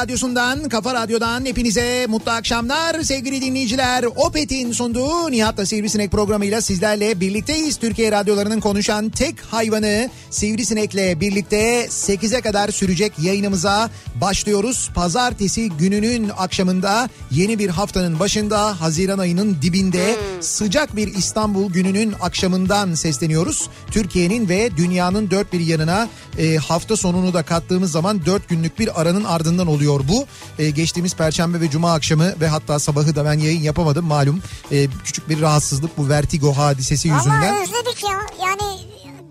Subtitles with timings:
[0.00, 4.04] radyosundan, kafa radyodan hepinize mutlu akşamlar sevgili dinleyiciler.
[4.16, 7.76] Opet'in sunduğu Nihat'la Sivrisinek programıyla sizlerle birlikteyiz.
[7.76, 14.90] Türkiye radyolarının konuşan tek hayvanı Sivrisinek'le birlikte 8'e kadar sürecek yayınımıza başlıyoruz.
[14.94, 22.94] Pazartesi gününün akşamında yeni bir haftanın başında Haziran ayının dibinde sıcak bir İstanbul gününün akşamından
[22.94, 23.68] sesleniyoruz.
[23.90, 26.08] Türkiye'nin ve dünyanın dört bir yanına
[26.38, 30.26] e, hafta sonunu da kattığımız zaman dört günlük bir aranın ardından oluyor bu.
[30.58, 34.42] E, geçtiğimiz perşembe ve cuma akşamı ve hatta sabahı da ben yayın yapamadım malum.
[34.72, 37.52] E, küçük bir rahatsızlık bu vertigo hadisesi yüzünden.
[37.52, 38.46] Ama özledik ya.
[38.46, 38.78] Yani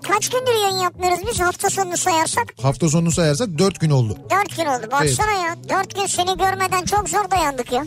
[0.08, 2.54] kaç gündür yayın yapmıyoruz biz hafta sonunu sayarsak.
[2.62, 4.18] Hafta sonunu sayarsak dört gün oldu.
[4.32, 4.92] Dört gün oldu.
[4.92, 5.56] Baksana ya.
[5.70, 7.86] Dört gün seni görmeden çok zor dayandık ya.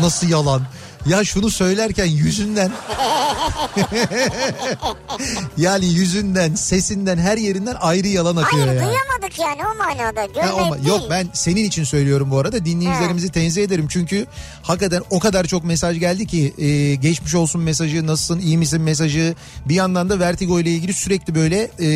[0.00, 0.62] Nasıl yalan?
[1.06, 2.72] Ya şunu söylerken yüzünden
[5.56, 8.86] yani yüzünden, sesinden, her yerinden ayrı yalan akıyor Hayır ya.
[8.86, 10.20] duyamadık yani o manada.
[10.20, 10.88] Ha, ama değil.
[10.88, 14.26] yok ben senin için söylüyorum bu arada dinleyicilerimizi tenzih ederim çünkü
[14.62, 19.34] hakikaten o kadar çok mesaj geldi ki e, geçmiş olsun mesajı nasılsın iyi misin mesajı
[19.68, 21.88] bir yandan da vertigo ile ilgili sürekli böyle e,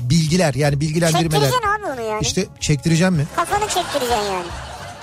[0.00, 1.30] bilgiler yani bilgilendirmeler.
[1.30, 2.22] Çektireceksin abi onu yani.
[2.22, 3.26] İşte çektireceğim mi?
[3.36, 4.46] Kafanı çektireceksin yani.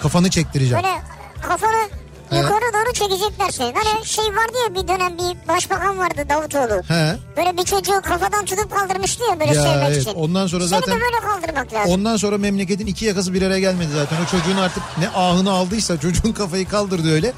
[0.02, 0.84] Kafanı çektireceğim.
[0.84, 1.02] Böyle
[1.42, 2.01] kafanı
[2.38, 3.74] yukarı doğru çekecekler seni.
[3.74, 6.82] Hani şey vardı ya bir dönem bir başbakan vardı Davutoğlu.
[6.88, 7.16] He.
[7.38, 10.14] Böyle bir çocuğu kafadan tutup kaldırmıştı ya böyle Ya sevmek evet, için.
[10.14, 11.94] ondan sonra Seni zaten- de böyle kaldırmak lazım.
[11.94, 14.18] Ondan sonra memleketin iki yakası bir araya gelmedi zaten.
[14.24, 17.34] O çocuğun artık ne ahını aldıysa çocuğun kafayı kaldırdı öyle.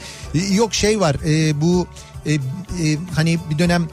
[0.52, 1.88] Yok şey var e, bu
[2.26, 2.40] e, e,
[3.16, 3.88] hani bir dönem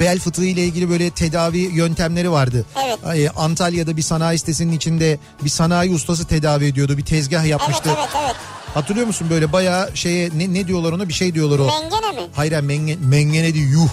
[0.00, 2.66] bel fıtığı ile ilgili böyle tedavi yöntemleri vardı.
[2.86, 2.98] Evet.
[3.18, 6.98] E, Antalya'da bir sanayi sitesinin içinde bir sanayi ustası tedavi ediyordu.
[6.98, 7.90] Bir tezgah Evet yapmıştı.
[7.98, 8.34] evet evet.
[8.74, 11.66] Hatırlıyor musun böyle bayağı şeye ne, ne diyorlar ona bir şey diyorlar o.
[11.66, 12.28] Mengene mi?
[12.34, 13.88] Hayır hayır, menge, mengene değil yuh.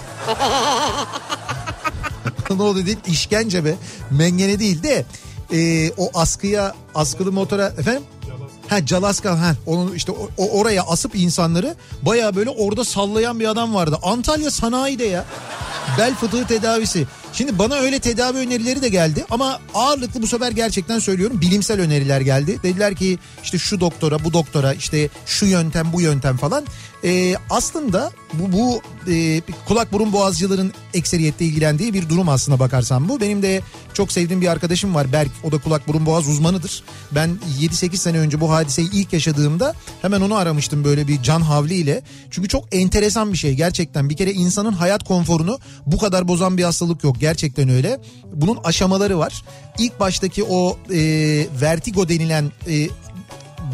[2.56, 3.74] ne oldu değil işkence be.
[4.10, 5.04] Mengene değil de
[5.52, 8.02] e, o askıya askılı motora efendim?
[8.72, 13.74] Ha Calaska ha onun işte o, oraya asıp insanları baya böyle orada sallayan bir adam
[13.74, 13.98] vardı.
[14.02, 15.24] Antalya sanayide ya.
[15.98, 17.06] Bel fıtığı tedavisi.
[17.32, 22.20] Şimdi bana öyle tedavi önerileri de geldi ama ağırlıklı bu sefer gerçekten söylüyorum bilimsel öneriler
[22.20, 22.58] geldi.
[22.62, 26.64] Dediler ki işte şu doktora bu doktora işte şu yöntem bu yöntem falan.
[27.04, 28.82] Ee, aslında bu, bu
[29.12, 33.20] e, kulak burun boğazcıların ekseriyette ilgilendiği bir durum aslına bakarsan bu.
[33.20, 33.60] Benim de
[33.94, 36.84] çok sevdiğim bir arkadaşım var Berk o da kulak burun boğaz uzmanıdır.
[37.12, 42.02] Ben 7-8 sene önce bu hadiseyi ilk yaşadığımda hemen onu aramıştım böyle bir can havliyle.
[42.30, 46.64] Çünkü çok enteresan bir şey gerçekten bir kere insanın hayat konforunu bu kadar bozan bir
[46.64, 47.98] hastalık yok gerçekten öyle.
[48.34, 49.44] Bunun aşamaları var.
[49.78, 51.00] İlk baştaki o e,
[51.60, 52.88] vertigo denilen e,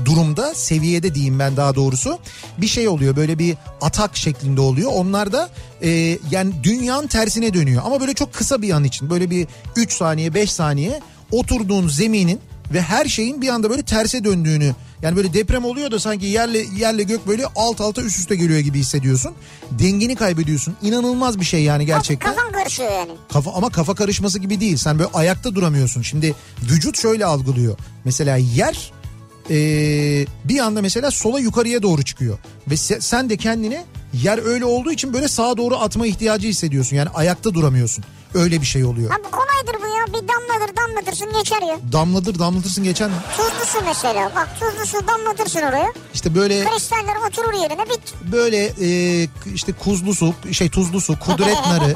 [0.05, 2.19] durumda seviyede diyeyim ben daha doğrusu
[2.59, 5.49] bir şey oluyor böyle bir atak şeklinde oluyor onlar da
[5.83, 9.47] e, yani dünyanın tersine dönüyor ama böyle çok kısa bir an için böyle bir
[9.77, 11.01] 3 saniye 5 saniye
[11.33, 12.41] oturduğun zeminin
[12.73, 16.65] ve her şeyin bir anda böyle terse döndüğünü yani böyle deprem oluyor da sanki yerle
[16.77, 19.33] yerle gök böyle alt alta üst üste geliyor gibi hissediyorsun.
[19.71, 20.75] Dengeni kaybediyorsun.
[20.83, 22.35] İnanılmaz bir şey yani gerçekten.
[22.35, 23.11] Kafan karışıyor yani.
[23.33, 24.77] Kafa ama kafa karışması gibi değil.
[24.77, 26.03] Sen böyle ayakta duramıyorsun.
[26.03, 27.77] Şimdi vücut şöyle algılıyor.
[28.05, 28.93] Mesela yer
[29.51, 29.57] e,
[30.45, 32.39] bir anda mesela sola yukarıya doğru çıkıyor.
[32.71, 36.97] Ve se- sen de kendine yer öyle olduğu için böyle sağa doğru atma ihtiyacı hissediyorsun.
[36.97, 38.05] Yani ayakta duramıyorsun.
[38.35, 39.11] Öyle bir şey oluyor.
[39.11, 40.07] Abi kolaydır bu ya.
[40.07, 41.79] Bir damladır damlatırsın geçer ya.
[41.93, 44.33] Damladır damlatırsın geçen Tuzlu su mesela.
[44.37, 45.93] Bak tuzlu su damlatırsın oraya.
[46.15, 48.15] işte böyle Kristaller oturur yerine bit.
[48.33, 51.95] böyle e, işte kuzlu su şey tuzlu su kudret narı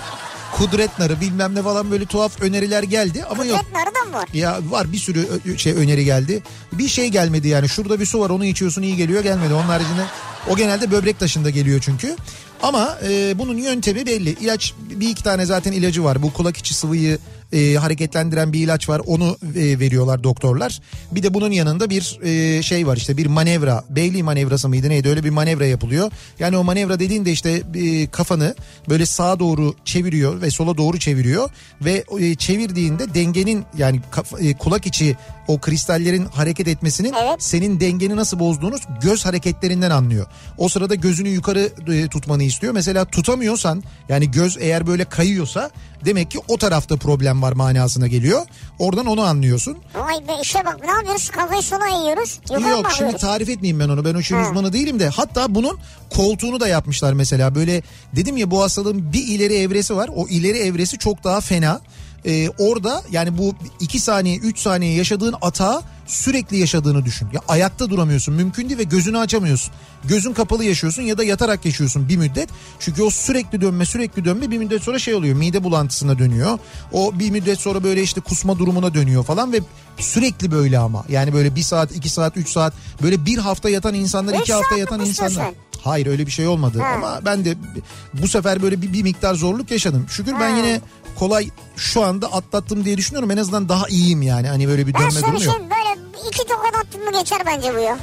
[0.56, 3.58] kudret narı bilmem ne falan böyle tuhaf öneriler geldi ama yok.
[3.58, 4.28] Kudret narı da mı var?
[4.32, 5.28] Ya var bir sürü
[5.58, 6.42] şey öneri geldi.
[6.72, 7.68] Bir şey gelmedi yani.
[7.68, 9.54] Şurada bir su var onu içiyorsun iyi geliyor gelmedi.
[9.54, 10.02] Onun haricinde
[10.50, 12.16] o genelde böbrek taşında geliyor çünkü.
[12.62, 14.30] Ama e, bunun yöntemi belli.
[14.30, 16.22] İlaç bir iki tane zaten ilacı var.
[16.22, 17.18] Bu kulak içi sıvıyı
[17.54, 19.00] e, hareketlendiren bir ilaç var.
[19.06, 20.80] Onu e, veriyorlar doktorlar.
[21.12, 23.84] Bir de bunun yanında bir e, şey var işte bir manevra.
[23.90, 26.10] Bailey manevrası mıydı neydi öyle bir manevra yapılıyor.
[26.38, 28.54] Yani o manevra dediğin de işte e, kafanı
[28.88, 31.50] böyle sağa doğru çeviriyor ve sola doğru çeviriyor.
[31.84, 35.16] Ve e, çevirdiğinde dengenin yani kaf- e, kulak içi
[35.48, 37.42] o kristallerin hareket etmesinin Evet.
[37.42, 40.26] senin dengeni nasıl bozduğunu göz hareketlerinden anlıyor.
[40.58, 42.72] O sırada gözünü yukarı e, tutmanı istiyor.
[42.72, 45.70] Mesela tutamıyorsan yani göz eğer böyle kayıyorsa
[46.04, 48.42] demek ki o tarafta problem var manasına geliyor.
[48.78, 49.78] Oradan onu anlıyorsun.
[49.94, 51.30] Vay be işe bak ne yapıyoruz?
[51.30, 52.40] Kafayı sola eğiyoruz.
[52.50, 54.04] Yukarı Yok şimdi tarif etmeyeyim ben onu.
[54.04, 55.08] Ben o işin uzmanı değilim de.
[55.08, 55.78] Hatta bunun
[56.10, 57.54] koltuğunu da yapmışlar mesela.
[57.54, 57.82] Böyle
[58.16, 60.10] dedim ya bu hastalığın bir ileri evresi var.
[60.16, 61.80] O ileri evresi çok daha fena.
[62.26, 67.28] Ee, orada yani bu 2 saniye 3 saniye yaşadığın atağı sürekli yaşadığını düşün.
[67.32, 69.74] Ya ayakta duramıyorsun mümkün değil ve gözünü açamıyorsun.
[70.04, 72.48] Gözün kapalı yaşıyorsun ya da yatarak yaşıyorsun bir müddet.
[72.78, 76.58] Çünkü o sürekli dönme sürekli dönme bir müddet sonra şey oluyor mide bulantısına dönüyor.
[76.92, 79.60] O bir müddet sonra böyle işte kusma durumuna dönüyor falan ve
[79.98, 81.04] sürekli böyle ama.
[81.08, 82.72] Yani böyle bir saat iki saat üç saat
[83.02, 85.30] böyle bir hafta yatan insanlar Üç iki hafta saat mi yatan insanlar.
[85.30, 85.54] sen?
[85.84, 86.86] Hayır öyle bir şey olmadı Ha.
[86.96, 87.54] ama ben de
[88.14, 90.06] bu sefer böyle bir, bir miktar zorluk yaşadım.
[90.10, 90.56] Şükür ben Ha.
[90.56, 90.80] yine
[91.18, 93.30] kolay şu anda atlattım diye düşünüyorum.
[93.30, 94.48] En azından daha iyiyim yani.
[94.48, 95.60] Hani böyle bir Ben dönme durumu şey yok.
[95.60, 97.98] böyle iki tokat attın mı geçer bence bu ya.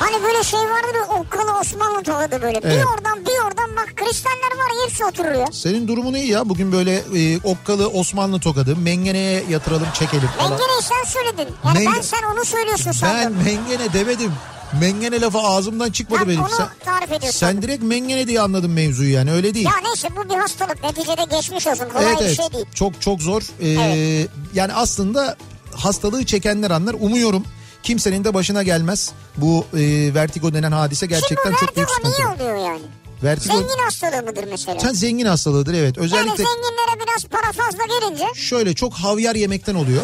[0.00, 2.62] Hani böyle şey vardır ya okkalı Osmanlı tokadı böyle.
[2.62, 2.84] Bir Evet.
[2.96, 5.46] oradan bir oradan bak kristaller var hepsi oturur ya.
[5.52, 6.48] Senin durumun iyi ya.
[6.48, 8.76] Bugün böyle e, okkalı Osmanlı tokadı.
[8.76, 10.50] Mengeneye yatıralım çekelim falan.
[10.50, 11.54] Mengeneyi sen söyledin.
[11.64, 13.36] Yani Menge- ben sen onu söylüyorsun Ben sandım.
[13.44, 14.32] mengene demedim.
[14.80, 16.40] Mengene lafı ağzımdan çıkmadı Ben benim.
[16.40, 17.38] onu Sen, tarif ediyorsun.
[17.38, 19.66] sen direkt mengene diye anladın mevzuyu yani öyle değil.
[19.66, 22.66] Ya neyse bu bir hastalık neticede geçmiş olsun kolay evet bir evet şey değil.
[22.74, 23.42] çok çok zor.
[23.62, 25.36] Ee, Yani aslında
[25.76, 26.94] hastalığı çekenler anlar.
[27.00, 27.44] Umuyorum
[27.82, 29.12] kimsenin de başına gelmez.
[29.36, 32.38] Bu e, vertigo denen hadise gerçekten Şimdi çok büyük vertigo sıkıntı.
[32.42, 32.82] niye oluyor yani?
[33.22, 34.80] Vertigo Zengin hastalığı mıdır mesela?
[34.80, 35.96] sen zengin hastalığıdır evet.
[35.96, 40.02] Yani Özellikle zenginlere biraz para fazla gelince şöyle çok havyar yemekten oluyor.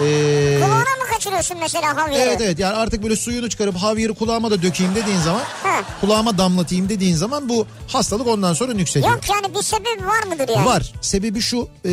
[0.00, 2.22] Ee, kulağına mı kaçırıyorsun mesela havyarı?
[2.22, 5.80] Evet evet yani artık böyle suyunu çıkarıp havyarı kulağıma da dökeyim dediğin zaman Ha.
[6.00, 9.12] kulağıma damlatayım dediğin zaman bu hastalık ondan sonra nüksediyor.
[9.12, 10.66] Yok yani bir sebebi var mıdır yani?
[10.66, 10.92] Var.
[11.00, 11.90] Sebebi şu e,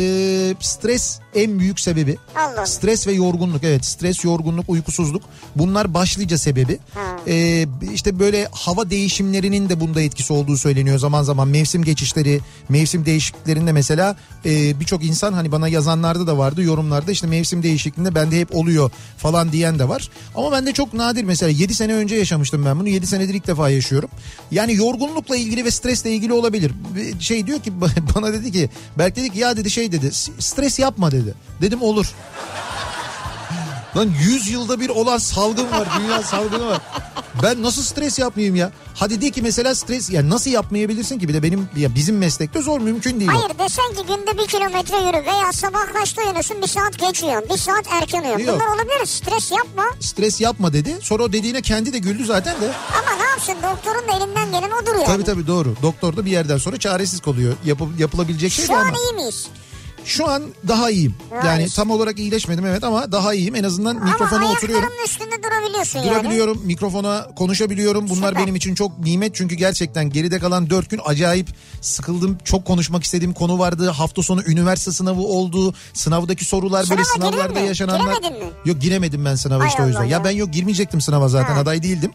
[0.60, 2.16] stres en büyük sebebi.
[2.36, 2.66] Allah.
[2.66, 5.22] Stres ve yorgunluk evet stres yorgunluk uykusuzluk
[5.56, 6.78] bunlar başlıca sebebi.
[6.94, 7.00] Ha.
[7.28, 13.06] E, işte böyle hava değişimlerinin de bunda etkisi olduğu söyleniyor zaman zaman mevsim geçişleri mevsim
[13.06, 18.40] değişikliklerinde mesela e, birçok insan hani bana yazanlarda da vardı yorumlarda işte mevsim değişikliğinde bende
[18.40, 20.10] hep oluyor falan diyen de var.
[20.34, 23.70] Ama bende çok nadir mesela 7 sene önce yaşamıştım ben bunu 7 senedir ilk defa
[23.70, 24.10] yaşıyorum.
[24.50, 26.72] Yani yorgunlukla ilgili ve stresle ilgili olabilir.
[27.20, 27.72] Şey diyor ki
[28.14, 31.34] bana dedi ki Berk dedi ki ya dedi şey dedi stres yapma dedi.
[31.60, 32.14] Dedim olur.
[33.96, 35.88] Lan 100 yılda bir olan salgın var.
[35.98, 36.78] Dünya salgını var.
[37.42, 38.72] Ben nasıl stres yapmayayım ya?
[38.94, 41.28] Hadi de ki mesela stres ya nasıl yapmayabilirsin ki?
[41.28, 43.30] Bir de benim ya bizim meslekte zor mümkün değil.
[43.30, 47.44] Hayır desen ki günde bir kilometre yürü veya sabah kaçta uyanıyorsun bir saat geç uyan
[47.52, 48.38] bir saat erken uyan.
[48.38, 48.54] Yok.
[48.60, 50.98] Bunlar olabilir stres yapma Stres yapma dedi.
[51.02, 52.72] Sonra o dediğine kendi de güldü zaten de.
[53.02, 55.06] ama ne yapsın doktorun da elinden gelen odur yani.
[55.06, 55.74] Tabii tabii doğru.
[55.82, 57.54] Doktor da bir yerden sonra çaresiz kalıyor.
[57.64, 58.96] Yapı- yapılabilecek şey Şu an ama.
[58.98, 59.46] iyi miyiz?
[60.10, 61.14] Şu an daha iyiyim.
[61.36, 61.46] Nice.
[61.48, 63.54] Yani tam olarak iyileşmedim evet ama daha iyiyim.
[63.54, 64.84] En azından mikrofona ama oturuyorum.
[64.84, 66.10] ayaklarının üstünde durabiliyorsun yani.
[66.10, 68.08] Durabiliyorum, mikrofona konuşabiliyorum.
[68.08, 68.42] Bunlar Süper.
[68.42, 71.48] benim için çok nimet çünkü gerçekten geride kalan dört gün acayip
[71.80, 72.38] sıkıldım.
[72.44, 73.88] Çok konuşmak istediğim konu vardı.
[73.90, 75.74] Hafta sonu üniversite sınavı oldu.
[75.94, 77.66] Sınavdaki sorular böyle Sınava girdin sınavlarda mi?
[77.66, 78.16] yaşananlar.
[78.16, 78.50] Giremedin mi?
[78.64, 80.00] Yok giremedim ben sınava Hay işte o yüzden.
[80.00, 80.24] Allah Ya ya.
[80.24, 81.60] ben yok girmeyecektim sınava zaten Ha.
[81.60, 82.10] aday değildim.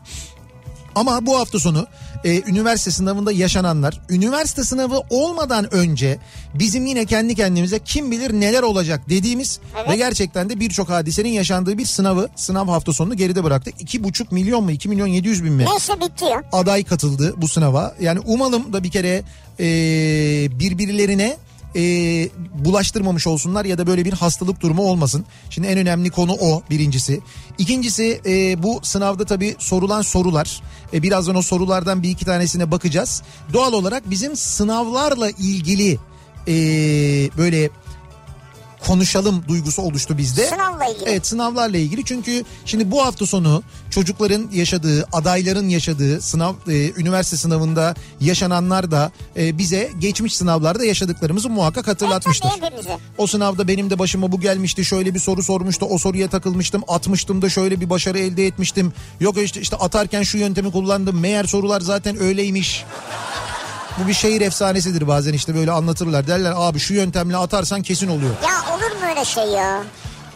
[0.96, 1.88] Ama bu hafta sonu
[2.24, 6.18] e, üniversite sınavında yaşananlar, üniversite sınavı olmadan önce
[6.54, 9.90] bizim yine kendi kendimize kim bilir neler olacak dediğimiz Evet.
[9.90, 13.82] ve gerçekten de birçok hadisenin yaşandığı bir sınavı, sınav hafta sonunu geride bıraktık.
[13.82, 15.66] 2,5 milyon mu 2 milyon 700 bin mi?
[15.74, 16.44] Neyse bitti ya.
[16.52, 17.96] aday katıldı bu sınava.
[18.02, 19.24] Yani umalım da bir kere
[19.60, 19.66] e,
[20.60, 21.38] birbirlerine
[21.76, 21.82] e,
[22.54, 25.26] bulaştırmamış olsunlar ya da böyle bir hastalık durumu olmasın.
[25.50, 27.22] Şimdi en önemli konu o birincisi.
[27.58, 30.62] İkincisi e, bu sınavda tabii sorulan sorular.
[30.94, 33.22] E, birazdan o sorulardan bir iki tanesine bakacağız.
[33.54, 35.98] Doğal olarak bizim sınavlarla ilgili
[36.48, 36.54] e,
[37.38, 37.70] böyle
[38.88, 40.46] konuşalım duygusu oluştu bizde.
[40.46, 41.10] Sınavla ilgili.
[41.10, 47.38] Evet sınavlarla ilgili çünkü şimdi bu hafta sonu çocukların yaşadığı, adayların yaşadığı sınav e, üniversite
[47.38, 52.50] sınavında yaşananlar da e, bize geçmiş sınavlarda yaşadıklarımızı muhakkak hatırlatmıştır.
[53.18, 54.86] O sınavda benim de başıma bu gelmişti.
[54.86, 55.86] Şöyle bir soru sormuştu.
[55.86, 56.84] O soruya takılmıştım.
[56.88, 58.94] Atmıştım da şöyle bir başarı elde etmiştim.
[59.20, 61.20] Yok işte işte atarken şu yöntemi kullandım.
[61.20, 62.86] Meğer sorular zaten öyleymiş.
[64.04, 66.28] Bu bir şehir efsanesidir bazen işte böyle anlatırlar.
[66.28, 68.32] Derler abi şu yöntemle atarsan kesin oluyor.
[68.44, 69.84] Ya olur mu öyle şey ya?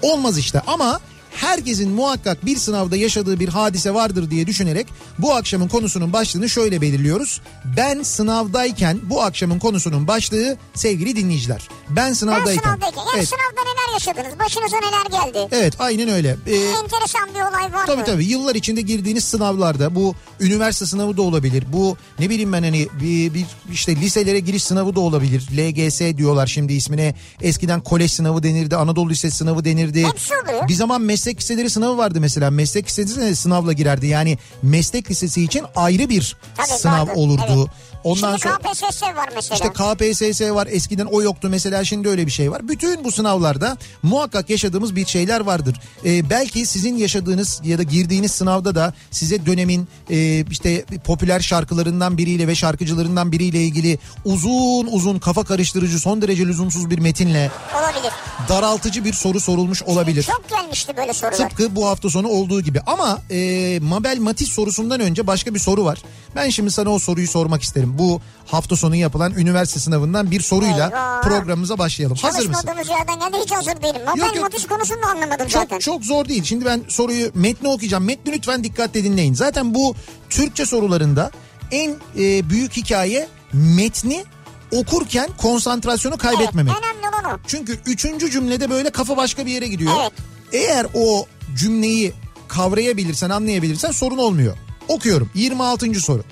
[0.02, 1.00] Olmaz işte ama
[1.36, 4.88] herkesin muhakkak bir sınavda yaşadığı bir hadise vardır diye düşünerek
[5.20, 7.42] bu akşamın konusunun başlığını şöyle belirliyoruz.
[7.78, 11.68] Ben sınavdayken bu akşamın konusunun başlığı sevgili dinleyiciler.
[11.90, 12.62] Ben Ben sınavdayken.
[12.64, 12.98] sınavdayken.
[13.02, 14.40] Yani Evet, sınavda neler yaşadınız?
[14.40, 15.48] Başınıza neler geldi?
[15.52, 16.38] evet aynen öyle.
[16.48, 18.06] Ee, Enteresan bir olay var Tabii mı?
[18.06, 21.64] tabii yıllar içinde girdiğiniz sınavlarda bu üniversite sınavı da olabilir.
[21.74, 25.48] Bu ne bileyim ben hani bir, bir işte liselere giriş sınavı da olabilir.
[25.58, 27.16] LGS diyorlar şimdi ismine.
[27.42, 30.08] Eskiden kolej sınavı denirdi, Anadolu Lisesi sınavı denirdi.
[30.08, 30.68] Hepsi oluyor.
[30.68, 32.52] Bir zaman meslek liseleri sınavı vardı mesela.
[32.52, 34.08] Meslek lisesi sınavla girerdi.
[34.08, 37.44] Yani meslek lisesi için ayrı bir Tabii, sınav vardı, olurdu.
[37.50, 37.68] evet.
[38.10, 39.56] Ondan Şimdi sonra KPSS var mesela.
[39.56, 42.68] işte KPSS var eskiden o yoktu mesela şimdi öyle bir şey var.
[42.68, 45.82] Bütün bu sınavlarda muhakkak yaşadığımız bir şeyler vardır.
[46.06, 52.18] Ee, belki sizin yaşadığınız ya da girdiğiniz sınavda da size dönemin e, işte popüler şarkılarından
[52.18, 58.12] biriyle ve şarkıcılarından biriyle ilgili uzun uzun kafa karıştırıcı son derece lüzumsuz bir metinle Olabilir.
[58.50, 60.24] daraltıcı bir soru sorulmuş olabilir.
[60.24, 61.50] Çok gelmişti böyle sorular.
[61.50, 65.86] Tıpkı bu hafta sonu olduğu gibi ama e, Mabel Matiz sorusundan önce başka bir soru
[65.86, 66.00] var.
[66.36, 67.96] Ben şimdi sana o soruyu sormak isterim.
[68.00, 71.22] Bu hafta sonu yapılan üniversite sınavından bir soruyla Eyvah.
[71.22, 72.18] programımıza başlayalım.
[72.18, 72.54] Hazır mısın?
[72.54, 74.02] Çalışmadığımız yerden geldi hiç hazır değilim.
[74.08, 74.70] Yok, Mobile yok.
[74.70, 75.80] Konusunu da anlamadım zaten.
[75.80, 76.44] Çok çok zor değil.
[76.44, 78.04] Şimdi ben soruyu metni okuyacağım.
[78.04, 79.34] Metni lütfen dikkatle dinleyin.
[79.34, 79.96] Zaten bu
[80.30, 81.32] Türkçe sorularında
[81.72, 84.26] en e, büyük hikaye metni
[84.72, 86.74] okurken konsantrasyonu kaybetmemek.
[86.74, 87.40] Evet, önemli olan o.
[87.48, 89.94] Çünkü üçüncü cümlede böyle kafa başka bir yere gidiyor.
[90.02, 90.12] Evet.
[90.54, 91.26] Eğer o
[91.56, 92.14] cümleyi
[92.48, 94.58] kavrayabilirsen, anlayabilirsen sorun olmuyor.
[94.88, 95.94] Okuyorum 26.
[95.94, 96.24] soru.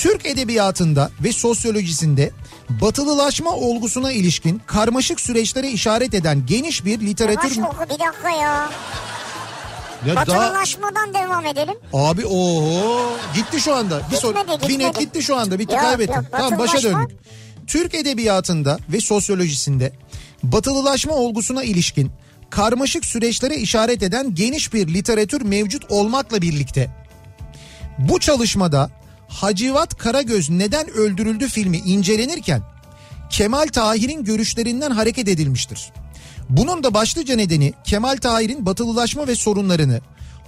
[0.00, 2.30] Türk edebiyatında ve sosyolojisinde
[2.68, 7.56] batılılaşma olgusuna ilişkin karmaşık süreçlere işaret eden geniş bir literatür...
[7.56, 8.70] Yavaş oku bir dakika ya.
[10.06, 11.74] Ya daha- Batılılaşmadan devam edelim.
[11.92, 14.00] Abi oho gitti şu anda.
[14.10, 14.38] Bir soru.
[14.38, 15.04] Gitmedi, Bir net gitmedi.
[15.04, 15.58] gitti şu anda.
[15.58, 16.14] Bitti Yok, kaybettin.
[16.14, 17.16] yok, tamam başa döndük.
[17.66, 19.92] Türk edebiyatında ve sosyolojisinde
[20.42, 22.10] batılılaşma olgusuna ilişkin
[22.50, 26.90] karmaşık süreçlere işaret eden geniş bir literatür mevcut olmakla birlikte
[27.98, 28.90] bu çalışmada
[29.30, 32.62] Hacivat Karagöz neden öldürüldü filmi incelenirken
[33.30, 35.92] Kemal Tahir'in görüşlerinden hareket edilmiştir.
[36.48, 40.00] Bunun da başlıca nedeni Kemal Tahir'in batılılaşma ve sorunlarını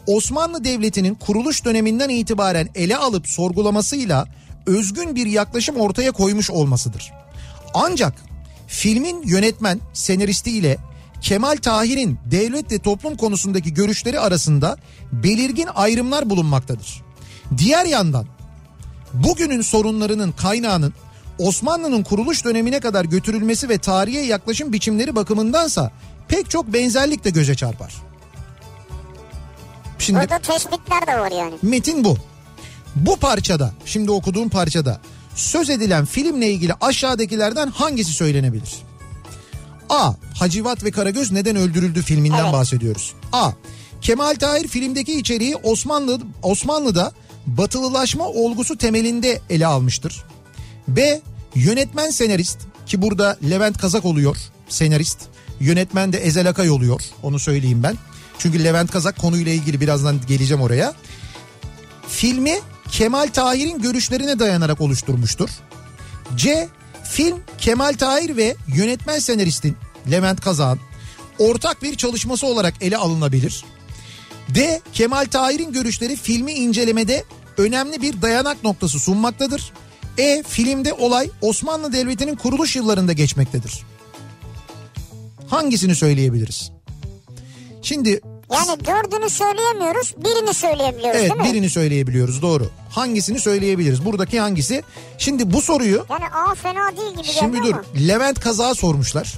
[0.07, 4.27] Osmanlı Devleti'nin kuruluş döneminden itibaren ele alıp sorgulamasıyla
[4.67, 7.13] özgün bir yaklaşım ortaya koymuş olmasıdır.
[7.75, 8.15] Ancak
[8.67, 10.77] filmin yönetmen senaristi ile
[11.21, 14.77] Kemal Tahir'in devlet ve toplum konusundaki görüşleri arasında
[15.13, 17.03] belirgin ayrımlar bulunmaktadır.
[17.59, 18.27] Diğer yandan
[19.15, 20.95] bugünün sorunlarının kaynağının
[21.39, 25.91] Osmanlı'nın kuruluş dönemine kadar götürülmesi ve tarihe yaklaşım biçimleri bakımındansa
[26.29, 27.95] pek çok benzerlik de göze çarpar.
[29.99, 31.55] Şimdi Burada tespitler de var yani.
[31.63, 32.17] metin bu.
[32.97, 35.01] Bu parçada, şimdi okuduğum parçada
[35.35, 38.75] söz edilen filmle ilgili aşağıdakilerden hangisi söylenebilir?
[39.91, 40.13] A.
[40.39, 42.53] Hacivat ve Karagöz neden öldürüldü filminden Evet.
[42.53, 43.15] bahsediyoruz.
[43.33, 43.51] A.
[44.01, 47.13] Kemal Tahir filmdeki içeriği Osmanlı Osmanlı'da
[47.47, 50.23] batılılaşma olgusu temelinde ele almıştır.
[50.89, 51.21] B.
[51.55, 54.37] Yönetmen senarist ki burada Levent Kazak oluyor
[54.69, 55.19] senarist.
[55.61, 57.97] Yönetmen de Ezel Akay oluyor onu söyleyeyim ben.
[58.39, 60.95] Çünkü Levent Kazak konuyla ilgili birazdan geleceğim oraya.
[62.09, 62.59] Filmi
[62.91, 65.51] Kemal Tahir'in görüşlerine dayanarak oluşturmuştur.
[66.37, 66.69] C.
[67.05, 69.77] Film Kemal Tahir ve yönetmen senaristin
[70.11, 70.81] Levent Kazak'ın
[71.39, 73.65] ortak bir çalışması olarak ele alınabilir.
[74.55, 74.81] D.
[74.93, 77.25] Kemal Tahir'in görüşleri filmi incelemede
[77.59, 79.73] önemli bir dayanak noktası sunmaktadır.
[80.19, 80.43] E.
[80.43, 83.83] Filmde olay Osmanlı Devleti'nin kuruluş yıllarında geçmektedir.
[85.49, 86.71] Hangisini söyleyebiliriz?
[87.83, 88.21] Şimdi
[88.53, 91.53] Yani dördünü söyleyemiyoruz, birini söyleyebiliyoruz evet değil mi?
[91.53, 92.71] birini söyleyebiliyoruz doğru.
[92.91, 94.05] Hangisini söyleyebiliriz?
[94.05, 94.83] Buradaki hangisi?
[95.19, 97.83] Şimdi bu soruyu Yani A fena değil gibi Şimdi dur ama.
[98.09, 99.35] Levent Kazak'a sormuşlar.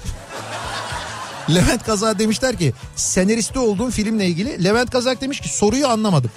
[1.51, 4.65] Levent Kazak demişler ki senaristi olduğum filmle ilgili.
[4.65, 6.31] Levent Kazak demiş ki soruyu anlamadım.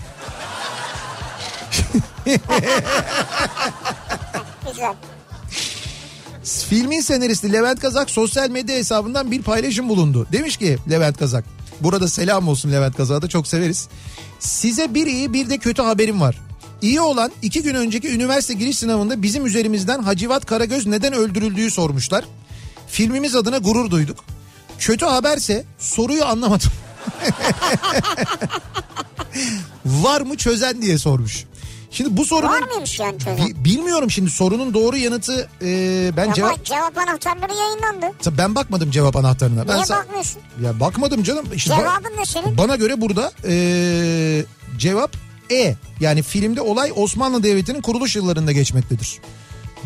[4.68, 4.94] Güzel.
[6.44, 10.28] Filmin senaristi Levent Kazak sosyal medya hesabından bir paylaşım bulundu.
[10.32, 11.46] Demiş ki Levent Kazak.
[11.82, 13.88] Burada selam olsun Levent Kazak'a da çok severiz.
[14.40, 16.42] Size bir iyi bir de kötü haberim var.
[16.82, 22.26] İyi olan iki gün önceki üniversite giriş sınavında bizim üzerimizden Hacivat Karagöz neden öldürüldüğü sormuşlar.
[22.88, 24.24] Filmimiz adına gurur duyduk.
[24.80, 26.72] Kötü haberse soruyu anlamadım.
[29.86, 31.44] Var mı çözen diye sormuş.
[31.92, 32.52] Şimdi bu sorunun...
[32.52, 33.46] Var mıymış yani çözüm?
[33.48, 38.06] Bi- bilmiyorum şimdi sorunun doğru yanıtı e, ben Ama cevap cevap anahtarları yayınlandı.
[38.24, 39.68] Tabii ben bakmadım cevap anahtarına.
[39.68, 40.42] Ben Niye sa- bakmıyorsun?
[40.64, 41.46] Ya bakmadım canım.
[41.54, 42.58] İşte ba- Cevabın ne senin?
[42.58, 44.46] bana göre burada e,
[44.78, 45.12] cevap
[45.52, 45.76] E.
[46.00, 49.18] Yani filmde olay Osmanlı Devleti'nin kuruluş yıllarında geçmektedir.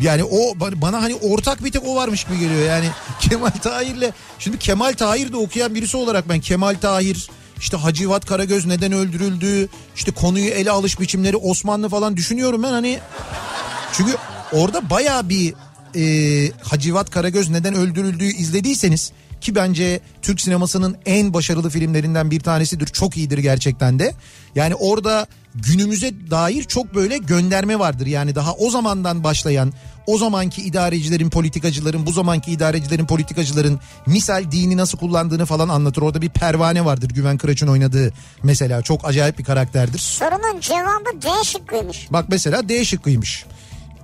[0.00, 2.66] Yani o ba- bana hani ortak bir tek o varmış gibi geliyor.
[2.66, 2.86] Yani
[3.20, 7.28] Kemal Tahir'le şimdi Kemal Tahir de okuyan birisi olarak ben Kemal Tahir
[7.60, 12.98] işte Hacivat Karagöz neden öldürüldü işte konuyu ele alış biçimleri Osmanlı falan düşünüyorum ben hani
[13.92, 14.12] çünkü
[14.52, 15.54] orada baya bir
[15.96, 22.86] e, Hacivat Karagöz neden öldürüldüğü izlediyseniz ki bence Türk sinemasının en başarılı filmlerinden bir tanesidir.
[22.86, 24.14] Çok iyidir gerçekten de.
[24.54, 28.06] Yani orada günümüze dair çok böyle gönderme vardır.
[28.06, 29.72] Yani daha o zamandan başlayan
[30.06, 36.02] o zamanki idarecilerin, politikacıların, bu zamanki idarecilerin, politikacıların misal dini nasıl kullandığını falan anlatır.
[36.02, 38.82] Orada bir pervane vardır Güven Kıraç'ın oynadığı mesela.
[38.82, 39.98] Çok acayip bir karakterdir.
[39.98, 42.08] Sorunun cevabı D şıkkıymış.
[42.10, 43.44] Bak mesela D şıkkıymış.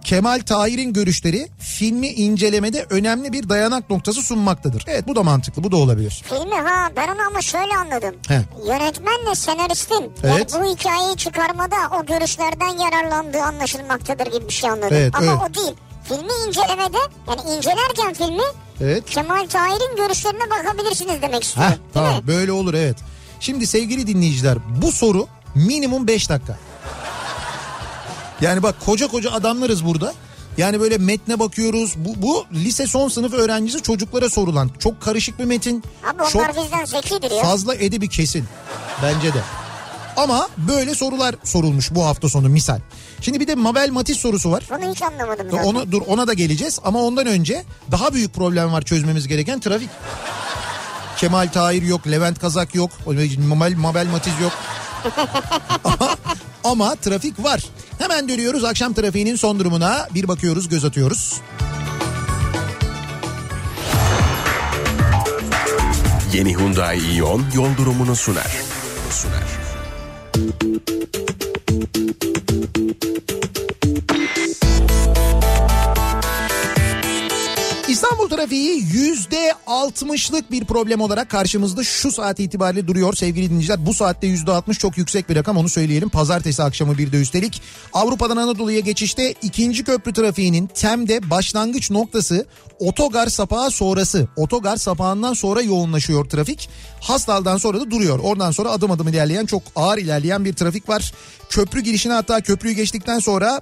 [0.05, 4.85] Kemal Tahir'in görüşleri filmi incelemede önemli bir dayanak noktası sunmaktadır.
[4.87, 6.23] Evet bu da mantıklı bu da olabilir.
[6.29, 8.15] Filmi ha ben onu ama şöyle anladım.
[8.29, 8.41] He.
[8.67, 10.55] Yönetmenle senaristin Evet.
[10.55, 14.97] yani bu hikayeyi çıkarmada o görüşlerden yararlandığı anlaşılmaktadır gibi bir şey anladım.
[14.97, 15.51] Evet, ama evet.
[15.51, 15.75] o değil.
[16.05, 18.43] Filmi incelemede yani incelerken filmi
[18.81, 19.11] Evet.
[19.11, 21.73] Kemal Tahir'in görüşlerine bakabilirsiniz demek Heh, istiyorum.
[21.75, 22.27] Değil tamam mi?
[22.27, 22.97] böyle olur evet.
[23.41, 26.59] Şimdi sevgili dinleyiciler bu soru minimum 5 dakika.
[28.41, 30.15] Yani bak koca koca adamlarız burada.
[30.57, 31.95] Yani böyle metne bakıyoruz.
[31.97, 35.85] Bu, bu lise son sınıf öğrencisi çocuklara sorulan çok karışık bir metin.
[36.05, 37.43] Abi onlar çok bizden zekidir ya.
[37.43, 38.45] fazla edebi kesin.
[39.03, 39.41] Bence de.
[40.17, 42.81] Ama böyle sorular sorulmuş bu hafta sonu misal.
[43.21, 44.65] Şimdi bir de Mabel Matiz sorusu var.
[44.71, 45.65] Bunu hiç anlamadım zaten.
[45.65, 49.91] Onu dur ona da geleceğiz ama ondan önce daha büyük problem var çözmemiz gereken trafik.
[51.17, 52.91] Kemal Tahir yok, Levent Kazak yok,
[53.39, 54.53] Mabel, Mabel Matiz yok.
[55.85, 56.17] ama,
[56.65, 57.65] ama trafik var.
[57.99, 61.41] Hemen dönüyoruz akşam trafiğinin son durumuna bir bakıyoruz göz atıyoruz.
[66.33, 68.57] Yeni Hyundai Ion yol durumunu sunar.
[69.11, 69.59] Sunar.
[77.89, 83.87] İstanbul trafiği yüzde altmışlık bir problem olarak karşımızda şu saat itibariyle duruyor sevgili dinleyiciler.
[83.87, 86.09] Bu saatte yüzde altmış çok yüksek bir rakam onu söyleyelim.
[86.09, 87.63] Pazartesi akşamı bir de üstelik.
[87.93, 92.47] Avrupa'dan Anadolu'ya geçişte ikinci köprü trafiğinin Tem'de başlangıç noktası
[92.79, 94.29] otogar sapağı sonrası.
[94.37, 96.69] Otogar sapağından sonra yoğunlaşıyor trafik.
[97.01, 98.19] Hastal'dan sonra da duruyor.
[98.19, 101.13] Oradan sonra adım adım ilerleyen çok ağır ilerleyen bir trafik var.
[101.51, 103.61] Köprü girişine hatta köprüyü geçtikten sonra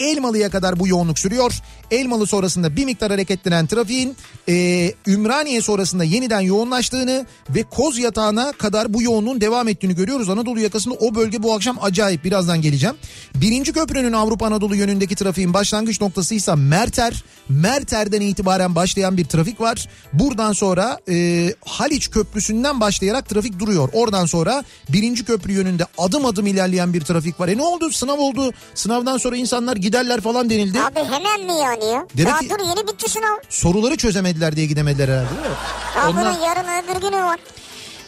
[0.00, 1.52] Elmalı'ya kadar bu yoğunluk sürüyor.
[1.90, 4.16] Elmalı sonrasında bir miktar hareketlenen trafiğin
[4.48, 10.30] e, Ümraniye sonrasında yeniden yoğunlaştığını ve Koz Yatağı'na kadar bu yoğunluğun devam ettiğini görüyoruz.
[10.30, 12.96] Anadolu yakasında o bölge bu akşam acayip birazdan geleceğim.
[13.34, 17.24] Birinci köprünün Avrupa Anadolu yönündeki trafiğin başlangıç noktasıysa Merter.
[17.48, 19.88] Merter'den itibaren başlayan bir trafik var.
[20.12, 23.88] Buradan sonra e, Haliç Köprüsü'nden başlayarak trafik duruyor.
[23.92, 27.48] Oradan sonra birinci köprü yönünde adım adım ilerleyen bir trafik var.
[27.48, 27.90] E ne oldu?
[27.90, 28.52] Sınav oldu.
[28.74, 30.80] Sınavdan sonra insanlar giderler falan denildi.
[30.80, 32.06] Abi hemen mi yani ya?
[32.16, 33.36] Demek Daha ki- dur yeni bitti sınav.
[33.48, 35.56] Soruları çözemediler diye gidemediler herhalde değil mi?
[35.96, 37.38] Daha Onlar- bunun yarın öbür günü var.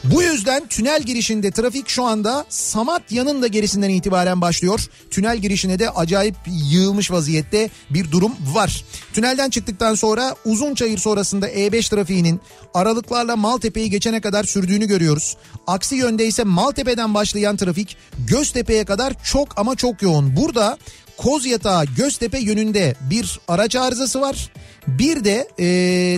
[0.04, 4.80] Bu yüzden tünel girişinde trafik şu anda Samatya'nın da gerisinden itibaren başlıyor.
[5.10, 6.34] Tünel girişine de acayip
[6.70, 8.84] yığılmış vaziyette bir durum var.
[9.12, 12.40] Tünelden çıktıktan sonra Uzunçayır sonrasında E5 trafiğinin
[12.74, 15.36] aralıklarla Maltepe'yi geçene kadar sürdüğünü görüyoruz.
[15.66, 20.36] Aksi yönde ise Maltepe'den başlayan trafik Göztepe'ye kadar çok ama çok yoğun.
[20.36, 20.78] Burada
[21.18, 24.52] Kozyatağı Göztepe yönünde bir araç arızası var.
[24.86, 25.66] Bir de e,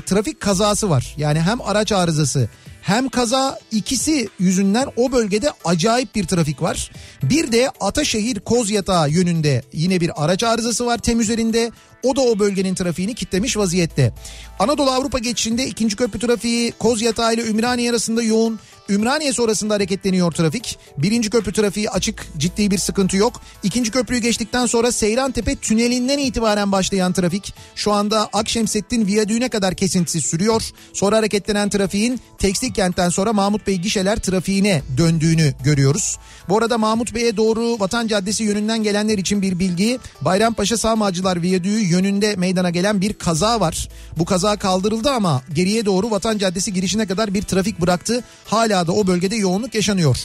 [0.07, 1.15] trafik kazası var.
[1.17, 2.49] Yani hem araç arızası
[2.83, 6.91] hem kaza ikisi yüzünden o bölgede acayip bir trafik var.
[7.23, 11.71] Bir de Ataşehir Kozyatağı yönünde yine bir araç arızası var tem üzerinde.
[12.03, 14.13] O da o bölgenin trafiğini kitlemiş vaziyette.
[14.59, 18.59] Anadolu Avrupa geçişinde ikinci köprü trafiği Kozyatağı ile Ümraniye arasında yoğun.
[18.91, 20.79] Ümraniye sonrasında hareketleniyor trafik.
[20.99, 23.41] Birinci köprü trafiği açık ciddi bir sıkıntı yok.
[23.63, 30.27] İkinci köprüyü geçtikten sonra Seyrantepe tünelinden itibaren başlayan trafik şu anda Akşemsettin Viyadüğü'ne kadar kesintisiz
[30.27, 30.63] sürüyor.
[30.93, 36.19] Sonra hareketlenen trafiğin Tekstil kentten sonra Mahmut Bey gişeler trafiğine döndüğünü görüyoruz.
[36.49, 39.99] Bu arada Mahmut Bey'e doğru Vatan Caddesi yönünden gelenler için bir bilgi.
[40.21, 43.89] Bayrampaşa Sağmacılar Viyadüğü yönünde meydana gelen bir kaza var.
[44.17, 48.25] Bu kaza kaldırıldı ama geriye doğru Vatan Caddesi girişine kadar bir trafik bıraktı.
[48.45, 50.17] Hala da o bölgede yoğunluk yaşanıyor.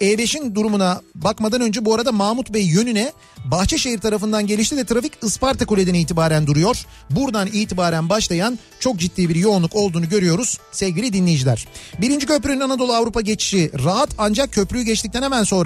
[0.00, 3.12] E5'in durumuna bakmadan önce bu arada Mahmut Bey yönüne
[3.44, 6.86] Bahçeşehir tarafından gelişti de trafik Isparta Kule'den itibaren duruyor.
[7.10, 11.68] Buradan itibaren başlayan çok ciddi bir yoğunluk olduğunu görüyoruz sevgili dinleyiciler.
[12.00, 15.57] Birinci köprünün Anadolu Avrupa geçişi rahat ancak köprüyü geçtikten hemen sonra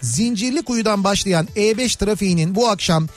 [0.00, 3.08] Zincirli Kuyu'dan başlayan E5 trafiğinin bu akşam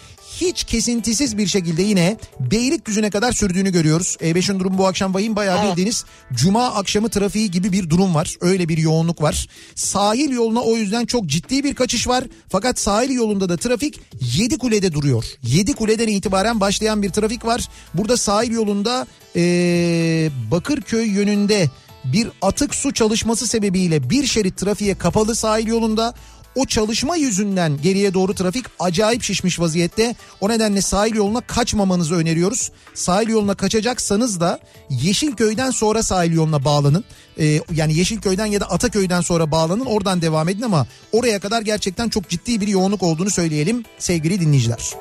[0.41, 4.17] hiç kesintisiz bir şekilde yine Beylikdüzü'ne kadar sürdüğünü görüyoruz.
[4.22, 5.72] E5'in durumu bu akşam vahim bayağı Evet.
[5.72, 8.36] bildiğiniz cuma akşamı trafiği gibi bir durum var.
[8.41, 9.48] Öyle bir yoğunluk var.
[9.76, 12.24] Sahil yoluna o yüzden çok ciddi bir kaçış var.
[12.50, 14.00] Fakat sahil yolunda da trafik
[14.36, 15.26] 7 kulede duruyor.
[15.43, 17.69] 7 kuleden itibaren başlayan bir trafik var.
[17.93, 21.69] Burada sahil yolunda ee, Bakırköy yönünde
[22.05, 26.13] bir atık su çalışması sebebiyle bir şerit trafiğe kapalı sahil yolunda.
[26.55, 30.15] O çalışma yüzünden geriye doğru trafik acayip şişmiş vaziyette.
[30.41, 32.71] O nedenle sahil yoluna kaçmamanızı öneriyoruz.
[32.93, 37.03] Sahil yoluna kaçacaksanız da Yeşilköy'den sonra sahil yoluna bağlanın.
[37.39, 42.09] Ee, yani Yeşilköy'den ya da Ataköy'den sonra bağlanın oradan devam edin ama oraya kadar gerçekten
[42.09, 44.93] çok ciddi bir yoğunluk olduğunu söyleyelim sevgili dinleyiciler.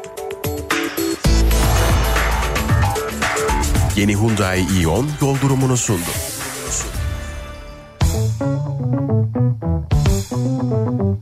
[3.97, 6.11] Yeni Hyundai Ion yol durumunu sundu.
[10.33, 11.13] Kafa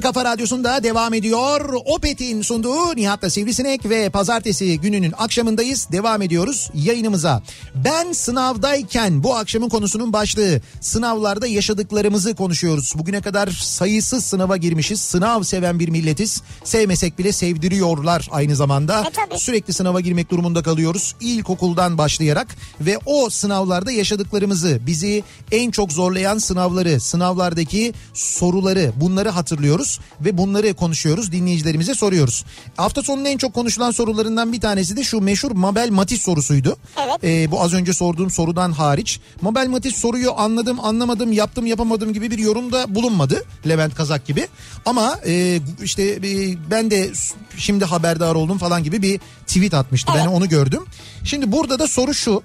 [0.00, 1.74] Kafa radyosunda devam ediyor.
[1.84, 5.88] Opet'in sunduğu Nihat'la Sivrisinek ve pazartesi gününün akşamındayız.
[5.92, 7.42] Devam ediyoruz yayınımıza.
[7.74, 12.92] Ben sınavdayken bu akşamın konusunun başlığı sınavlarda yaşadıklarımızı konuşuyoruz.
[12.96, 15.00] Bugüne kadar sayısız sınava girmişiz.
[15.00, 16.42] Sınav seven bir milletiz.
[16.64, 19.00] Sevmesek bile sevdiriyorlar aynı zamanda.
[19.00, 19.40] E tabii.
[19.40, 21.14] Sürekli sınava girmek durumunda kalıyoruz.
[21.20, 29.89] İlkokuldan başlayarak ve o sınavlarda yaşadıklarımızı, bizi en çok zorlayan sınavları, sınavlardaki soruları bunları hatırlıyoruz
[30.20, 31.32] ve bunları konuşuyoruz.
[31.32, 32.44] Dinleyicilerimize soruyoruz.
[32.76, 36.76] Hafta sonunun en çok konuşulan sorularından bir tanesi de şu meşhur Mabel Matiz sorusuydu.
[37.04, 37.24] Evet.
[37.24, 39.20] Ee, bu az önce sorduğum sorudan hariç.
[39.40, 43.44] Mabel Matiz soruyu anladım, anlamadım, yaptım, yapamadım gibi bir yorumda bulunmadı.
[43.68, 44.48] Levent Kazak gibi.
[44.86, 47.10] Ama e, işte e, ben de
[47.56, 50.12] şimdi haberdar oldum falan gibi bir tweet atmıştı.
[50.16, 50.84] Ben onu gördüm.
[51.24, 52.42] Şimdi burada da soru şu.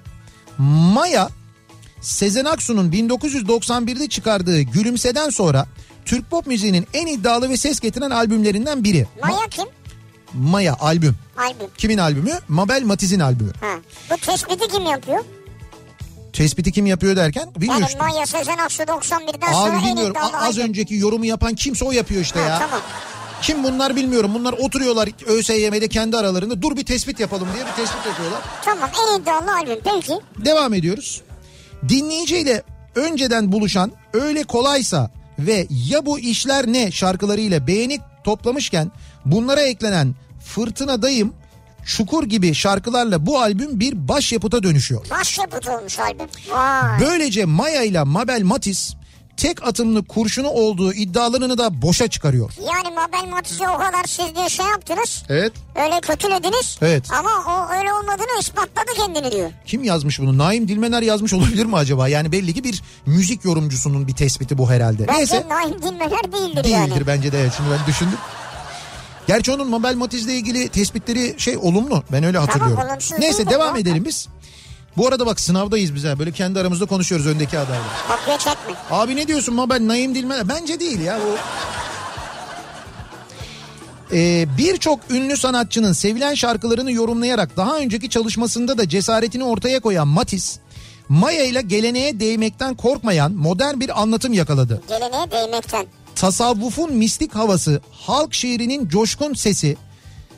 [0.58, 1.28] Maya
[2.00, 5.66] Sezen Aksu'nun 1991'de çıkardığı Gülümse'den sonra
[6.06, 9.06] Türk pop müziğinin en iddialı ve ses getiren albümlerinden biri.
[9.22, 9.64] Maya kim?
[10.34, 11.16] Maya albüm.
[11.38, 11.66] Albüm.
[11.78, 12.38] Kimin albümü?
[12.48, 13.52] Mabel Matiz'in albümü.
[13.60, 13.74] Ha.
[14.10, 15.24] Bu tespiti kim yapıyor?
[16.32, 17.84] Tespiti kim yapıyor derken Yani bilmiyorum.
[17.86, 17.98] işte.
[17.98, 20.10] Maya Sezen Aksu 91'den sonra Abi en bilmiyorum.
[20.16, 20.68] iddialı A- az albüm.
[20.70, 22.58] önceki yorumu yapan kimse o yapıyor işte Ha, ya.
[22.58, 22.80] Tamam.
[23.42, 24.30] Kim bunlar bilmiyorum.
[24.34, 26.62] Bunlar oturuyorlar ÖSYM'de kendi aralarında.
[26.62, 28.40] Dur bir tespit yapalım diye bir tespit yapıyorlar.
[28.64, 29.78] Tamam en iddialı albüm.
[29.84, 30.12] Peki.
[30.44, 31.22] Devam ediyoruz.
[31.88, 32.62] Dinleyiciyle
[32.94, 38.92] önceden buluşan öyle kolaysa ve ya bu işler ne şarkılarıyla beğeni toplamışken
[39.24, 41.32] bunlara eklenen Fırtınadayım,
[41.86, 45.06] Çukur gibi şarkılarla bu albüm bir başyapıta dönüşüyor.
[45.10, 46.26] Başyapıt olmuş albüm.
[46.50, 47.00] Vay.
[47.00, 48.96] Böylece Maya ile Mabel Matiz
[49.36, 52.50] tek atımlı kurşunu olduğu iddialarını da boşa çıkarıyor.
[52.60, 55.22] Yani Mabel Matiz'i o kadar siz diyor şey yaptınız.
[55.28, 55.52] Evet.
[55.76, 56.78] Öyle kötülediniz.
[56.82, 57.04] Evet.
[57.12, 59.50] Ama o öyle olmadığını ispatladı kendini diyor.
[59.66, 60.38] Kim yazmış bunu?
[60.38, 62.08] Naim Dilmener yazmış olabilir mi acaba?
[62.08, 65.08] Yani belli ki bir müzik yorumcusunun bir tespiti bu herhalde.
[65.08, 65.44] Bence Neyse.
[65.48, 67.06] Naim Dilmener değildir, Değildir yani.
[67.06, 67.52] bence de evet.
[67.56, 68.18] Şimdi ben düşündüm.
[69.26, 72.02] Gerçi onun Mabel Matiz'le ilgili tespitleri şey olumlu.
[72.12, 72.78] Ben öyle hatırlıyorum.
[72.90, 73.80] olumsuz Neyse devam zaten.
[73.82, 74.28] edelim biz.
[74.96, 76.18] Bu arada bak sınavdayız biz ha.
[76.18, 77.84] Böyle kendi aramızda konuşuyoruz öndeki adaylar.
[78.08, 78.74] Kopya çekme.
[78.90, 80.48] Abi ne diyorsun Mabel Naim Dilmener?
[80.48, 81.36] Bence değil ya bu.
[84.16, 90.58] Ee, Birçok ünlü sanatçının sevilen şarkılarını yorumlayarak daha önceki çalışmasında da cesaretini ortaya koyan Matiz,
[91.08, 94.82] Maya ile geleneğe değmekten korkmayan modern bir anlatım yakaladı.
[94.88, 95.86] Geleneğe değmekten.
[96.14, 99.76] Tasavvufun mistik havası, halk şiirinin coşkun sesi,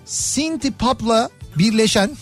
[0.07, 2.11] Sinti Pop'la birleşen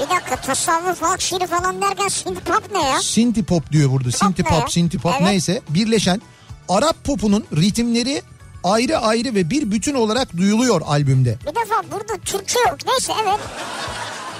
[0.00, 3.00] Bir dakika tasavvuf halk şiiri falan derken şimdi pop ne ya?
[3.02, 4.12] Sinti Pop diyor burada.
[4.12, 4.60] Sinti ne ya?
[4.60, 5.28] Pop, Sinti Pop Evet.
[5.28, 6.22] neyse birleşen
[6.68, 8.22] Arap popunun ritimleri
[8.64, 11.38] ayrı ayrı ve bir bütün olarak duyuluyor albümde.
[11.42, 12.76] Bir defa burada Türkçe yok.
[12.86, 13.40] Neyse evet.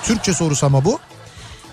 [0.04, 0.98] Türkçe sorusu ama bu.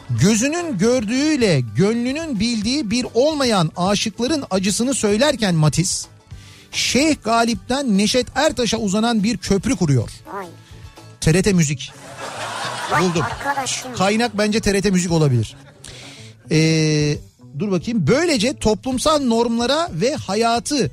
[0.09, 6.07] Gözünün gördüğüyle gönlünün bildiği bir olmayan aşıkların acısını söylerken Matiz,
[6.71, 10.09] Şeyh Galip'ten Neşet Ertaş'a uzanan bir köprü kuruyor.
[10.33, 10.45] Vay.
[11.21, 11.91] TRT Müzik.
[12.91, 13.21] Vay Buldum.
[13.23, 13.95] arkadaşım.
[13.95, 15.55] Kaynak bence TRT Müzik olabilir.
[16.51, 17.17] Ee,
[17.59, 18.07] dur bakayım.
[18.07, 20.91] Böylece toplumsal normlara ve hayatı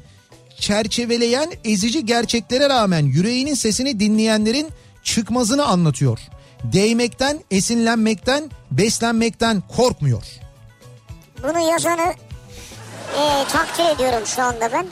[0.59, 4.69] çerçeveleyen ezici gerçeklere rağmen yüreğinin sesini dinleyenlerin
[5.03, 6.19] çıkmazını anlatıyor.
[6.65, 10.23] Değmekten, esinlenmekten, beslenmekten korkmuyor.
[11.43, 12.15] bunu yazanı
[13.19, 14.87] e, takdir ediyorum şu anda ben.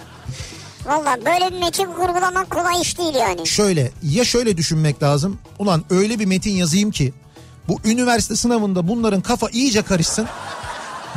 [0.87, 3.47] Valla böyle bir metin kurgulamak kolay iş değil yani.
[3.47, 5.39] Şöyle ya şöyle düşünmek lazım.
[5.59, 7.13] Ulan öyle bir metin yazayım ki
[7.69, 10.27] bu üniversite sınavında bunların kafa iyice karışsın.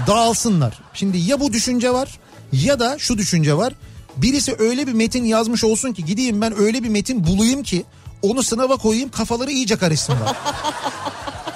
[0.07, 0.79] Dağılsınlar.
[0.93, 2.19] Şimdi ya bu düşünce var
[2.51, 3.73] ya da şu düşünce var.
[4.17, 7.85] Birisi öyle bir metin yazmış olsun ki gideyim ben öyle bir metin bulayım ki
[8.21, 10.35] onu sınava koyayım kafaları iyice karışsınlar.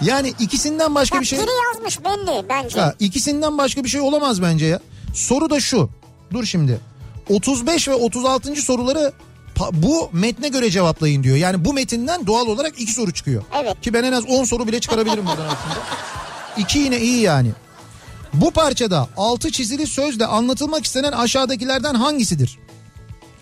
[0.02, 1.40] Yani ikisinden başka Bak bir şey...
[1.40, 2.80] biri yazmış belli bence.
[2.80, 4.80] Ha, ikisinden başka bir şey olamaz bence ya.
[5.14, 5.90] Soru da şu.
[6.34, 6.80] Dur şimdi.
[7.30, 8.56] 35 ve 36.
[8.56, 9.14] soruları
[9.74, 11.38] bu metne göre cevaplayın diyor.
[11.38, 13.44] Yani bu metinden doğal olarak iki soru çıkıyor.
[13.62, 13.82] Evet.
[13.82, 15.76] Ki ben en az 10 soru bile çıkarabilirim buradan aslında.
[16.58, 17.52] İki yine iyi yani.
[18.34, 22.60] Bu parçada altı çizili sözle anlatılmak istenen aşağıdakilerden hangisidir?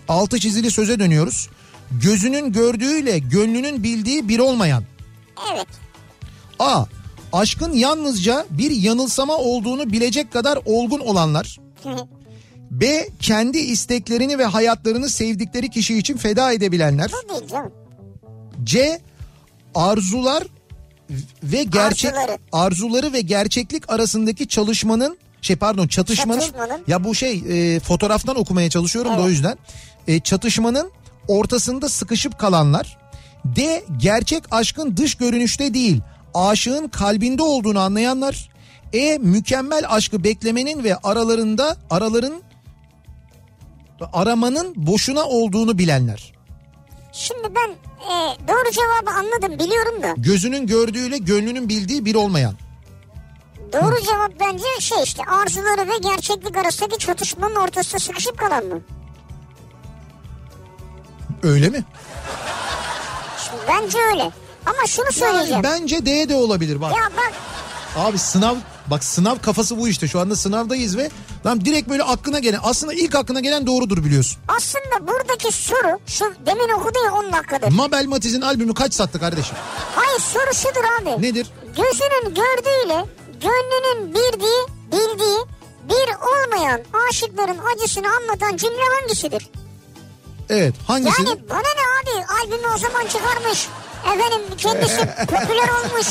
[0.08, 1.48] Altı çizili söze dönüyoruz.
[1.90, 4.84] Gözünün gördüğüyle gönlünün bildiği bir olmayan.
[5.54, 5.66] Evet.
[6.58, 6.84] A.
[7.32, 11.58] Aşkın yalnızca bir yanılsama olduğunu bilecek kadar olgun olanlar.
[12.80, 13.08] B.
[13.20, 17.10] Kendi isteklerini ve hayatlarını sevdikleri kişi için feda edebilenler.
[17.50, 17.72] Canım.
[18.64, 19.00] C.
[19.74, 20.44] Arzular
[21.42, 22.38] ve gerçek Arzuları.
[22.52, 26.84] arzuları ve gerçeklik arasındaki çalışmanın şey pardon çatışmanın, Çatışmanın.
[26.88, 29.30] ya bu şey e, fotoğraftan okumaya çalışıyorum da o Evet.
[29.30, 29.58] yüzden
[30.08, 30.90] E, çatışmanın
[31.28, 32.98] ortasında sıkışıp kalanlar
[33.44, 36.00] D gerçek aşkın dış görünüşte değil
[36.34, 38.50] aşığın kalbinde olduğunu anlayanlar
[38.92, 42.42] E mükemmel aşkı beklemenin ve aralarında araların
[44.12, 46.32] aramanın boşuna olduğunu bilenler.
[47.12, 47.70] Şimdi ben
[48.10, 50.14] e, doğru cevabı anladım biliyorum da.
[50.16, 52.54] Gözünün gördüğüyle gönlünün bildiği bir olmayan.
[53.72, 58.80] Doğru cevap bence şey işte arzuları ve gerçeklik arasındaki çatışmanın ortasında sıkışıp kalan mı?
[61.42, 61.84] Öyle mi?
[63.44, 64.30] Şimdi bence öyle.
[64.66, 65.62] Ama şunu söyleyeceğim.
[65.62, 66.96] Bence D de olabilir bak.
[66.96, 67.32] Ya bak
[67.96, 70.08] Abi sınav bak sınav kafası bu işte.
[70.08, 71.10] Şu anda sınavdayız ve
[71.46, 74.38] lan direkt böyle aklına gelen aslında ilk aklına gelen doğrudur biliyorsun.
[74.48, 77.68] aslında buradaki soru şu demin okudu ya 10 dakikadır.
[77.72, 79.56] Mabel Matiz'in albümü kaç sattı kardeşim?
[79.94, 81.22] Hayır soru şudur abi.
[81.22, 81.46] Nedir?
[81.76, 83.04] Gözünün gördüğüyle
[83.40, 85.38] gönlünün bildiği, bildiği
[85.88, 89.48] bir olmayan aşıkların acısını anlatan cümle hangisidir?
[90.48, 91.22] Evet hangisi?
[91.22, 91.84] Yani bana ne
[92.20, 93.68] abi albümü o zaman çıkarmış.
[94.14, 96.06] Efendim kendisi popüler olmuş.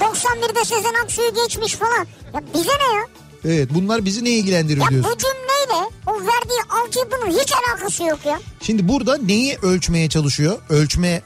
[0.00, 2.06] 91'de Sezen Aksu'yu geçmiş falan.
[2.34, 3.06] Ya bize ne ya?
[3.44, 5.12] Evet bunlar bizi ne ilgilendiriyor Ya diyorsun.
[5.12, 8.40] bu cümleyle o verdiği altyapının hiç alakası yok ya.
[8.62, 10.58] Şimdi burada neyi ölçmeye çalışıyor?
[10.68, 11.22] Ölçme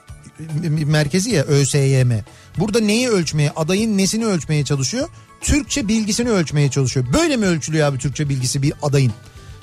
[0.87, 2.11] merkezi ya ÖSYM.
[2.59, 5.09] Burada neyi ölçmeye, adayın nesini ölçmeye çalışıyor?
[5.41, 7.07] Türkçe bilgisini ölçmeye çalışıyor.
[7.13, 9.13] Böyle mi ölçülüyor abi Türkçe bilgisi bir adayın?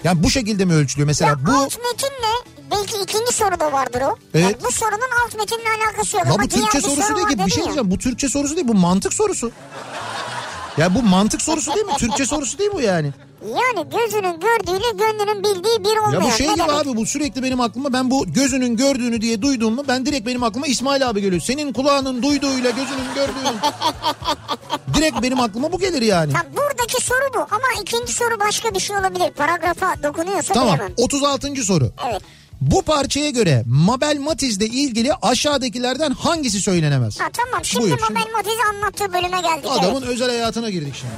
[0.03, 1.07] Yani bu şekilde mi ölçülüyor?
[1.07, 2.31] Mesela Ya bu alt metinle
[2.71, 4.15] belki ikinci soruda vardır o.
[4.33, 4.43] Evet.
[4.45, 6.25] Yani bu sorunun alt metinle alakası yok.
[6.25, 7.91] Ya Ama bu Türkçe sorusu soru değil ki bir şey diyeceğim.
[7.91, 9.51] Bu Türkçe sorusu değil bu mantık sorusu.
[10.77, 11.93] Ya bu mantık sorusu değil mi?
[11.97, 13.11] Türkçe sorusu değil bu yani.
[13.45, 16.21] Yani gözünün gördüğüyle gönlünün bildiği bir olmayan.
[16.21, 16.75] Ya bu şey gibi demek?
[16.75, 20.43] abi bu sürekli benim aklıma ben bu gözünün gördüğünü diye duyduğum mu ben direkt benim
[20.43, 21.41] aklıma İsmail abi geliyor.
[21.41, 23.57] Senin kulağının duyduğuyla gözünün gördüğünü.
[24.93, 26.33] direkt benim aklıma bu gelir yani.
[26.33, 29.31] Ha, buradaki soru bu ama ikinci soru başka bir şey olabilir.
[29.31, 30.93] Paragrafa dokunuyorsa Tamam bilemem.
[30.97, 31.55] 36.
[31.55, 31.91] soru.
[32.09, 32.21] Evet.
[32.61, 37.19] Bu parçaya göre Mabel Matiz'le ilgili aşağıdakilerden hangisi söylenemez?
[37.19, 39.65] Ha tamam şimdi Buyur, şimdi- Mabel Matiz'i anlattığı bölüme geldik.
[39.69, 40.13] Adamın evet.
[40.13, 41.13] özel hayatına girdik şimdi.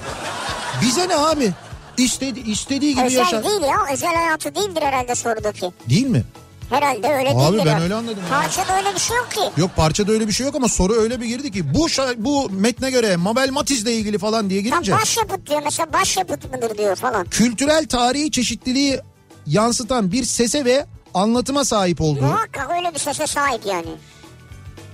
[0.82, 1.52] Bize ne abi?
[1.98, 3.44] İstedi, istediği gibi Özel yaşar.
[3.44, 5.72] değil ya özel hayatı değildir herhalde sorudaki.
[5.90, 6.24] Değil mi?
[6.70, 7.66] Herhalde öyle Abi değildir.
[7.66, 7.82] ben ya.
[7.84, 8.40] öyle anladım ya.
[8.42, 9.62] Parçada öyle bir şey yok ki.
[9.62, 12.50] Yok parçada öyle bir şey yok ama soru öyle bir girdi ki bu şa- bu
[12.50, 16.96] metne göre Mabel Matiz'le ilgili falan diye Tam girince başyapıt diyor mesela başyapıt mıdır diyor
[16.96, 17.26] falan.
[17.26, 19.00] kültürel tarihi çeşitliliği
[19.48, 23.90] yansıtan bir sese ve anlatıma sahip olduğu Muhakkak öyle bir sese sahip yani.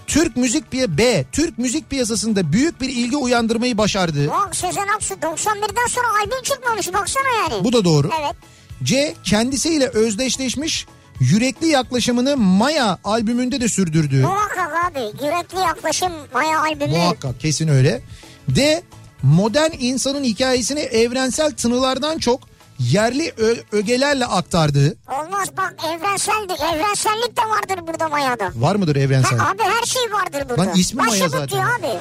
[0.08, 4.26] Türk müzik piya B Türk müzik piyasasında büyük bir ilgi uyandırmayı başardı.
[4.26, 7.64] Muhakkak Sezen Aksu 91'den sonra albüm çıkmamış baksana yani.
[7.64, 8.10] Bu da doğru.
[8.22, 8.36] Evet.
[8.84, 10.86] C kendisiyle özdeşleşmiş
[11.20, 14.22] yürekli yaklaşımını Maya albümünde de sürdürdü.
[14.22, 16.98] Muhakkak abi yürekli yaklaşım Maya albümü.
[16.98, 18.02] Muhakkak kesin öyle.
[18.50, 18.84] D
[19.24, 22.49] modern insanın hikayesini evrensel tınılardan çok
[22.80, 24.98] yerli ö- ögelerle aktardığı.
[25.22, 26.54] Olmaz bak evrenseldi.
[26.54, 28.52] Evrensellik de vardır burada Maya'da.
[28.56, 29.38] Var mıdır evrensel?
[29.40, 30.62] Ha, abi her şey vardır burada.
[30.62, 31.48] Lan ismi Maya Başyapıt zaten.
[31.50, 32.00] diyor abi.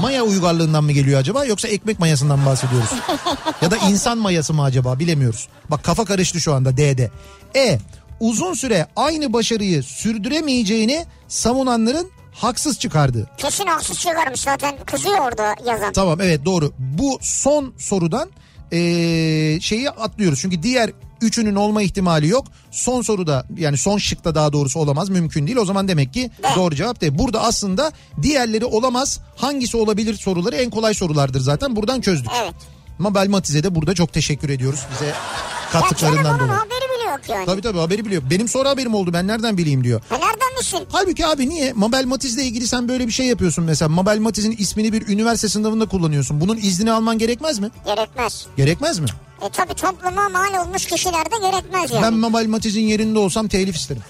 [0.00, 2.88] Maya uygarlığından mı geliyor acaba yoksa ekmek mayasından mı bahsediyoruz?
[3.62, 5.48] ya da insan mayası mı acaba bilemiyoruz.
[5.70, 7.10] Bak kafa karıştı şu anda D'de.
[7.56, 7.78] E
[8.20, 13.30] uzun süre aynı başarıyı sürdüremeyeceğini savunanların haksız çıkardı.
[13.38, 14.74] Kesin haksız çıkarmış zaten.
[14.86, 15.92] Kızıyor orada yazan.
[15.92, 16.72] Tamam evet doğru.
[16.78, 18.30] Bu son sorudan
[18.72, 20.40] eee, şeyi atlıyoruz.
[20.40, 22.46] Çünkü diğer üçünün olma ihtimali yok.
[22.70, 25.58] Son soruda yani son şıkta daha doğrusu olamaz mümkün değil.
[25.58, 27.12] O zaman demek ki doğru cevap değil.
[27.18, 32.30] Burada aslında diğerleri olamaz hangisi olabilir soruları en kolay sorulardır zaten buradan çözdük.
[32.42, 32.54] Evet.
[32.98, 35.12] Mabel Matiz'e de burada çok teşekkür ediyoruz bize
[35.72, 36.50] kattıklarından dolayı.
[36.58, 37.46] haberi bile yok yani.
[37.46, 38.22] Tabii tabii haberi biliyor.
[38.30, 40.00] Benim sonra haberim oldu ben nereden bileyim diyor.
[40.08, 40.86] Ha, nereden bilsin?
[40.92, 43.88] Halbuki abi niye Mabel Matiz'le ilgili sen böyle bir şey yapıyorsun mesela.
[43.88, 46.40] Mabel Matiz'in ismini bir üniversite sınavında kullanıyorsun.
[46.40, 47.70] Bunun iznini alman gerekmez mi?
[47.86, 48.46] Gerekmez.
[48.56, 49.06] Gerekmez mi?
[49.42, 52.02] E tabi topluma mal olmuş kişilerde gerekmez yani.
[52.02, 54.02] Ben Mabel Matiz'in yerinde olsam telif isterim.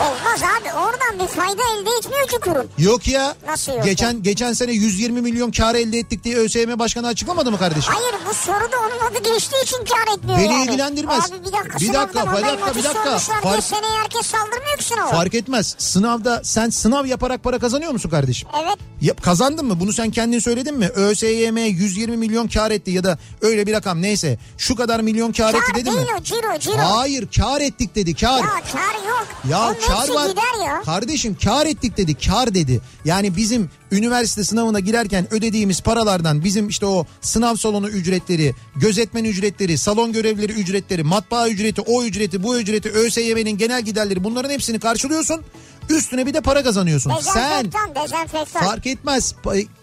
[0.00, 2.66] Olmaz abi oradan bir fayda elde etmiyor ki kurum.
[2.78, 3.34] Yok ya.
[3.46, 7.58] Nasıl yok Geçen geçen sene 120 milyon kar elde ettik diye ÖSYM Başkanı açıklamadı mı
[7.58, 7.94] kardeşim?
[7.96, 10.64] Hayır bu soruda onun adı geçtiği için kar etmiyor Beni yani.
[10.64, 11.24] ilgilendirmez.
[11.32, 13.18] Abi bir dakika Bir dakika, bir dakika, bir dakika.
[13.18, 15.10] Fark- seneye herkes saldırmıyor ki sınava.
[15.10, 15.74] Fark etmez.
[15.78, 18.48] Sınavda sen sınav yaparak para kazanıyor musun kardeşim?
[18.62, 18.76] Evet.
[19.00, 19.80] Ya, kazandın mı?
[19.80, 20.86] Bunu sen kendin söyledin mi?
[20.88, 24.38] ÖSYM 120 milyon kar etti ya da öyle bir rakam neyse.
[24.58, 26.06] Şu kadar milyon kar, etti Kar dedi değil mi?
[26.20, 26.78] o ciro ciro.
[26.78, 28.38] Hayır kar ettik dedi kar.
[28.38, 29.26] Ya kar yok.
[29.50, 30.30] Ya Onun kar var.
[30.66, 30.82] ya.
[30.82, 32.80] Kardeşim kar ettik dedi kar dedi.
[33.04, 39.78] Yani bizim üniversite sınavına girerken ödediğimiz paralardan bizim işte o sınav salonu ücretleri, gözetmen ücretleri,
[39.78, 45.42] salon görevlileri ücretleri, matbaa ücreti, o ücreti, bu ücreti, ÖSYM'nin genel giderleri bunların hepsini karşılıyorsun.
[45.88, 47.12] Üstüne bir de para kazanıyorsun.
[47.20, 48.64] Sen Dezenfektan dezenfektan.
[48.64, 49.34] Fark etmez.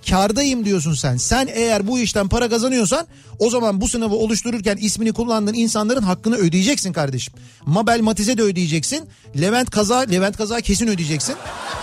[0.09, 1.17] Kardayım diyorsun sen.
[1.17, 3.07] Sen eğer bu işten para kazanıyorsan
[3.41, 7.33] o zaman bu sınavı oluştururken ismini kullandığın insanların hakkını ödeyeceksin kardeşim.
[7.65, 9.09] Mabel Matiz'e de ödeyeceksin.
[9.41, 11.35] Levent Kaza, Levent Kaza kesin ödeyeceksin.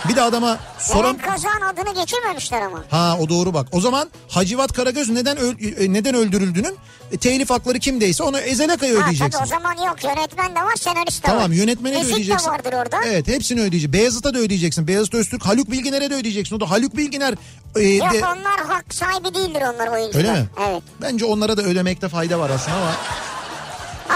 [0.09, 1.03] Bir de adama soran...
[1.03, 2.83] Levent Kazan adını geçirmemişler ama.
[2.89, 3.67] Ha o doğru bak.
[3.71, 6.75] O zaman Hacivat Karagöz neden öl- e, neden öldürüldüğünün
[7.11, 9.31] e, telif hakları kimdeyse onu Ezelaka'ya Ha, ödeyeceksin.
[9.31, 11.35] tabii o zaman yok yönetmen de var senarist de var.
[11.35, 12.47] Tamam yönetmene de Müzik ödeyeceksin.
[12.47, 12.97] de vardır orada.
[13.07, 13.93] Evet hepsini ödeyeceksin.
[13.93, 14.87] Beyazıt'a da ödeyeceksin.
[14.87, 16.55] Beyazıt Öztürk, Haluk Bilginer'e de ödeyeceksin.
[16.55, 17.33] O da Haluk Bilginer.
[17.75, 20.19] e, Yok de- onlar hak sahibi değildir onlar oyuncular.
[20.19, 20.45] Öyle mi?
[20.69, 20.83] Evet.
[21.01, 22.91] Bence onlara da ödemekte fayda var aslında ama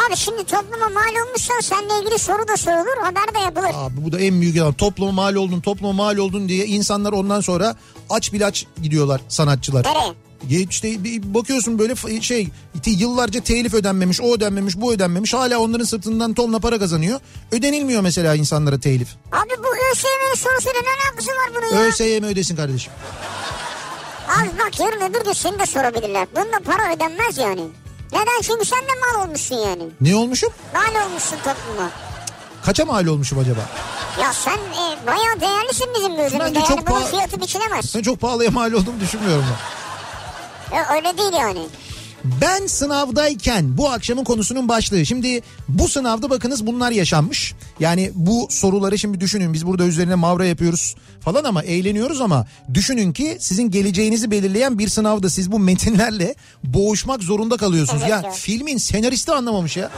[0.07, 3.69] Abi şimdi topluma mal olmuşsan seninle ilgili soru da sorulur haber de yapılır.
[3.73, 4.73] abi bu da en büyük yalan.
[4.73, 7.75] Topluma mal oldun, topluma mal oldun diye insanlar ondan sonra
[8.09, 9.85] aç bilaç gidiyorlar sanatçılar.
[9.85, 10.13] Nereye?
[10.69, 12.47] İşte bir bakıyorsun böyle şey
[12.85, 15.33] yıllarca telif ödenmemiş, o ödenmemiş, bu ödenmemiş.
[15.33, 17.19] Hala onların sırtından tonla para kazanıyor.
[17.51, 19.07] Ödenilmiyor mesela insanlara telif.
[19.31, 21.87] Abi bu ÖSYM'nin sorusuyla ne alakası var bunun ya?
[21.87, 22.93] ÖSYM ödesin kardeşim.
[24.39, 26.27] Abi bak yarın öbür gün seni de sorabilirler.
[26.35, 27.67] Bunda para ödenmez yani.
[28.11, 28.41] Neden?
[28.41, 29.83] Çünkü sen de mal olmuşsun yani.
[30.01, 30.49] Ne olmuşum?
[30.73, 31.89] Mal olmuşsun topluma.
[32.65, 33.59] Kaça mal olmuşum acaba?
[34.21, 36.39] Ya sen e, bayağı değerlisin bizim gözümüzde.
[36.39, 37.95] Bence Yani çok bunun paha- fiyatı biçilemez.
[37.95, 39.45] Ben çok pahalıya mal olduğumu düşünmüyorum
[40.71, 40.77] ben.
[40.77, 41.67] E, öyle değil yani.
[42.23, 45.05] Ben sınavdayken bu akşamın konusunun başlığı.
[45.05, 47.53] Şimdi bu sınavda bakınız bunlar yaşanmış.
[47.79, 53.13] Yani bu soruları şimdi düşünün biz burada üzerine mavra yapıyoruz falan ama eğleniyoruz ama düşünün
[53.13, 58.01] ki sizin geleceğinizi belirleyen bir sınavda siz bu metinlerle boğuşmak zorunda kalıyorsunuz.
[58.01, 58.31] Evet ya ya.
[58.31, 59.89] filmin senaristi anlamamış ya.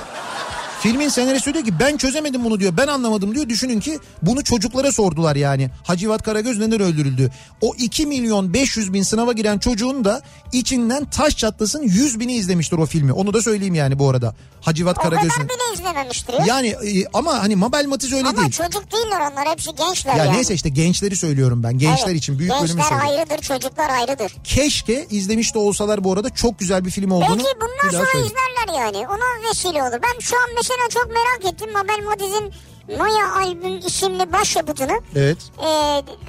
[0.85, 2.77] Filmin senaristi diyor ki ben çözemedim bunu diyor.
[2.77, 3.49] Ben anlamadım diyor.
[3.49, 5.69] Düşünün ki bunu çocuklara sordular yani.
[5.83, 7.31] Hacivat Karagöz neden öldürüldü?
[7.61, 10.21] O 2 milyon 500 bin sınava giren çocuğun da
[10.51, 13.13] içinden taş çatlasın 100 bini izlemiştir o filmi.
[13.13, 14.35] Onu da söyleyeyim yani bu arada.
[14.61, 15.43] Hacivat O kadar Karagöz'ün.
[15.49, 16.33] bile izlememiştir.
[16.33, 16.45] ya.
[16.45, 18.51] Yani e, ama hani Mabel Matiz öyle Ama değil.
[18.51, 20.35] çocuk değiller onlar hepsi gençler Ya yani.
[20.35, 21.77] neyse işte gençleri söylüyorum ben.
[21.77, 23.17] Gençler Evet, için büyük bölümü Gençler söylüyorum.
[23.19, 24.33] ayrıdır çocuklar ayrıdır.
[24.43, 28.33] Keşke izlemiş de olsalar bu arada çok güzel bir film olduğunu Belki bundan sonra söyleyeyim.
[28.35, 29.07] izlerler yani.
[29.07, 29.99] Ona vesile olur.
[30.03, 31.73] Ben şu an mesela çok merak ettim.
[31.73, 32.53] Mabel Matiz'in
[32.97, 34.99] Maya albüm isimli başyapıtını.
[35.15, 35.37] Evet.
[35.59, 35.67] e,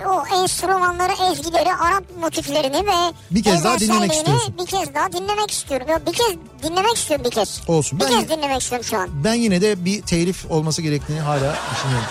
[0.07, 4.55] o enstrümanları, ezgileri, Arap motiflerini ve Bir kez daha dinlemek istiyorsun.
[4.59, 5.87] Bir kez daha dinlemek istiyorum.
[5.91, 7.61] Yok, bir kez dinlemek istiyorum bir kez.
[7.69, 8.01] Olsun.
[8.01, 9.09] Bir Ben- kez dinlemek istiyorum şu an.
[9.25, 12.07] Ben yine de bir telif olması gerektiğini hala düşünüyorum.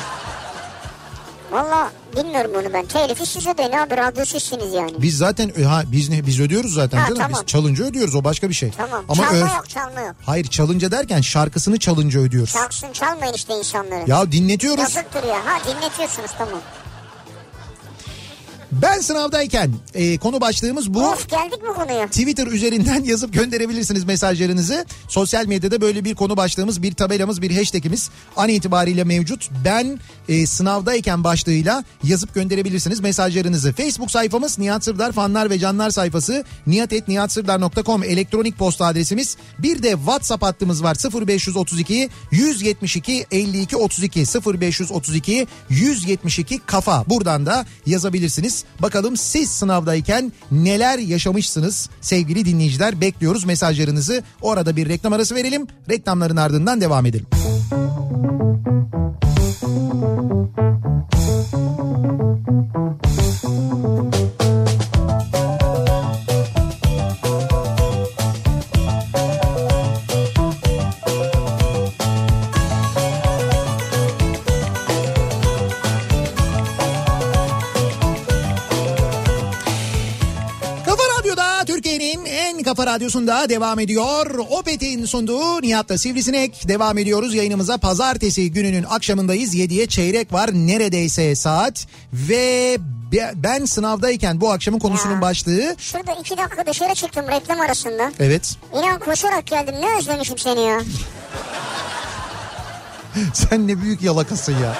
[1.55, 2.85] Valla bilmiyorum bunu ben.
[2.85, 4.91] Telifi siz ödeyin abi radyo sizsiniz yani.
[5.01, 7.17] Biz zaten ha biz ne biz ödüyoruz zaten Ha, canım.
[7.21, 7.39] tamam.
[7.41, 8.71] Biz çalınca ödüyoruz o başka bir şey.
[8.77, 9.05] Tamam.
[9.09, 10.15] Ama çalma ö- yok çalma yok.
[10.25, 12.53] Hayır çalınca derken şarkısını çalınca ödüyoruz.
[12.53, 14.09] Çalsın çalmayın işte insanları.
[14.09, 14.79] Ya dinletiyoruz.
[14.83, 15.35] Yazıktır ya.
[15.45, 16.59] Ha dinletiyorsunuz tamam.
[18.81, 21.09] Ben sınavdayken e, konu başlığımız bu.
[21.09, 22.07] Of geldik mi konuya?
[22.07, 24.85] Twitter üzerinden yazıp gönderebilirsiniz mesajlarınızı.
[25.07, 29.49] Sosyal medyada böyle bir konu başlığımız, bir tabelamız, bir hashtagimiz an itibariyle mevcut.
[29.65, 33.73] Ben e, sınavdayken başlığıyla yazıp gönderebilirsiniz mesajlarınızı.
[33.73, 39.37] Facebook sayfamız Nihat Sırdar fanlar ve canlar sayfası nihatetnihatsırdar.com elektronik posta adresimiz.
[39.59, 47.05] Bir de WhatsApp hattımız var 0532 172 52 32 0532 172 kafa.
[47.09, 48.64] Buradan da yazabilirsiniz.
[48.79, 54.23] Bakalım siz sınavdayken neler yaşamışsınız sevgili dinleyiciler bekliyoruz mesajlarınızı.
[54.41, 55.67] Orada bir reklam arası verelim.
[55.89, 57.27] Reklamların ardından devam edelim.
[63.45, 64.14] Kafa
[82.85, 84.35] kafa Radyosu'nda devam ediyor.
[84.49, 86.67] Opet'in sunduğu Nihat'la Sivrisinek.
[86.67, 87.77] Devam ediyoruz yayınımıza.
[87.77, 89.55] Pazartesi gününün akşamındayız.
[89.55, 91.87] 7'ye çeyrek var neredeyse saat.
[92.13, 92.77] Ve
[93.11, 95.21] be- ben sınavdayken bu akşamın konusunun Ya.
[95.21, 95.75] başlığı...
[95.77, 98.11] Şurada iki dakika dışarı çıktım reklam arasında.
[98.19, 98.55] Evet.
[98.79, 100.79] İnan koşarak geldim ne özlemişim seni ya.
[103.33, 104.75] Sen ne büyük yalakasın ya.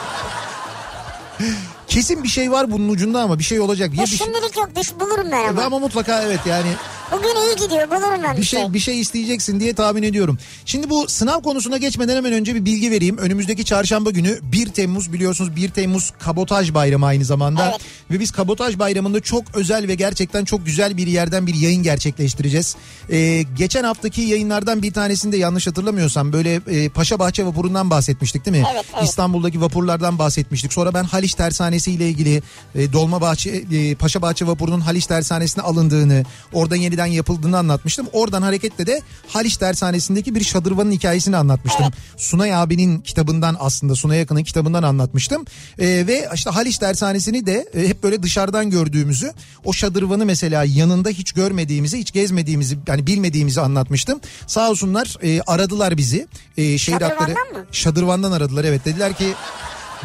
[1.87, 3.89] Kesin bir şey var bunun ucunda ama bir şey olacak.
[3.89, 4.17] Ya Ya bir şey...
[4.17, 5.61] şimdilik yok düş bulurum ben ama.
[5.63, 6.67] Ama mutlaka evet yani
[7.11, 10.37] Bugün iyi gidiyor bulurum ben bir şey bir şey isteyeceksin diye tahmin ediyorum.
[10.65, 13.17] Şimdi bu sınav konusuna geçmeden hemen önce bir bilgi vereyim.
[13.17, 17.69] Önümüzdeki çarşamba günü 1 Temmuz biliyorsunuz 1 Temmuz Kabotaj Bayramı aynı zamanda.
[17.69, 17.81] Evet.
[18.11, 22.75] Ve biz Kabotaj Bayramı'nda çok özel ve gerçekten çok güzel bir yerden bir yayın gerçekleştireceğiz.
[23.09, 28.57] Ee, geçen haftaki yayınlardan bir tanesinde yanlış hatırlamıyorsam böyle e, Paşa Bahçe vapurundan bahsetmiştik değil
[28.57, 28.63] mi?
[28.73, 29.03] Evet, evet.
[29.03, 30.73] İstanbul'daki vapurlardan bahsetmiştik.
[30.73, 32.41] Sonra ben Haliç Tersanesi ile ilgili
[32.75, 38.07] e, Dolmabahçe e, Paşa Bahçe vapurunun Haliç Tersanesi'ne alındığını, orada yeniden yapıldığını anlatmıştım.
[38.13, 41.85] Oradan hareketle de Haliç Tersanesi'ndeki bir şadırvanın hikayesini anlatmıştım.
[42.17, 45.45] Sunay abinin kitabından aslında Sunay Akın'ın kitabından anlatmıştım.
[45.79, 49.33] E, ve işte Haliç Tersanesi'ni de e, hep böyle dışarıdan gördüğümüzü,
[49.63, 54.19] o şadırvanı mesela yanında hiç görmediğimizi, hiç gezmediğimizi, yani bilmediğimizi anlatmıştım.
[54.47, 56.27] Sağ olsunlar e, aradılar bizi.
[56.57, 57.65] E, şehir Şadırvandan hatları- mı?
[57.71, 58.85] Şadırvandan aradılar evet.
[58.85, 59.33] Dediler ki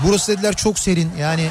[0.06, 1.46] burası dediler çok serin yani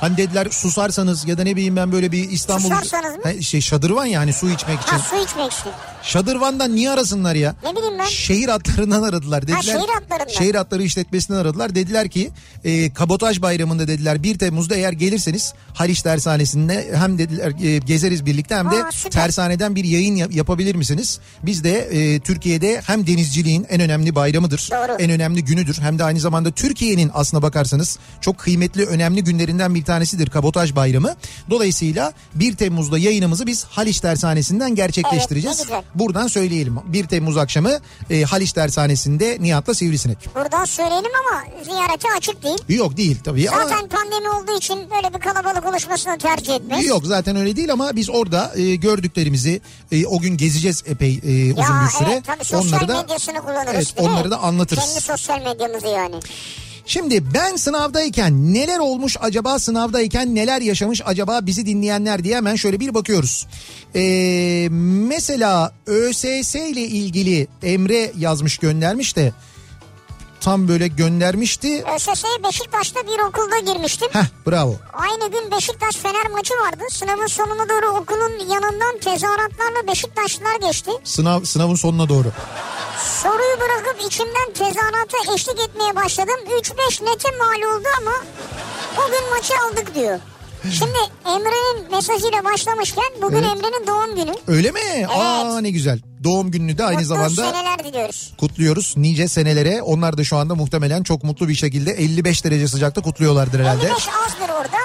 [0.00, 3.22] hani dediler susarsanız ya da ne bileyim ben böyle bir İstanbul Susarsanız mı?
[3.24, 4.90] Ha, şey şadırvan yani su içmek için.
[4.90, 5.70] ha su içmek için.
[6.02, 7.54] Şadırvandan niye arasınlar ya?
[7.64, 8.04] Ne bileyim ben.
[8.04, 9.42] Şehir hatlarından aradılar.
[9.42, 10.32] Dediler, şehir hatlarından.
[10.38, 11.74] Şehir hatları işletmesinden aradılar.
[11.74, 12.30] Dediler ki
[12.64, 18.54] e, kabotaj bayramında dediler 1 Temmuz'da eğer gelirseniz Haliç Tersanesi'nde hem dediler e, gezeriz birlikte
[18.56, 19.10] hem de Aa, süper.
[19.22, 21.18] tersaneden bir yayın yap- yapabilir misiniz?
[21.42, 24.68] Biz de e, Türkiye'de hem denizciliğin en önemli bayramıdır.
[24.72, 24.96] Doğru.
[25.02, 25.78] En önemli günüdür.
[25.80, 31.14] Hem de aynı zamanda Türkiye'nin aslına bakarsanız çok kıymetli önemli günlerinden bir tanesidir kabotaj bayramı.
[31.50, 35.62] Dolayısıyla 1 Temmuz'da yayınımızı biz Haliç Tersanesi'nden gerçekleştireceğiz.
[35.70, 35.84] Evet.
[35.94, 36.76] Buradan söyleyelim.
[36.86, 37.72] 1 Temmuz akşamı
[38.10, 40.18] e, Haliç Tersanesi'nde Nihat'la Sivrisinek.
[40.34, 42.58] Buradan söyleyelim ama ziyarete açık değil.
[42.68, 46.86] Yok değil tabii ama Zaten pandemi olduğu için böyle bir kalabalık oluşmasını tercih etmez.
[46.86, 49.60] yok zaten öyle değil ama biz orada e, gördüklerimizi
[49.92, 52.08] e, o gün gezeceğiz epey e, uzun Ya bir süre.
[52.12, 53.74] evet tabii sosyal onları da medyasını kullanırız.
[53.74, 54.84] Evet, onları da anlatırız.
[54.84, 56.14] Kendi sosyal medyamızı yani.
[56.86, 62.80] Şimdi ben sınavdayken neler olmuş acaba sınavdayken neler yaşamış acaba bizi dinleyenler diye hemen şöyle
[62.80, 63.46] bir bakıyoruz.
[63.94, 64.68] Ee,
[65.08, 69.32] mesela ÖSS ile ilgili Emre yazmış göndermiş de
[70.46, 71.84] tam böyle göndermişti.
[71.94, 74.08] ÖSS'ye Beşiktaş'ta bir okulda girmiştim.
[74.12, 74.74] Heh bravo.
[74.92, 76.84] Aynı gün Beşiktaş Fener maçı vardı.
[76.90, 80.90] Sınavın sonuna doğru okulun yanından tezahüratlarla Beşiktaşlılar geçti.
[81.04, 82.28] Sınav sınavın sonuna doğru.
[83.22, 86.40] Soruyu bırakıp içimden tezahürata eşlik etmeye başladım.
[86.48, 88.12] 3-5 nete mal oldu ama
[88.98, 90.18] o gün maçı aldık diyor.
[90.72, 93.46] Şimdi Emre'nin mesajıyla başlamışken bugün Evet.
[93.50, 94.34] Emre'nin doğum günü.
[94.46, 95.06] Öyle mi?
[95.08, 96.00] Aa ne güzel.
[96.24, 98.32] Doğum gününü de aynı Mutlu zamanda seneler diliyoruz.
[98.38, 99.82] kutluyoruz nice senelere.
[99.82, 103.86] Onlar da şu anda muhtemelen çok mutlu bir şekilde 55 derece sıcakta kutluyorlardır herhalde.
[103.86, 104.76] 55 azdır orada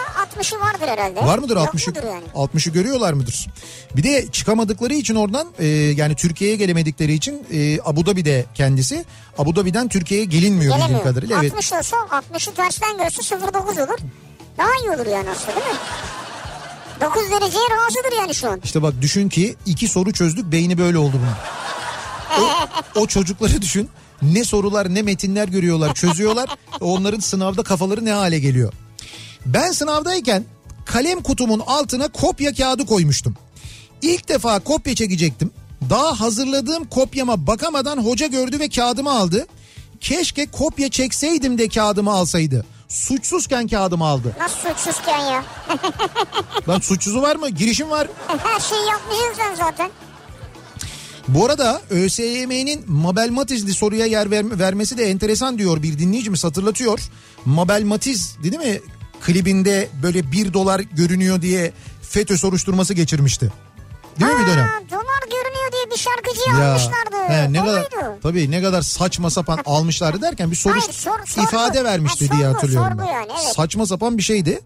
[0.41, 1.25] 60'ı vardır herhalde.
[1.25, 1.89] Var mıdır Yok 60'ı?
[1.89, 2.23] mudur yani?
[2.35, 3.47] 60'ı görüyorlar mıdır?
[3.95, 9.05] Bir de çıkamadıkları için oradan e, yani Türkiye'ye gelemedikleri için e, Abu Dhabi'de kendisi.
[9.37, 11.03] Abu Dhabi'den Türkiye'ye gelinmiyor bildiğim Gelemiyor.
[11.03, 11.39] kadarıyla.
[11.41, 11.51] Evet.
[11.53, 13.97] 60 olsa 60'ı tersten görse 09 olur.
[14.57, 15.79] Daha iyi olur yani aslında değil mi?
[17.01, 18.61] 9 dereceye razıdır yani şu an.
[18.63, 21.35] İşte bak düşün ki iki soru çözdük beyni böyle oldu bunun.
[22.95, 23.89] O, o çocukları düşün.
[24.21, 26.49] Ne sorular ne metinler görüyorlar çözüyorlar.
[26.81, 28.73] Onların sınavda kafaları ne hale geliyor.
[29.45, 30.45] Ben sınavdayken
[30.85, 33.35] kalem kutumun altına kopya kağıdı koymuştum.
[34.01, 35.51] İlk defa kopya çekecektim.
[35.89, 39.47] Daha hazırladığım kopyama bakamadan hoca gördü ve kağıdımı aldı.
[40.01, 42.65] Keşke kopya çekseydim de kağıdımı alsaydı.
[42.91, 44.35] Suçsuzken kağıdımı aldı.
[44.39, 45.43] Nasıl suçsuzken ya?
[46.69, 47.49] Lan suçsuzu var mı?
[47.49, 48.07] Girişim var.
[48.27, 49.91] Her şeyi yapmışsın sen zaten.
[51.27, 56.99] Bu arada ÖSYM'nin Mabel Matiz'li soruya yer ver- vermesi de enteresan diyor bir dinleyicimiz hatırlatıyor.
[57.45, 58.81] Mabel Matiz değil mi
[59.21, 63.51] klibinde böyle bir dolar görünüyor diye FETÖ soruşturması geçirmişti.
[64.19, 64.65] Değil mi bir dönem?
[64.65, 67.33] Aa, dolar görünüyor diye bir şarkıcıyı almışlardı.
[67.33, 68.19] he, ne O kadar muydu?
[68.23, 71.47] tabii ne kadar saçma sapan almışlardı derken bir soru Hayır, sor- sorgu.
[71.47, 72.97] ifade vermişti Ha, diye sorgu, hatırlıyorum.
[72.97, 73.53] sorgu yani, evet.
[73.55, 74.59] Saçma sapan bir şeydi.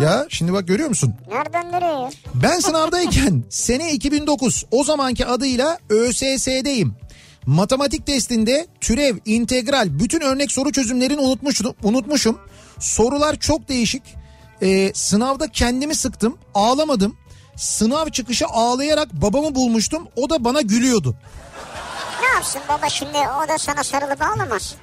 [0.00, 1.14] Ya şimdi bak görüyor musun?
[1.28, 2.10] Nereden nereye ya?
[2.34, 6.94] Ben sınavdayken sene 2009 o zamanki adıyla ÖSS'deyim.
[7.46, 11.74] Matematik testinde türev, integral, bütün örnek soru çözümlerini unutmuşum.
[11.82, 12.38] unutmuşum.
[12.78, 14.02] Sorular çok değişik.
[14.62, 17.16] Ee, sınavda kendimi sıktım, ağlamadım.
[17.56, 20.08] Sınav çıkışı ağlayarak babamı bulmuştum.
[20.16, 21.14] O da bana gülüyordu.
[22.22, 24.74] Ne yapsın baba şimdi o da sana sarılıp ağlamaz.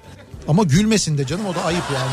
[0.48, 2.12] Ama gülmesin de canım o da ayıp yani.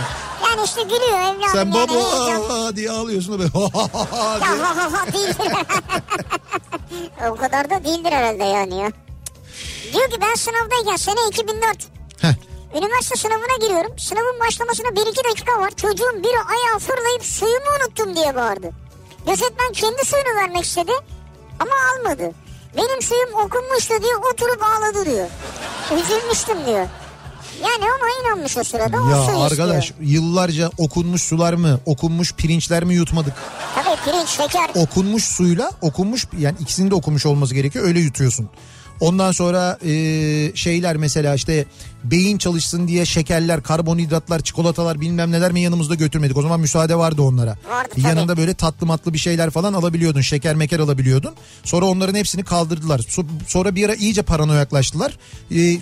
[0.50, 1.74] Yani işte gülüyor evladım Sen yani.
[1.74, 2.76] baba heyecan.
[2.76, 5.34] diye ağlıyorsun da böyle Ya ha ha ha değil.
[7.30, 8.90] o kadar da değildir herhalde yani ya.
[9.92, 11.76] Diyor ki ben sınavdayken sene 2004.
[12.20, 12.34] Heh.
[12.74, 13.98] Üniversite sınavına giriyorum.
[13.98, 15.70] Sınavın başlamasına 1-2 dakika var.
[15.70, 18.70] Çocuğun biri ayağı fırlayıp suyumu unuttum diye bağırdı.
[19.26, 20.92] Gözetmen kendi suyunu vermek istedi
[21.60, 22.32] ama almadı.
[22.76, 25.26] Benim suyum okunmuştu diye oturup ağladı diyor.
[25.96, 26.86] Üzülmüştüm diyor.
[27.62, 30.10] Yani ona inanmış o sırada o Ya suyu arkadaş istiyor.
[30.10, 33.32] yıllarca okunmuş sular mı, okunmuş pirinçler mi yutmadık?
[33.74, 34.70] Tabii pirinç, şeker.
[34.74, 38.50] Okunmuş suyla okunmuş yani ikisinin de okunmuş olması gerekiyor öyle yutuyorsun.
[39.00, 39.92] Ondan sonra e,
[40.54, 41.64] şeyler mesela işte
[42.04, 46.36] beyin çalışsın diye şekerler, karbonhidratlar, çikolatalar bilmem neler mi yanımızda götürmedik.
[46.36, 47.56] O zaman müsaade vardı onlara.
[47.70, 48.06] Vardı tabii.
[48.06, 50.20] Yanında böyle tatlı matlı bir şeyler falan alabiliyordun.
[50.20, 51.34] Şeker meker alabiliyordun.
[51.64, 52.98] Sonra onların hepsini kaldırdılar.
[52.98, 55.18] So- Sonra bir ara iyice paranoyaklaştılar.
[55.54, 55.76] E,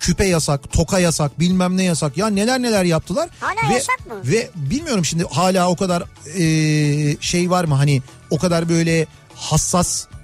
[0.00, 2.16] küpe yasak, toka yasak, bilmem ne yasak.
[2.16, 3.28] Ya neler neler yaptılar.
[3.40, 4.14] Hala yasak mı?
[4.24, 6.02] Ve bilmiyorum şimdi hala o kadar
[6.38, 10.19] e, şey var mı hani o kadar böyle hassas e,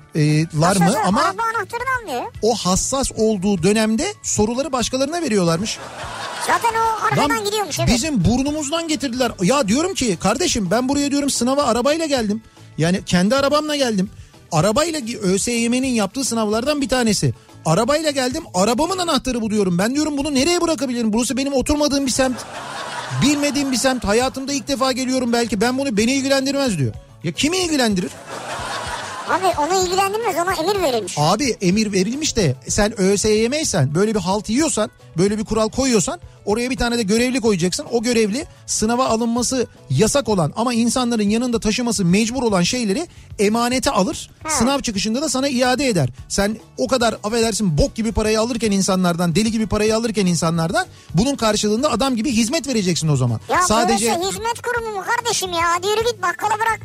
[0.60, 2.32] lar mı Aslında ama Araba anahtarını almıyor.
[2.42, 5.78] o hassas olduğu dönemde soruları başkalarına veriyorlarmış.
[6.46, 7.88] Zaten o arkadan Lan gidiyormuş evet.
[7.94, 9.32] bizim burnumuzdan getirdiler.
[9.42, 12.42] Ya diyorum ki kardeşim ben buraya diyorum sınava arabayla geldim.
[12.78, 14.10] Yani kendi arabamla geldim.
[14.52, 17.34] Arabayla ÖSYM'nin yaptığı sınavlardan bir tanesi.
[17.66, 19.78] Arabayla geldim arabamın anahtarı buluyorum.
[19.78, 21.12] Ben diyorum bunu nereye bırakabilirim?
[21.12, 22.36] Burası benim oturmadığım bir semt.
[23.22, 24.04] Bilmediğim bir semt.
[24.04, 25.60] Hayatımda ilk defa geliyorum belki.
[25.60, 26.94] Ben bunu beni ilgilendirmez diyor.
[27.24, 28.10] Ya kimi ilgilendirir?
[29.28, 31.14] Abi onu ilgilendirmez ona emir verilmiş.
[31.18, 36.70] Abi emir verilmiş de sen ÖSYM'ysen böyle bir halt yiyorsan böyle bir kural koyuyorsan oraya
[36.70, 37.86] bir tane de görevli koyacaksın.
[37.92, 43.06] O görevli sınava alınması yasak olan ama insanların yanında taşıması mecbur olan şeyleri
[43.38, 44.30] emanete alır.
[44.48, 46.08] Sınav çıkışında da sana iade eder.
[46.28, 51.36] Sen o kadar affedersin bok gibi parayı alırken insanlardan deli gibi parayı alırken insanlardan bunun
[51.36, 53.40] karşılığında adam gibi hizmet vereceksin o zaman.
[53.48, 55.62] Ya Sadece hizmet kurumu mu kardeşim ya?
[55.76, 56.80] Hadi yürü git bakkala bırak.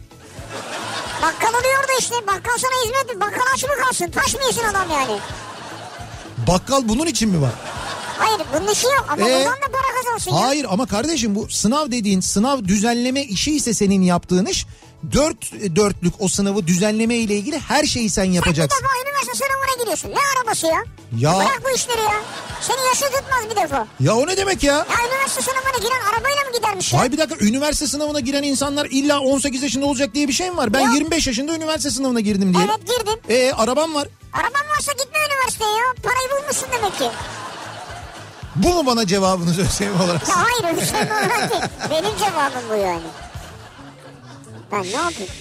[1.21, 3.21] Bakkal oluyor da işte bakkal sana hizmet mi?
[3.21, 4.11] Bakkal aç mı kalsın?
[4.11, 5.19] Taş mı yesin adam yani?
[6.47, 7.51] bakkal bunun için mi var?
[8.17, 9.33] Hayır bunun işi yok ama Ee?
[9.35, 10.41] buradan da para kazansın ya.
[10.47, 14.65] Hayır ama kardeşim bu sınav dediğin sınav düzenleme işi ise senin yaptığın iş
[15.13, 18.83] dört dörtlük o sınavı düzenleme ile ilgili her şeyi sen Sen bir yapacaksın.
[18.83, 20.09] defa üniversite sınavına giriyorsun.
[20.09, 20.83] Ne arabası ya?
[21.19, 22.21] Ya- Bırak bu işleri ya.
[22.61, 23.87] Seni yaşı tutmaz bir defa.
[23.99, 24.73] Ya o ne demek ya?
[24.73, 26.99] Ya üniversite sınavına giren arabayla mı gidermiş ya?
[26.99, 30.57] Hay bir dakika üniversite sınavına giren insanlar illa 18 yaşında olacak diye bir şey mi
[30.57, 30.73] var?
[30.73, 30.93] Ben Yok.
[30.95, 32.63] 25 yaşında üniversite sınavına girdim diye.
[32.65, 33.21] Evet girdin.
[33.29, 34.07] Ee arabam var.
[34.33, 35.85] Araban varsa gitme üniversiteye ya.
[36.03, 37.09] Parayı bulmuşsun demek ki.
[38.55, 40.29] Bu mu bana cevabınız ÖSYM olarak?
[40.29, 40.81] Ya hayır mi
[41.11, 41.61] olarak değil.
[41.89, 43.01] Benim cevabım bu yani.
[44.71, 45.31] Ben ne yapayım?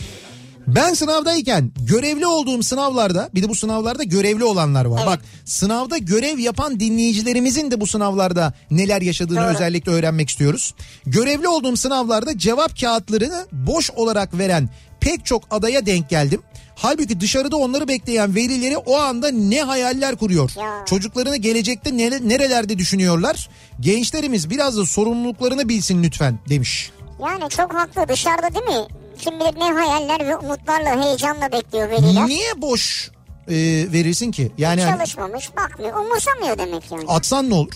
[0.67, 4.99] Ben sınavdayken görevli olduğum sınavlarda bir de bu sınavlarda görevli olanlar var.
[4.99, 5.07] Evet.
[5.07, 9.47] Bak sınavda görev yapan dinleyicilerimizin de bu sınavlarda neler yaşadığını Doğru.
[9.47, 10.75] özellikle öğrenmek istiyoruz.
[11.07, 14.69] Görevli olduğum sınavlarda cevap kağıtlarını boş olarak veren
[15.01, 16.43] pek çok adaya denk geldim.
[16.77, 20.51] Halbuki dışarıda onları bekleyen velileri o anda ne hayaller kuruyor.
[20.59, 20.85] Ya.
[20.87, 23.49] Çocuklarını gelecekte nere- nerelerde düşünüyorlar?
[23.81, 26.91] Gençlerimiz biraz da sorumluluklarını bilsin lütfen demiş.
[27.21, 28.87] Yani çok haklı dışarıda değil mi?
[29.21, 32.27] Kim bilir ne hayaller ve umutlarla heyecanla bekliyor veliler.
[32.27, 33.11] Niye boş
[33.49, 33.55] e,
[33.93, 34.53] verirsin ki?
[34.59, 37.05] Yani hani- Çalışmamış bakmıyor umursamıyor demek yani.
[37.09, 37.73] atsan ne olur?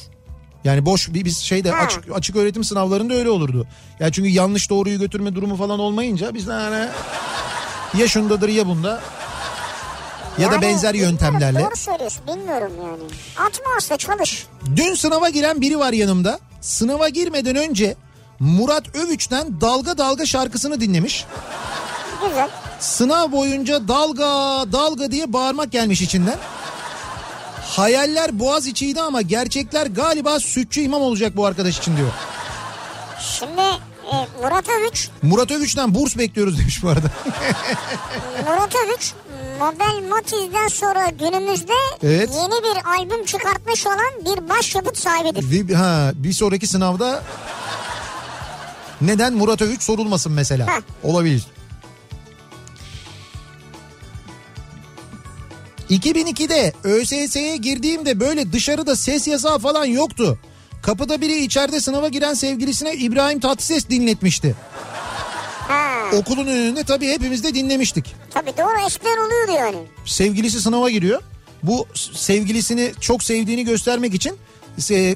[0.65, 1.85] Yani boş bir biz şeyde Ha.
[1.85, 3.67] açık açık öğretim sınavlarında öyle olurdu.
[4.01, 6.89] Ya çünkü yanlış doğruyu götürme durumu falan olmayınca biz de yani
[7.99, 9.01] ya şundadır ya bunda
[10.39, 11.61] ya da Yani benzer bilmiyorum, yöntemlerle.
[11.61, 13.03] Doğru söylüyorsun bilmiyorum yani.
[13.49, 14.47] Atma aslında çalış.
[14.77, 16.39] Dün sınava giren biri var yanımda.
[16.61, 17.97] Sınava girmeden önce
[18.45, 21.25] Murat Övüç'ten Dalga Dalga şarkısını dinlemiş.
[22.29, 22.49] Güzel.
[22.81, 24.25] Sınav boyunca dalga
[24.73, 26.39] dalga diye bağırmak gelmiş içinden.
[27.63, 32.11] Hayaller boğaz içiydi ama gerçekler galiba sütçü imam olacak bu arkadaş için diyor.
[33.39, 33.61] Şimdi
[34.13, 37.07] e, Murat Övüç, Murat Övüç'ten burs bekliyoruz demiş bu arada.
[38.47, 39.13] Murat Övüç
[39.61, 41.73] Mobel Matiz'den sonra günümüzde
[42.03, 42.31] Evet.
[42.35, 45.75] yeni bir albüm çıkartmış olan bir başyapıt sahibidir.
[45.75, 47.23] Ha, bir sonraki sınavda
[49.01, 50.67] neden Murat Övüç sorulmasın mesela.
[50.67, 50.81] Heh.
[51.03, 51.43] Olabilir.
[55.91, 60.39] 2002'de ÖSS'ye girdiğimde böyle dışarıda ses yasağı falan yoktu.
[60.83, 64.55] Kapıda biri içeride sınava giren sevgilisine İbrahim Tatlıses dinletmişti.
[65.69, 68.15] Ha, Okulun önünde tabii hepimiz de dinlemiştik.
[68.31, 69.77] tabii doğru eskiden oluyordu yani.
[70.07, 71.23] sevgilisi sınava giriyor.
[71.63, 74.37] Bu sevgilisini çok sevdiğini göstermek için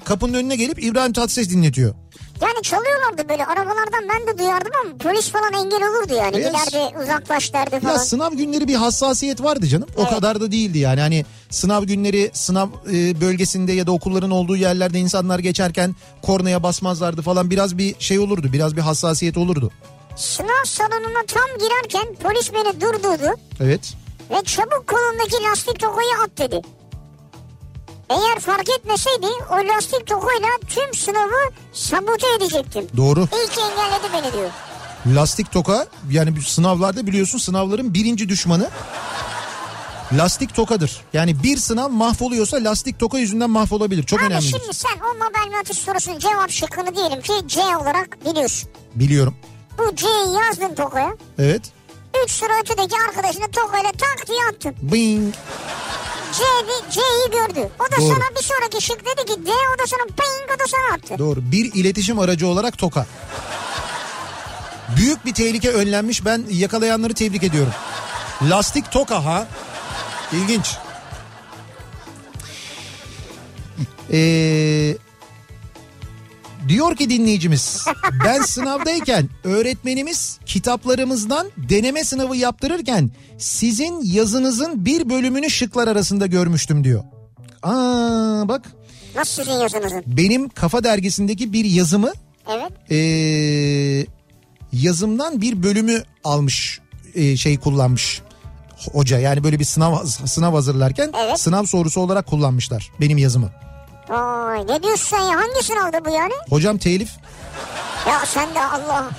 [0.04, 1.94] kapının önüne gelip İbrahim Tatlıses dinletiyor.
[2.42, 6.36] Yani çalıyorlardı böyle arabalardan ben de duyardım ama polis falan engel olurdu yani.
[6.36, 6.50] Evet.
[6.50, 7.92] İleride uzaklaş derdi falan.
[7.92, 9.88] Ya sınav günleri bir hassasiyet vardı canım.
[9.96, 10.10] O Evet.
[10.10, 11.00] kadar da değildi yani.
[11.00, 17.22] Hani sınav günleri sınav e, bölgesinde ya da okulların olduğu yerlerde insanlar geçerken kornaya basmazlardı
[17.22, 17.50] falan.
[17.50, 18.52] Biraz bir şey olurdu.
[18.52, 19.70] Biraz bir hassasiyet olurdu.
[20.16, 23.34] Sınav salonuna tam girerken polis beni durdurdu.
[23.60, 23.94] Evet.
[24.30, 26.60] Ve çabuk kolundaki lastik tokayı at dedi.
[28.10, 32.86] Eğer fark etmeseydi o lastik tokayla tüm sınavı sabote edecektim.
[32.96, 33.20] Doğru.
[33.20, 34.50] İyi ki engelledi beni diyor.
[35.06, 38.70] Lastik toka yani sınavlarda biliyorsun sınavların birinci düşmanı
[40.12, 41.00] lastik tokadır.
[41.12, 44.02] Yani bir sınav mahvoluyorsa lastik toka yüzünden mahvolabilir.
[44.02, 44.50] Çok Abi önemlidir.
[44.60, 48.70] şimdi sen o Nobel Matematik sorusunun cevap şıkkını diyelim ki C olarak biliyorsun.
[48.94, 49.34] Biliyorum.
[49.78, 51.16] Bu C'yi yazdın tokaya.
[51.38, 51.62] Evet.
[52.24, 54.74] 3 sıra ötedeki arkadaşını tokayla tak diye attın.
[54.82, 55.34] Bing.
[56.32, 57.68] C'yi, C'yi gördü.
[57.80, 58.08] O da Doğru.
[58.08, 61.18] sana bir sonraki şık dedi ki D o da sana ping o da sana attı.
[61.18, 61.40] Doğru.
[61.42, 63.06] Bir iletişim aracı olarak toka.
[64.96, 66.24] Büyük bir tehlike önlenmiş.
[66.24, 67.72] Ben yakalayanları tebrik ediyorum.
[68.42, 69.46] Lastik toka ha.
[70.32, 70.76] İlginç.
[74.12, 74.96] Ee,
[76.68, 77.84] diyor ki dinleyicimiz
[78.24, 87.04] ben sınavdayken öğretmenimiz kitaplarımızdan deneme sınavı yaptırırken sizin yazınızın bir bölümünü şıklar arasında görmüştüm diyor.
[87.62, 88.62] Aa bak
[89.16, 90.02] Nasıl sizin yazınızın?
[90.06, 92.12] benim Kafa Dergisi'ndeki bir yazımı
[92.50, 92.72] Evet.
[92.90, 94.06] ee,
[94.72, 96.80] yazımdan bir bölümü almış
[97.14, 98.22] ee, şey kullanmış
[98.92, 99.18] hoca.
[99.18, 101.40] Yani böyle bir sınav sınav hazırlarken Evet.
[101.40, 103.50] sınav sorusu olarak kullanmışlar benim yazımı.
[104.08, 105.36] Vay ne diyorsun sen ya?
[105.40, 106.32] Hangi sınavda bu yani?
[106.50, 107.08] Hocam telif
[108.08, 109.10] Ya sen de Allah.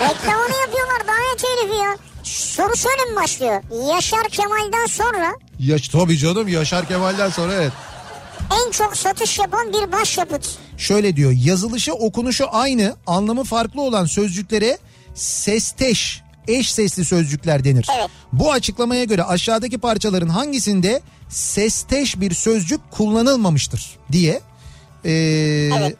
[0.00, 1.96] Reklamını yapıyorlar daha ne telifi ya.
[2.22, 3.62] Soru şöyle mi başlıyor?
[3.94, 7.72] Yaşar Kemal'den sonra Yaş, tabii canım Yaşar Kemal'den sonra evet.
[8.66, 10.48] en çok satış yapan bir başyapıt.
[10.78, 14.78] Şöyle diyor yazılışı okunuşu aynı anlamı farklı olan sözcüklere
[15.14, 17.86] sesteş eş sesli sözcükler denir.
[17.98, 18.10] Evet.
[18.32, 24.40] Bu açıklamaya göre aşağıdaki parçaların hangisinde sesteş bir sözcük kullanılmamıştır diye
[25.04, 25.10] ee,
[25.78, 25.96] Evet.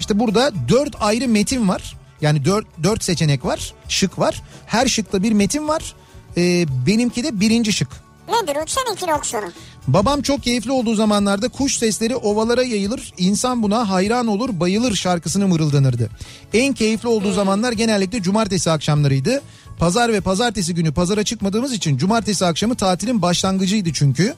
[0.00, 1.96] işte burada dört ayrı metin var.
[2.20, 5.94] Yani dört, dört seçenek var şık var her şıkta bir metin var
[6.36, 7.88] Ee, benimki de birinci şık.
[8.32, 8.64] Nedir o?
[8.66, 9.52] Seninkini okusana.
[9.88, 15.48] Babam çok keyifli olduğu zamanlarda kuş sesleri ovalara yayılır, insan buna hayran olur, bayılır şarkısını
[15.48, 16.10] mırıldanırdı.
[16.54, 19.42] En keyifli olduğu zamanlar genellikle cumartesi akşamlarıydı.
[19.78, 24.34] Pazar ve pazartesi günü pazara çıkmadığımız için cumartesi akşamı tatilin başlangıcıydı çünkü.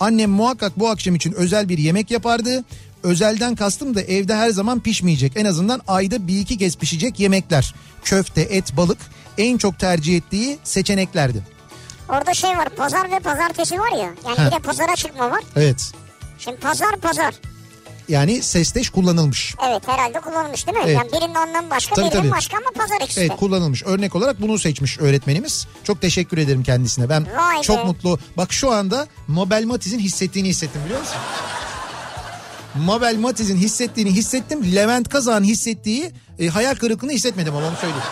[0.00, 2.64] Annem muhakkak bu akşam için özel bir yemek yapardı.
[3.02, 5.32] Özelden kastım da evde her zaman pişmeyecek.
[5.36, 7.74] En azından ayda bir iki kez pişecek yemekler.
[8.04, 8.98] Köfte, et, balık
[9.38, 11.57] en çok tercih ettiği seçeneklerdi.
[12.08, 14.10] Orada şey var pazar ve pazartesi var ya.
[14.26, 14.46] Yani Heh.
[14.46, 15.40] bir de pazara çıkma var.
[15.56, 15.92] Evet.
[16.38, 17.34] Şimdi pazar pazar.
[18.08, 19.54] Yani sesteş kullanılmış.
[19.68, 20.84] Evet herhalde kullanılmış değil mi?
[20.86, 20.96] Evet.
[20.96, 22.30] Yani birinin anlamı başka Tabii, birinin tabii.
[22.30, 23.20] başka ama pazar ikisi.
[23.20, 23.82] Evet kullanılmış.
[23.86, 25.66] Örnek olarak bunu seçmiş öğretmenimiz.
[25.84, 27.08] Çok teşekkür ederim kendisine.
[27.08, 27.62] Ben Vay be.
[27.62, 28.18] çok mutlu.
[28.36, 31.16] Bak şu anda Mabel Matiz'in hissettiğini hissettim biliyor musun?
[32.74, 34.74] Mabel Matiz'in hissettiğini hissettim.
[34.74, 38.02] Levent Kazak'ın hissettiği e, hayal kırıklığını hissetmedim ama onu söyleyeyim.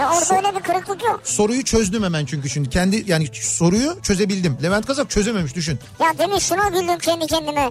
[0.00, 1.20] Ya orada öyle bir kırıklık yok.
[1.24, 2.70] Soruyu çözdüm hemen çünkü şimdi.
[2.70, 4.58] Kendi yani soruyu çözebildim.
[4.62, 5.78] Levent Kazak çözememiş düşün.
[6.00, 7.70] Ya demin şuna güldüm kendi kendime.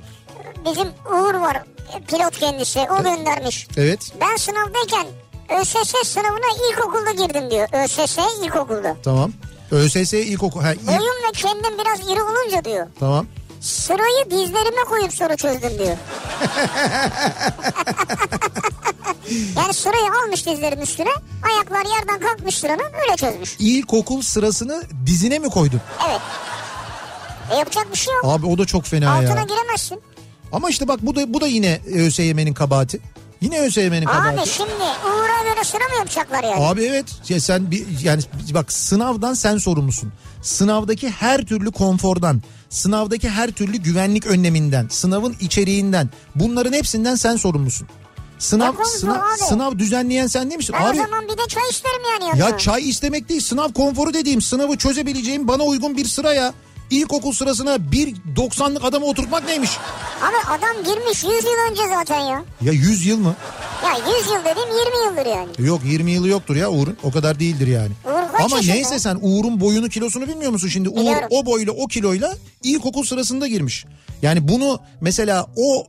[0.65, 1.63] Bizim Uğur var
[2.07, 3.67] pilot kendisi o göndermiş.
[3.77, 5.07] Evet Ben sınavdayken
[5.61, 7.67] ÖSS sınavına ilkokulda girdim diyor.
[7.83, 8.95] ÖSS ilkokulda.
[9.03, 9.31] tamam.
[9.71, 10.61] ÖSS ilkokul.
[10.61, 12.87] Ha, il- Boyum ve kendim biraz iri olunca diyor.
[12.99, 13.27] tamam.
[13.61, 15.97] Sırayı dizlerime koyup soru çözdüm diyor.
[19.55, 21.09] yani sırayı almış dizlerin üstüne.
[21.43, 23.55] Ayaklar yerden kalkmış sıranın öyle çözmüş.
[23.59, 25.81] İlkokul sırasını dizine mi koydun?
[26.09, 26.21] Evet.
[27.51, 28.25] E yapacak bir şey yok.
[28.25, 29.43] Abi o da çok fena Altına ya.
[29.43, 30.01] giremezsin.
[30.51, 32.99] Ama işte bak bu da bu da yine ÖSYM'nin kabahati.
[33.41, 34.39] Yine ÖSYM'nin kabahati.
[34.41, 34.71] Abi şimdi
[35.05, 36.65] Uğur'a göre sıra mı yapacaklar yani?
[36.67, 38.21] Abi evet ya sen bir yani
[38.53, 40.13] bak sınavdan sen sorumlusun.
[40.41, 42.41] Sınavdaki her türlü konfordan,
[42.71, 47.87] sınavdaki her türlü güvenlik önleminden, sınavın içeriğinden bunların hepsinden sen sorumlusun.
[48.39, 49.37] Sınav sınav, abi?
[49.37, 50.75] sınav düzenleyen sen değil misin?
[50.79, 52.49] Ben Abi o zaman bir de çay isterim yani yanına.
[52.49, 56.53] ya çay istemek değil sınav konforu dediğim sınavı çözebileceğim bana uygun bir sıra ya.
[56.89, 59.71] İlkokul sırasına bir 90'lık adamı oturtmak neymiş?
[60.21, 62.43] Abi adam girmiş 100 yıl önce zaten ya.
[62.61, 63.35] Ya 100 yıl mı?
[63.83, 65.49] Ya 100 yıl dediğim 20 yıldır yani.
[65.67, 66.97] Yok 20 yılı yoktur ya Uğur'un.
[67.03, 67.91] O kadar değildir yani.
[68.45, 68.73] Ama yaşında?
[68.75, 70.89] neyse sen Uğur'un boyunu kilosunu bilmiyor musun şimdi?
[70.89, 71.27] Uğur Biliyorum.
[71.31, 72.33] o boyla o kiloyla
[72.63, 73.85] ilkokul sırasında girmiş.
[74.21, 75.85] Yani bunu mesela o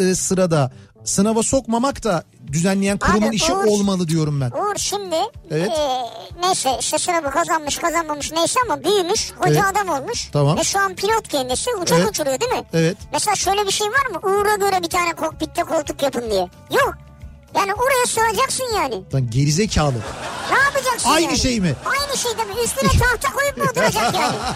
[0.00, 0.72] e, sırada
[1.04, 4.50] sınava sokmamak da düzenleyen kurumun Abi, işi Uğur- olmalı diyorum ben.
[4.50, 5.16] Uğur şimdi
[5.50, 5.70] Evet.
[5.70, 6.02] eee,
[6.40, 9.64] neyse işte sınavı kazanmış kazanmamış neyse ama büyümüş koca Evet.
[9.72, 10.28] adam olmuş.
[10.32, 10.58] Tamam.
[10.58, 12.10] Ve şu an pilot kendisi uçak Evet.
[12.10, 12.62] uçuruyor değil mi?
[12.72, 12.96] Evet.
[13.12, 14.18] Mesela şöyle bir şey var mı?
[14.30, 16.48] Uğur'a göre bir tane kokpitte koltuk yapın diye.
[16.70, 16.94] Yok.
[17.54, 19.02] Yani oraya sığacaksın yani.
[19.14, 19.94] Lan gerizekalı.
[20.50, 21.38] Ne yapacaksın Aynı yani?
[21.38, 21.74] şey mi?
[21.86, 22.40] Aynı şey mi?
[22.64, 24.36] Üstüne tahta koyup mu oturacak yani?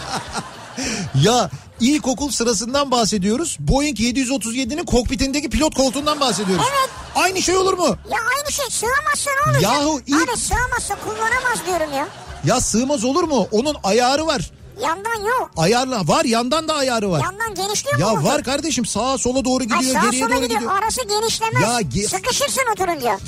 [1.22, 3.57] Ya ilkokul sırasından bahsediyoruz.
[3.61, 6.64] Boeing 737'nin kokpitindeki pilot koltuğundan bahsediyoruz.
[6.70, 6.90] Evet.
[7.14, 7.97] Aynı şey olur mu?
[8.11, 9.62] Ya aynı şey sığamazsa ne olacak?
[9.62, 12.09] Yahu ilk- Abi sığamazsa kullanamaz diyorum ya.
[12.44, 13.49] Ya sığmaz olur mu?
[13.53, 14.51] Onun ayarı var.
[14.82, 15.50] Yandan yok.
[15.56, 17.20] Ayarla var yandan da ayarı var.
[17.20, 18.02] Yandan genişliyor mu?
[18.02, 20.60] Ya var kardeşim sağa sola doğru gidiyor sağa geriye sola doğru gidiyor.
[20.60, 20.78] gidiyor.
[20.82, 21.62] Arası genişlemez.
[21.62, 23.18] Ya ge- Sıkışırsın oturunca.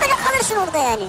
[0.00, 1.04] Böyle kalırsın orada yani.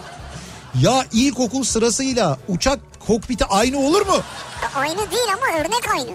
[0.81, 4.15] Ya ilkokul sırasıyla uçak kokpiti aynı olur mu?
[4.63, 6.09] Ya Aynı değil ama örnek aynı.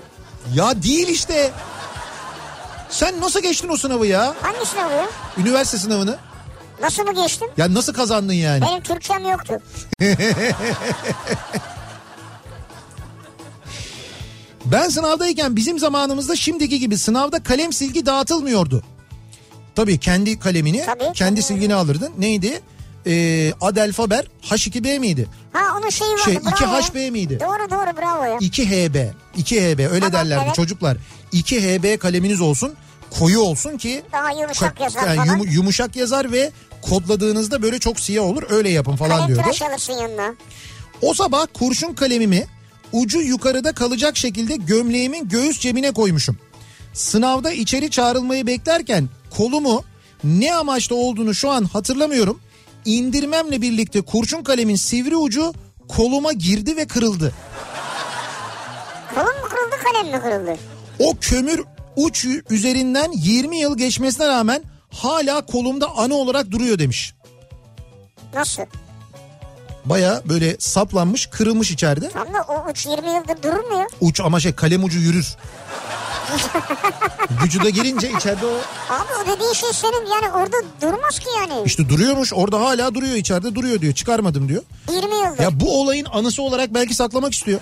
[0.55, 1.51] Ya değil işte.
[2.91, 4.35] Sen nasıl geçtin o sınavı ya?
[4.43, 5.05] Hangisini oluyor?
[5.39, 6.19] Üniversite sınavını.
[6.83, 7.49] Nasıl mı geçtim?
[7.57, 8.63] Ya nasıl kazandın yani?
[8.63, 9.59] Benim Türkçem yoktu.
[14.65, 18.83] Ben sınavdayken bizim zamanımızda şimdiki gibi sınavda kalem silgi dağıtılmıyordu.
[19.75, 22.13] Tabii kendi kalemini, Tabii, kendi silgini alırdın.
[22.19, 22.61] Neydi?
[23.07, 25.29] Ee, Adelfaber H2B miydi?
[25.53, 26.51] Ha onun şeyi vardı Şey, bravo.
[26.51, 27.39] 2HB miydi?
[27.41, 28.37] Doğru doğru bravo ya.
[28.39, 29.09] 2HB.
[29.39, 30.55] 2HB öyle Tamam, derlerdi evet.
[30.55, 30.97] çocuklar.
[31.33, 32.75] 2HB kaleminiz olsun.
[33.19, 36.51] Koyu olsun ki Daha yumuşak ka- yazar yani yumu- yumuşak yazar ve
[36.83, 38.43] kodladığınızda böyle çok siyah olur.
[38.51, 39.43] Öyle yapın falan Kalem diyordu.
[39.43, 40.35] tıraş alırsın yanına.
[41.03, 42.47] O sabah kurşun kalemimi
[42.93, 46.39] ucu yukarıda kalacak şekilde gömleğimin göğüs cebine koymuşum.
[46.95, 49.85] Sınavda içeri çağrılmayı beklerken kolumu
[50.25, 52.41] ne amaçla olduğunu şu an hatırlamıyorum.
[52.85, 55.55] İndirmemle birlikte kurşun kalemin sivri ucu
[55.89, 57.35] koluma girdi ve kırıldı.
[59.15, 60.59] Kolun mu kırıldı kalem mi kırıldı?
[60.99, 61.61] O kömür
[61.97, 67.15] uç üzerinden 20 yıl geçmesine rağmen hala kolumda anı olarak duruyor demiş.
[68.35, 68.63] Nasıl?
[69.85, 72.11] Baya böyle saplanmış kırılmış içeride.
[72.11, 73.87] Tam da o uç 20 yıldır durur mu ya?
[74.01, 75.37] Uç ama şey kalem ucu yürür.
[77.45, 78.51] Vücuda girince içeride o
[78.95, 81.63] Abi o dediğin şey senin yani orada durmaz ki yani.
[81.67, 84.63] işte duruyormuş orada hala duruyor içeride duruyor diyor çıkarmadım diyor.
[84.89, 85.43] 20 yıldır.
[85.43, 87.61] Ya bu olayın anısı olarak belki saklamak istiyor.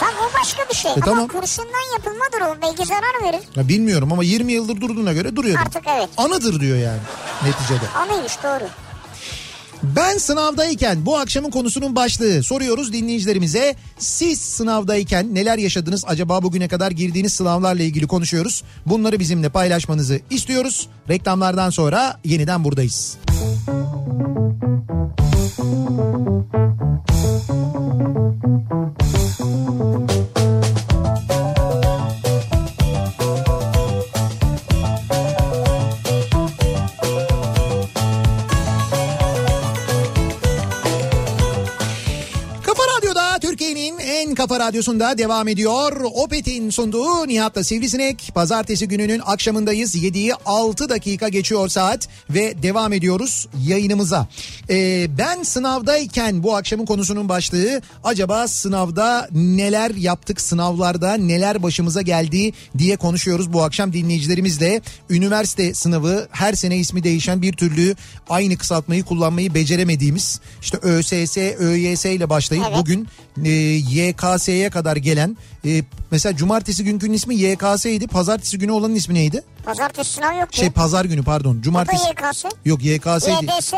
[0.00, 0.90] Tam o başka bir şey.
[0.92, 1.28] Ama E, tamam.
[1.28, 2.62] kurşundan yapılmadır o.
[2.62, 3.40] Belki zarar verir.
[3.56, 5.58] Ya bilmiyorum ama 20 yıldır durduğuna göre duruyor.
[5.66, 6.08] Artık evet.
[6.16, 7.00] Anıdır diyor yani
[7.44, 7.88] neticede.
[7.98, 8.64] Anıymış doğru.
[9.82, 13.76] Ben sınavdayken bu akşamın konusunun başlığı soruyoruz dinleyicilerimize.
[13.98, 18.62] Siz sınavdayken neler yaşadınız acaba bugüne kadar girdiğiniz sınavlarla ilgili konuşuyoruz.
[18.86, 20.88] Bunları bizimle paylaşmanızı istiyoruz.
[21.08, 23.16] Reklamlardan sonra yeniden buradayız.
[25.36, 26.79] Kafa
[44.70, 46.00] radyosunda devam ediyor.
[46.14, 48.30] Opet'in sunduğu Nihat'la Sivrisinek.
[48.34, 49.96] Pazartesi gününün akşamındayız.
[49.96, 54.28] 7'yi 6 dakika geçiyor saat ve devam ediyoruz yayınımıza.
[54.70, 62.52] Ee, ben sınavdayken bu akşamın konusunun başlığı acaba sınavda neler yaptık sınavlarda neler başımıza geldi
[62.78, 64.80] diye konuşuyoruz bu akşam dinleyicilerimizle.
[65.10, 67.96] Üniversite sınavı her sene ismi değişen bir türlü
[68.28, 72.78] aynı kısaltmayı kullanmayı beceremediğimiz işte ÖSS, ÖYS ile başlayıp Evet.
[72.78, 73.08] bugün
[73.44, 78.06] e, YKS'ye kadar gelen e, mesela cumartesi günkünün ismi YKS'ydi.
[78.06, 79.42] Pazartesi günü olanın ismi neydi?
[79.64, 80.58] Pazartesi sınav yok ki.
[80.60, 81.58] Şey pazar günü pardon.
[81.58, 82.02] Bu Cumartesi.
[82.08, 82.44] YKS.
[82.64, 83.44] Yok YKS'ydi.
[83.44, 83.72] YDS.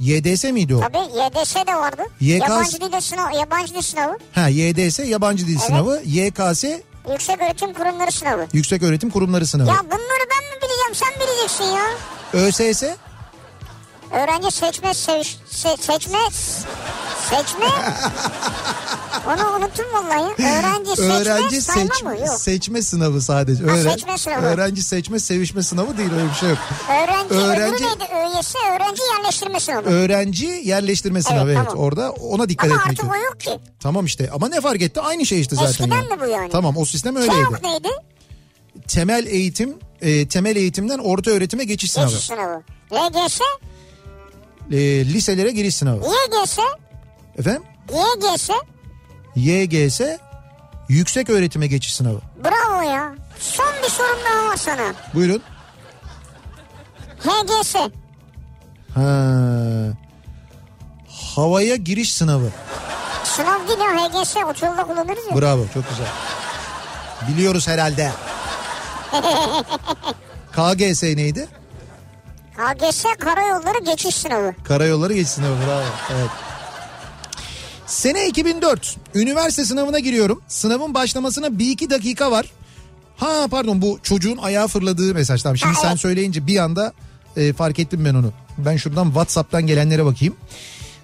[0.00, 0.80] YDS miydi o?
[0.80, 2.02] Tabii YDS de vardı.
[2.20, 4.18] YKS Yabancı dil sınav, yabancı dil sınavı.
[4.32, 5.62] Ha YDS yabancı dil Evet.
[5.66, 6.02] sınavı.
[6.04, 6.64] YKS
[7.10, 8.46] Yüksek öğretim kurumları sınavı.
[8.52, 9.68] yüksek öğretim kurumları sınavı.
[9.68, 11.86] Ya bunları ben mi bileceğim sen bileceksin ya.
[12.32, 12.82] ÖSS
[14.12, 16.18] Öğrenci seçme seç, se- seçme
[17.30, 17.66] seçme
[19.26, 20.32] onu unuttum vallahi.
[20.42, 22.16] Öğrenci seçme öğrenci sayma seç, mı?
[22.18, 22.40] Yok.
[22.40, 23.64] seçme sınavı sadece.
[23.64, 24.46] Ha, Öğren- seçme sınavı.
[24.46, 26.58] Öğrenci seçme sevişme sınavı değil öyle bir şey yok.
[26.88, 28.04] Öğrenci, öğrenci- neydi?
[28.14, 29.88] ÖYS öğrenci yerleştirme sınavı.
[29.88, 31.84] Öğrenci yerleştirme sınavı evet, tamam.
[31.84, 33.14] orada ona dikkat Ama etmek artık yok.
[33.14, 33.60] o yok ki.
[33.80, 35.70] Tamam işte ama ne fark etti aynı şey işte zaten.
[35.70, 36.10] Eskiden yani.
[36.10, 36.50] de bu yani.
[36.50, 37.34] Tamam o sistem öyleydi.
[37.34, 37.88] TEOK neydi?
[38.88, 42.10] Temel eğitim e, temel eğitimden orta öğretime geçiş sınavı.
[42.10, 42.62] Geçiş sınavı.
[42.92, 43.40] LGS?
[44.70, 46.04] E, liselere giriş sınavı.
[46.04, 46.58] YGS?
[47.38, 47.62] Efendim?
[47.90, 48.50] YGS?
[49.36, 50.00] YGS
[50.88, 52.20] yüksek öğretime geçiş sınavı.
[52.44, 53.14] Bravo ya.
[53.38, 54.94] Son bir sorum daha var sana.
[55.14, 55.42] Buyurun.
[57.18, 57.74] HGS?
[58.94, 59.10] Ha.
[61.34, 62.48] Havaya giriş sınavı.
[63.24, 64.36] Sınav değil ya HGS.
[64.36, 65.36] Okulda kullanırız ya.
[65.40, 66.06] Bravo çok güzel.
[67.28, 68.10] Biliyoruz herhalde.
[70.52, 71.48] KGS neydi?
[72.60, 74.54] KGS karayolları geçiş sınavı.
[74.64, 75.84] Karayolları geçiş sınavı bravo.
[76.12, 76.30] Evet.
[77.86, 78.96] Sene 2004.
[79.14, 80.42] Üniversite sınavına giriyorum.
[80.48, 82.46] Sınavın başlamasına bir iki dakika var.
[83.16, 85.42] Ha pardon bu çocuğun ayağı fırladığı mesaj.
[85.42, 86.00] Tamam şimdi Ha, sen evet.
[86.00, 86.92] söyleyince bir anda
[87.36, 88.32] e, fark ettim ben onu.
[88.58, 90.36] Ben şuradan Whatsapp'tan gelenlere bakayım.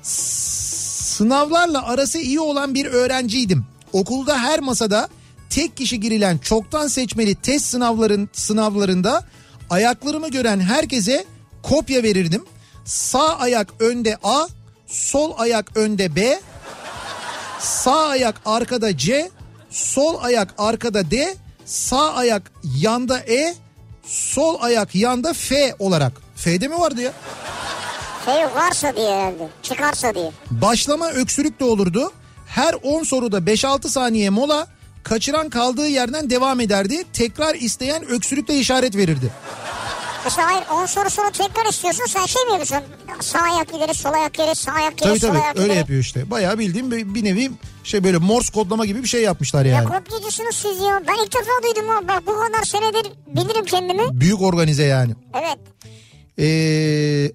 [0.02, 3.64] Sınavlarla arası iyi olan bir öğrenciydim.
[3.92, 5.08] Okulda her masada
[5.50, 9.24] tek kişi girilen çoktan seçmeli test sınavların sınavlarında
[9.70, 11.24] ayaklarımı gören herkese
[11.68, 12.44] kopya verirdim.
[12.84, 14.46] Sağ ayak önde A,
[14.86, 16.40] sol ayak önde B.
[17.60, 19.30] Sağ ayak arkada C,
[19.70, 23.54] sol ayak arkada D, sağ ayak yanda E,
[24.06, 26.12] sol ayak yanda F olarak.
[26.36, 27.12] F'de mi vardı ya?
[28.24, 29.48] Şey varsa diye herhalde.
[29.62, 30.30] Çıkarsa diye.
[30.50, 32.12] Başlama öksürük de olurdu.
[32.46, 34.66] Her 10 soruda 5-6 saniye mola,
[35.02, 37.04] kaçıran kaldığı yerden devam ederdi.
[37.12, 39.32] Tekrar isteyen öksürükle işaret verirdi.
[40.26, 42.78] Mesela hayır 10 soru sonra tekrar istiyorsun sen şey mi yapıyorsun?
[43.20, 45.78] Sağ ayak ileri sol ayak geri sağ ayak geri Tabii sol tabii ayak öyle ileri.
[45.78, 46.30] yapıyor işte.
[46.30, 47.50] Bayağı bildiğim bir, bir nevi
[47.84, 49.88] şey böyle Morse kodlama gibi bir şey yapmışlar Ya yani.
[49.88, 51.02] kopyacusunuz siz ya.
[51.08, 52.08] Ben ilk defa duydum ha.
[52.08, 54.20] Bak bu kadar senedir bilirim kendimi.
[54.20, 55.12] Büyük organize yani.
[55.34, 55.58] Evet.
[56.38, 57.32] Ee,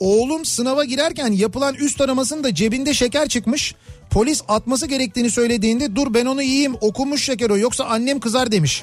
[0.00, 3.74] oğlum sınava girerken yapılan üst aramasında cebinde şeker çıkmış.
[4.10, 8.82] Polis atması gerektiğini söylediğinde dur ben onu yiyeyim okumuş şeker o yoksa annem kızar demiş.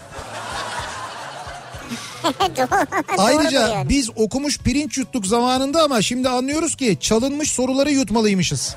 [3.17, 3.89] Ayrıca yani.
[3.89, 8.75] biz okumuş pirinç yuttuk zamanında ama şimdi anlıyoruz ki çalınmış soruları yutmalıymışız.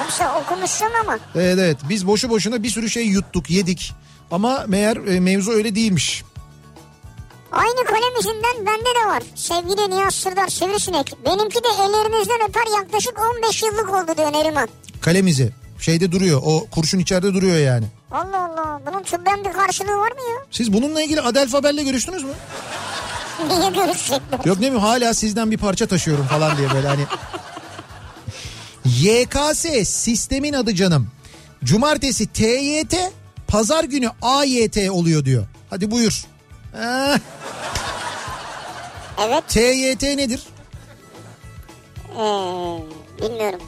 [0.00, 1.18] Yoksa okumuşsun ama.
[1.34, 3.92] Evet evet biz boşu boşuna bir sürü şey yuttuk yedik
[4.30, 6.24] ama meğer e, mevzu öyle değilmiş.
[7.52, 9.22] Aynı kalem izinden bende de var.
[9.34, 11.12] Sevgili Nihat Sırdar Sivrisinek.
[11.24, 14.68] Benimki de ellerinizden öper yaklaşık 15 yıllık oldu diyor Neriman.
[15.00, 17.86] Kalem izi şeyde duruyor o kurşun içeride duruyor yani.
[18.12, 18.80] Allah Allah.
[18.86, 20.46] Bunun tıbben bir karşılığı var mı ya?
[20.50, 22.32] Siz bununla ilgili Adel Faber'le görüştünüz mü?
[23.48, 24.40] Niye görüşecekler?
[24.44, 27.04] Yok ne mi hala sizden bir parça taşıyorum falan diye böyle hani.
[28.84, 31.08] YKS sistemin adı canım.
[31.64, 32.94] Cumartesi TYT,
[33.48, 35.46] pazar günü AYT oluyor diyor.
[35.70, 36.24] Hadi buyur.
[36.82, 37.18] Eh,
[39.26, 39.44] Evet.
[39.48, 40.42] TYT nedir?
[42.10, 42.18] Ee,
[43.22, 43.60] bilmiyorum.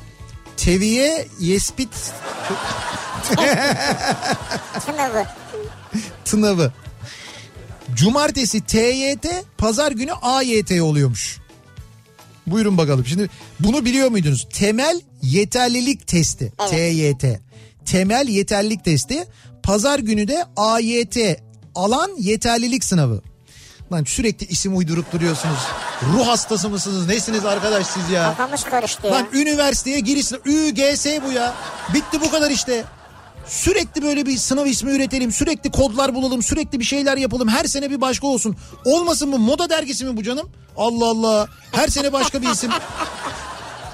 [0.57, 1.89] Teviye Yespit
[4.87, 5.25] Sınavı.
[6.25, 6.73] sınavı.
[7.95, 9.27] Cumartesi TYT,
[9.59, 11.39] pazar günü AYT oluyormuş.
[12.47, 13.07] Buyurun bakalım.
[13.07, 13.31] Şimdi
[13.61, 14.49] bunu biliyor muydunuz?
[14.53, 16.53] Temel yeterlilik testi.
[16.61, 16.71] Evet.
[17.21, 17.41] TYT.
[17.87, 19.25] Temel yeterlilik testi.
[19.63, 21.17] Pazar günü de AYT
[21.75, 23.23] alan yeterlilik sınavı.
[23.93, 25.59] Lan sürekli isim uydurup duruyorsunuz.
[26.15, 27.07] Ruh hastası mısınız?
[27.09, 28.25] Nesiniz arkadaş siz ya?
[28.25, 29.13] Kafamız karıştı ya.
[29.13, 31.55] Lan üniversiteye giriş ÜGS bu ya.
[31.95, 32.85] Bitti bu kadar işte.
[33.47, 35.33] Sürekli böyle bir sınav ismi üretelim.
[35.33, 36.43] Sürekli kodlar bulalım.
[36.43, 37.49] Sürekli bir şeyler yapalım.
[37.49, 38.57] Her sene bir başka olsun.
[38.85, 39.39] Olmasın mı?
[39.39, 40.51] Moda dergisi mi bu canım?
[40.77, 41.47] Allah Allah.
[41.73, 42.71] Her sene başka bir isim.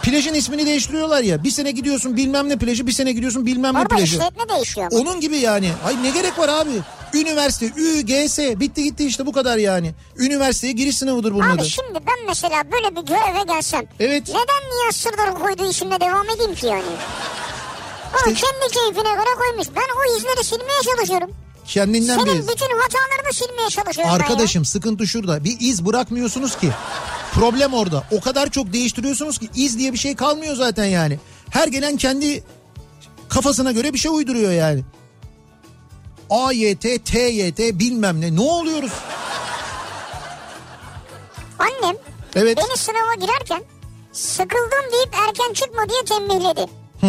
[0.02, 1.44] Plajın ismini değiştiriyorlar ya.
[1.44, 2.86] Bir sene gidiyorsun bilmem ne plajı.
[2.86, 4.16] Bir sene gidiyorsun bilmem ne Orada plajı.
[4.16, 4.88] işletme değişiyor.
[4.92, 5.72] Onun gibi yani.
[5.86, 6.70] Ay ne gerek var abi?
[7.14, 9.94] Üniversite, ÜGS bitti gitti işte bu kadar yani.
[10.16, 11.70] Üniversiteye giriş sınavıdır bunun Abi adı.
[11.70, 13.86] şimdi ben mesela böyle bir göreve gelsem.
[14.00, 14.28] Evet.
[14.28, 16.82] Neden Nihat Sırdar'ın koyduğu isimle devam edeyim ki yani?
[18.14, 19.66] O kendi keyfine göre koymuş.
[19.76, 21.30] Ben o izleri silmeye çalışıyorum.
[21.66, 25.44] Kendinden bir Senin bütün hatalarını silmeye çalışıyorum Arkadaşım sıkıntı şurada.
[25.44, 26.70] Bir iz bırakmıyorsunuz ki.
[27.34, 28.04] Problem orada.
[28.10, 31.18] O kadar çok değiştiriyorsunuz ki iz diye bir şey kalmıyor zaten yani.
[31.50, 32.44] Her gelen kendi
[33.28, 34.84] kafasına göre bir şey uyduruyor yani.
[36.30, 38.36] AYT, TYT bilmem ne.
[38.36, 38.92] Ne oluyoruz?
[41.58, 41.96] Annem
[42.34, 42.58] Evet.
[42.58, 43.62] beni sınava girerken
[44.12, 46.60] sıkıldım deyip erken çıkma diye tembihledi.
[47.00, 47.06] Hı.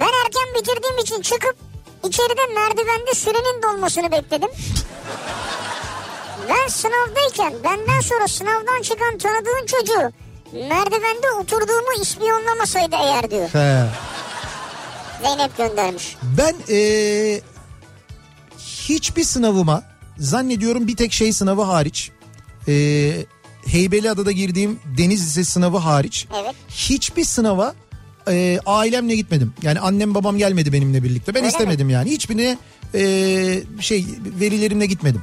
[0.00, 1.56] Ben erken bitirdiğim için çıkıp
[2.08, 4.50] içeride merdivende sürenin dolmasını bekledim.
[6.48, 10.12] Ben sınavdayken benden sonra sınavdan çıkan tanıdığın çocuğu
[10.52, 13.48] merdivende oturduğumu ispiyonlamasaydı eğer diyor.
[13.48, 13.86] He.
[15.22, 16.16] Zeynep göndermiş.
[16.22, 17.40] Ben eee,
[18.94, 19.82] hiçbir sınavıma
[20.18, 22.10] zannediyorum bir tek şey sınavı hariç
[22.66, 23.26] eee
[23.66, 26.54] Heybeliada'da girdiğim deniz lisesi sınavı hariç Evet.
[26.68, 27.74] hiçbir sınava
[28.30, 29.52] eee, ailemle gitmedim.
[29.62, 31.34] Yani annem babam gelmedi benimle birlikte.
[31.34, 32.10] Ben Öyle istemedim yani.
[32.10, 32.58] Hiçbirine
[32.94, 34.06] eee, şey
[34.40, 35.22] velilerimle gitmedim.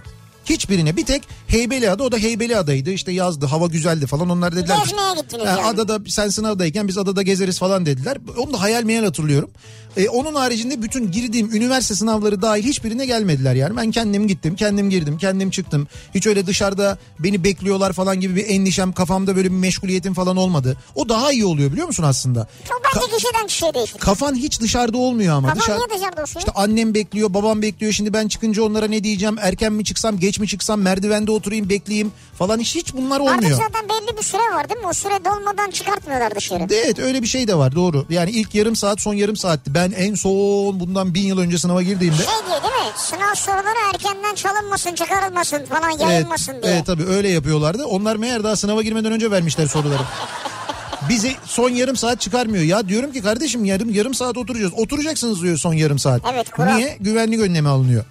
[0.49, 4.77] Hiçbirine bir tek Heybeliada o da Heybeliada'ydı işte yazdı hava güzeldi falan onlar dediler.
[4.85, 5.61] Gezmeye gittiniz yani.
[5.61, 8.17] Adada sen sınavdayken biz adada gezeriz falan dediler.
[8.37, 9.49] Onu da hayal meyal hatırlıyorum.
[9.97, 13.77] Ee, onun haricinde bütün girdiğim üniversite sınavları dahil hiçbirine gelmediler yani.
[13.77, 15.87] Ben kendim gittim, kendim girdim, kendim çıktım.
[16.15, 20.77] Hiç öyle dışarıda beni bekliyorlar falan gibi bir endişem, kafamda böyle bir meşguliyetim falan olmadı.
[20.95, 22.47] O daha iyi oluyor biliyor musun aslında?
[22.69, 23.97] O bence kişiden kişiye değişir.
[23.97, 25.47] Kafan hiç dışarıda olmuyor ama.
[25.47, 26.39] Kafan Dışarı- niye dışarıda olsun?
[26.39, 27.93] İşte annem bekliyor, babam bekliyor.
[27.93, 29.35] Şimdi ben çıkınca onlara ne diyeceğim?
[29.41, 32.59] Erken mi çıksam, geç mi çıksam, merdivende oturayım, bekleyeyim falan.
[32.59, 33.57] Hiç, hiç bunlar Artık olmuyor.
[33.57, 34.87] zaten belli bir süre var değil mi?
[34.87, 36.67] O süre dolmadan çıkartmıyorlar dışarı.
[36.69, 38.05] Evet öyle bir şey de var doğru.
[38.09, 39.73] Yani ilk yarım saat son yarım saatti.
[39.73, 42.17] Ben en son bundan bin yıl önce sınava girdiğimde.
[42.17, 42.91] Şey diye değil mi?
[42.97, 46.73] Sınav soruları erkenden çalınmasın, çıkarılmasın falan yayılmasın evet, diye.
[46.73, 47.85] Evet tabii öyle yapıyorlardı.
[47.85, 50.01] Onlar meğer daha sınava girmeden önce vermişler soruları.
[51.09, 52.63] Bizi son yarım saat çıkarmıyor.
[52.63, 54.73] Ya diyorum ki kardeşim yarım yarım saat oturacağız.
[54.77, 56.21] Oturacaksınız diyor son yarım saat.
[56.33, 56.75] Evet, kural.
[56.75, 56.97] Niye?
[56.99, 58.05] Güvenlik önlemi alınıyor.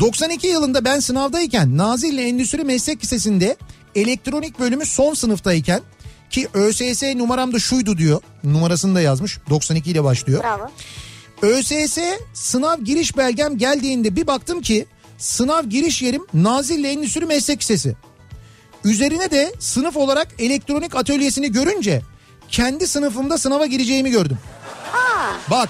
[0.00, 3.56] 92 yılında ben sınavdayken Nazilli Endüstri Meslek Lisesi'nde
[3.94, 5.80] elektronik bölümü son sınıftayken
[6.30, 8.22] ki ÖSS numaram da şuydu diyor.
[8.44, 9.38] Numarasını da yazmış.
[9.50, 10.42] 92 ile başlıyor.
[10.42, 10.70] Bravo.
[11.42, 11.98] ÖSS
[12.34, 14.86] sınav giriş belgem geldiğinde bir baktım ki
[15.18, 17.96] sınav giriş yerim Nazilli Endüstri Meslek Lisesi.
[18.84, 22.02] Üzerine de sınıf olarak elektronik atölyesini görünce
[22.48, 24.38] kendi sınıfımda sınava gireceğimi gördüm.
[25.50, 25.68] Bak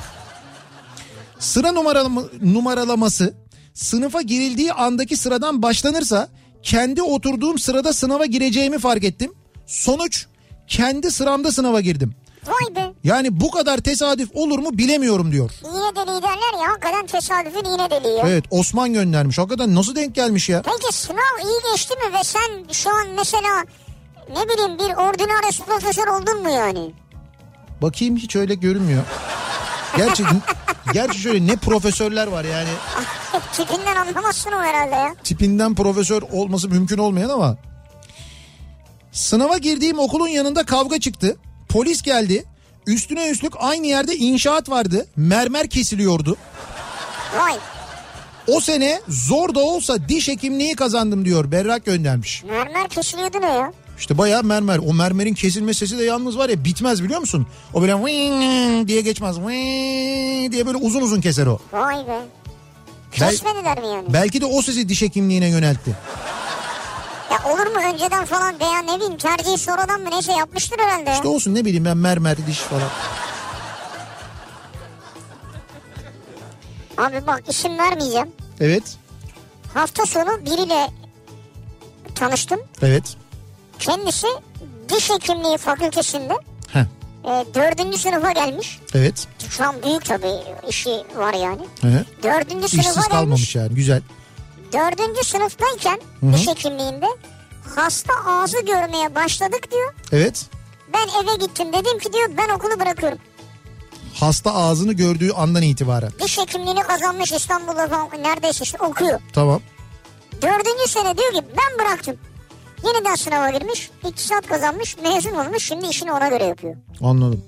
[1.39, 3.35] sıra numaralama, numaralaması
[3.75, 6.29] sınıfa girildiği andaki sıradan başlanırsa
[6.63, 9.33] kendi oturduğum sırada sınava gireceğimi fark ettim.
[9.67, 10.27] Sonuç
[10.69, 12.15] kendi sıramda sınava girdim.
[12.47, 12.93] Vay be.
[13.05, 15.51] Yani bu kadar tesadüf olur mu bilemiyorum diyor.
[15.65, 18.25] İğne deliği derler ya hakikaten tesadüfün iğne deliği ya.
[18.29, 19.39] Evet Osman göndermiş.
[19.39, 20.63] Hakikaten nasıl denk gelmiş ya?
[20.63, 23.65] Peki sınav iyi geçti mi ve sen şu an mesela
[24.29, 26.93] ne bileyim bir ordinaris profesör oldun mu yani?
[27.83, 29.03] Bakayım hiç öyle görünmüyor.
[29.97, 30.25] Gerçi,
[30.93, 32.69] gerçi şöyle ne profesörler var yani.
[33.53, 35.15] Tipinden anlamazsın o herhalde ya.
[35.25, 37.57] Tipinden profesör olması mümkün olmayan ama.
[39.13, 41.37] Sınava girdiğim okulun yanında kavga çıktı.
[41.69, 42.45] Polis geldi.
[42.87, 45.07] Üstüne üstlük aynı yerde inşaat vardı.
[45.17, 46.37] Mermer kesiliyordu.
[47.39, 47.55] Vay
[48.47, 51.51] O sene zor da olsa diş hekimliği kazandım diyor.
[51.53, 52.45] Berrak göndermiş.
[52.45, 53.73] mermer kesiliyordu ne ya?
[53.99, 54.79] İşte bayağı mermer.
[54.87, 57.47] O mermerin kesilme sesi de yalnız var ya bitmez biliyor musun?
[57.75, 59.37] O böyle diye geçmez.
[60.53, 61.59] Diye böyle uzun uzun keser o.
[61.73, 62.21] Vay be.
[63.13, 64.13] Kesmediler mi yani?
[64.13, 65.97] belki de o sesi diş hekimliğine yöneltti.
[67.33, 71.13] Ya olur mu önceden falan veya ne bileyim tercihi sonradan mı neyse yapmıştır herhalde.
[71.13, 72.89] İşte olsun ne bileyim ben mermer diş falan.
[76.99, 78.29] Abi bak isim vermeyeceğim.
[78.61, 78.97] Evet.
[79.75, 80.91] Hafta sonu biriyle
[82.15, 82.61] tanıştım.
[82.83, 83.17] Evet.
[83.79, 84.27] Kendisi
[84.89, 86.33] diş hekimliği fakültesinde
[86.73, 86.81] Heh.
[87.25, 88.81] e, dördüncü sınıfa gelmiş.
[88.95, 89.27] Evet.
[89.51, 90.33] Şu an büyük tabii
[90.69, 91.63] işi var yani.
[91.81, 92.05] Hı.
[92.23, 93.09] Dördüncü sınıfa İşsiz gelmiş.
[93.09, 94.03] kalmamış yani güzel.
[94.73, 96.01] Dördüncü sınıftayken
[96.33, 97.07] diş hekimliğinde
[97.77, 99.95] hasta ağzı görmeye başladık diyor.
[100.13, 100.47] Evet.
[100.93, 103.19] Ben eve gittim dedim ki diyor ben okulu bırakıyorum.
[104.15, 106.11] Hasta ağzını gördüğü andan itibaren.
[106.23, 109.21] Diş hekimliğini kazanmış İstanbul'da falan neredeyse işte okuyor.
[109.33, 109.61] Tamam.
[110.43, 112.17] Dördüncü sene diyor ki ben bıraktım.
[112.87, 116.75] Yeniden sınava girmiş, iktisat kazanmış, mezun olmuş şimdi işini ona göre yapıyor.
[117.03, 117.45] Anladım.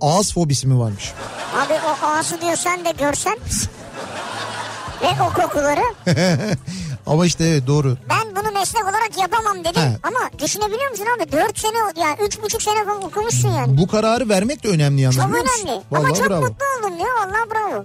[0.00, 1.12] Ağız fobisi mi varmış?
[1.56, 3.36] Abi o ağzı diyor sen de görsen
[5.02, 5.82] ve o kokuları
[7.06, 7.96] Ama işte evet doğru.
[8.08, 9.82] ben bunu meslek olarak yapamam dedim.
[9.82, 9.96] He.
[10.02, 13.78] Ama düşünebiliyor musun abi 4 sene yani üç buçuk sene falan okumuşsun yani.
[13.78, 15.82] Bu kararı vermek de önemli yalnız Çok önemli.
[15.92, 16.40] Ama Vallahi çok bravo.
[16.40, 17.08] mutlu oldum diyor.
[17.18, 17.84] Vallahi bravo.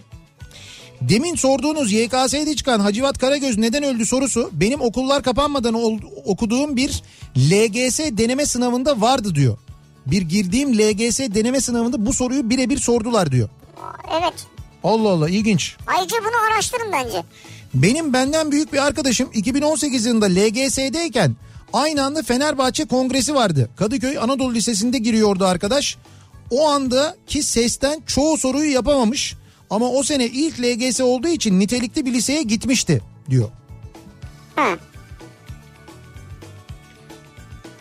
[1.09, 7.03] Demin sorduğunuz YKS'de çıkan Hacivat Karagöz neden öldü sorusu benim okullar kapanmadan ol- okuduğum bir
[7.37, 9.57] LGS deneme sınavında vardı diyor.
[10.05, 13.49] Bir girdiğim LGS deneme sınavında bu soruyu birebir sordular diyor.
[14.21, 14.33] Evet.
[14.83, 15.75] Allah Allah ilginç.
[15.87, 17.23] Ayrıca bunu araştırın bence.
[17.73, 21.35] Benim benden büyük bir arkadaşım 2018 yılında LGS'deyken
[21.73, 23.69] aynı anda Fenerbahçe kongresi vardı.
[23.75, 25.97] Kadıköy Anadolu Lisesi'nde giriyordu arkadaş.
[26.51, 29.35] O andaki sesten çoğu soruyu yapamamış.
[29.73, 33.49] Ama o sene ilk LGS olduğu için nitelikli bir liseye gitmişti diyor.
[34.55, 34.67] Ha.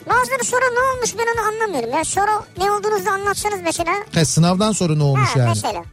[0.08, 1.98] Bazıları soru ne olmuş ben onu anlamıyorum.
[1.98, 3.92] Ya soru ne olduğunuzu anlatsanız mesela.
[4.14, 5.48] Ha, sınavdan sonra ne olmuş ha, yani?
[5.48, 5.84] Mesela.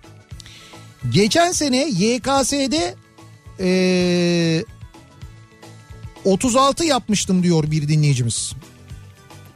[1.09, 2.95] Geçen sene YKS'de
[3.59, 4.65] eee
[6.25, 8.53] 36 yapmıştım diyor bir dinleyicimiz.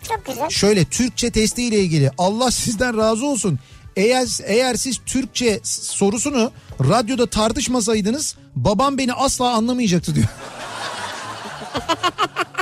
[0.10, 0.50] Çok güzel.
[0.50, 3.60] Şöyle Türkçe testiyle ilgili Allah sizden razı olsun.
[3.96, 10.28] Eğer eğer siz Türkçe sorusunu radyoda tartışmasaydınız babam beni asla anlamayacaktı diyor.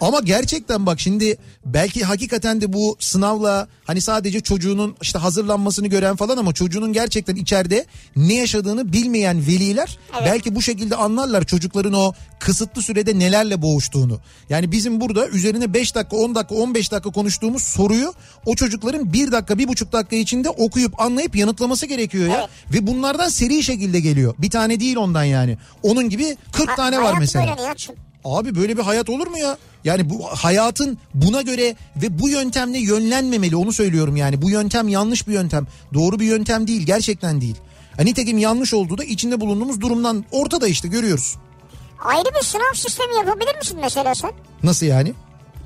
[0.00, 1.36] Ama gerçekten bak şimdi
[1.66, 7.36] belki hakikaten de bu sınavla hani sadece çocuğunun işte hazırlanmasını gören falan ama çocuğunun gerçekten
[7.36, 7.86] içeride
[8.16, 14.20] ne yaşadığını bilmeyen veliler belki bu şekilde anlarlar çocukların o kısıtlı sürede nelerle boğuştuğunu.
[14.48, 18.14] Yani bizim burada üzerine 5 dakika 10 dakika 15 dakika konuştuğumuz soruyu
[18.46, 22.36] o çocukların 1 dakika 1,5 dakika içinde okuyup anlayıp yanıtlaması gerekiyor ya.
[22.38, 22.48] Evet.
[22.82, 24.34] Ve bunlardan seri şekilde geliyor.
[24.38, 25.58] Bir tane değil ondan yani.
[25.82, 27.54] Onun gibi 40 Ha- tane var hayat mesela.
[27.54, 27.96] Nihat'cığım.
[28.24, 29.58] Abi böyle bir hayat olur mu ya?
[29.84, 34.42] Yani bu hayatın buna göre ve bu yöntemle yönlenmemeli onu söylüyorum yani.
[34.42, 35.66] Bu yöntem yanlış bir yöntem.
[35.94, 37.56] Doğru bir yöntem değil gerçekten değil.
[37.96, 41.36] Ha, nitekim yanlış olduğu da içinde bulunduğumuz durumdan ortada işte görüyoruz.
[42.04, 44.32] Ayrı bir sınav sistemi yapabilir misin mesela sen?
[44.62, 45.12] Nasıl yani?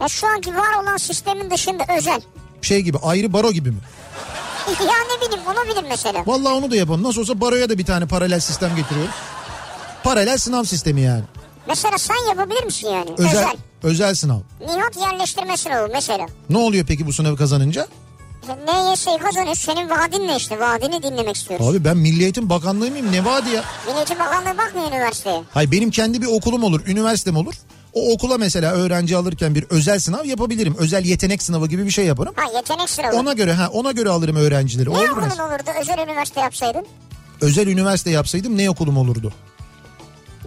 [0.00, 2.20] Ya şu anki var olan sistemin dışında özel.
[2.62, 3.78] Şey gibi ayrı baro gibi mi?
[4.68, 6.22] ya ne bileyim olabilir mesela.
[6.26, 7.02] Vallahi onu da yapalım.
[7.02, 9.14] Nasıl olsa baroya da bir tane paralel sistem getiriyoruz.
[10.04, 11.24] Paralel sınav sistemi yani.
[11.68, 13.10] Mesela sen yapabilir misin yani?
[13.18, 13.56] Özel Özel.
[13.82, 14.40] özel, sınav.
[14.60, 16.26] Nihat yerleştirme sınavı mesela.
[16.50, 17.86] Ne oluyor peki bu sınavı kazanınca?
[18.66, 19.72] NYS'yi kazanıyorsun.
[19.72, 20.60] Senin vaadin ne işte?
[20.60, 21.68] Vaadini dinlemek istiyoruz.
[21.68, 23.12] Abi ben Milli Eğitim Bakanlığı mıyım?
[23.12, 23.64] Ne vaadi ya?
[23.86, 25.42] Milli Eğitim Bakanlığı bakmıyor üniversiteye.
[25.50, 27.54] Hayır benim kendi bir okulum olur, üniversitem olur.
[27.92, 30.74] O okula mesela öğrenci alırken bir özel sınav yapabilirim.
[30.78, 32.32] Özel yetenek sınavı gibi bir şey yaparım.
[32.36, 33.16] Ha yetenek sınavı.
[33.16, 34.88] Ona göre ha ona göre alırım öğrencileri.
[34.90, 36.86] ne Olur okulun olurdu özel üniversite yapsaydın?
[37.40, 39.32] özel üniversite yapsaydım ne okulum olurdu?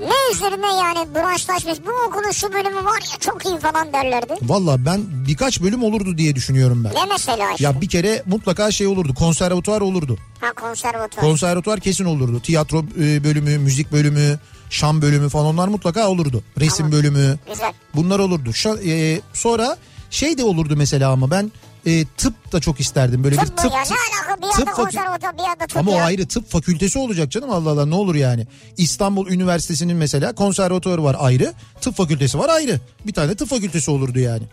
[0.02, 4.34] Ne üzerine yani branşlaşmış bu okulun şu bölümü var ya çok iyi falan derlerdi.
[4.42, 6.94] Valla ben birkaç bölüm olurdu diye düşünüyorum ben.
[6.94, 7.64] Ne mesela işte?
[7.64, 10.18] Ya bir kere mutlaka şey olurdu konservatuvar olurdu.
[10.42, 11.26] Ha konservatuvar.
[11.26, 12.40] Konservatuvar kesin olurdu.
[12.40, 14.40] Tiyatro e, bölümü, müzik bölümü,
[14.70, 16.44] şan bölümü falan onlar mutlaka olurdu.
[16.60, 16.92] Resim Tamam.
[16.92, 17.74] bölümü Güzel.
[17.96, 18.50] bunlar olurdu.
[18.50, 19.78] Şa- e, sonra
[20.10, 21.52] şey de olurdu mesela ama ben
[21.86, 23.24] e, tıp da çok isterdim.
[23.24, 25.92] Böyle bir Tıp mı tıp ya ne alaka bir tıp yerde fakü- bir tıp ama
[25.92, 26.04] o ya.
[26.04, 28.48] ayrı tıp fakültesi olacak canım Allah Allah ne olur yani.
[28.78, 31.54] İstanbul Üniversitesi'nin mesela konservatuvarı var ayrı.
[31.82, 32.80] Tıp fakültesi var ayrı.
[33.08, 34.44] Bir tane tıp fakültesi olurdu yani.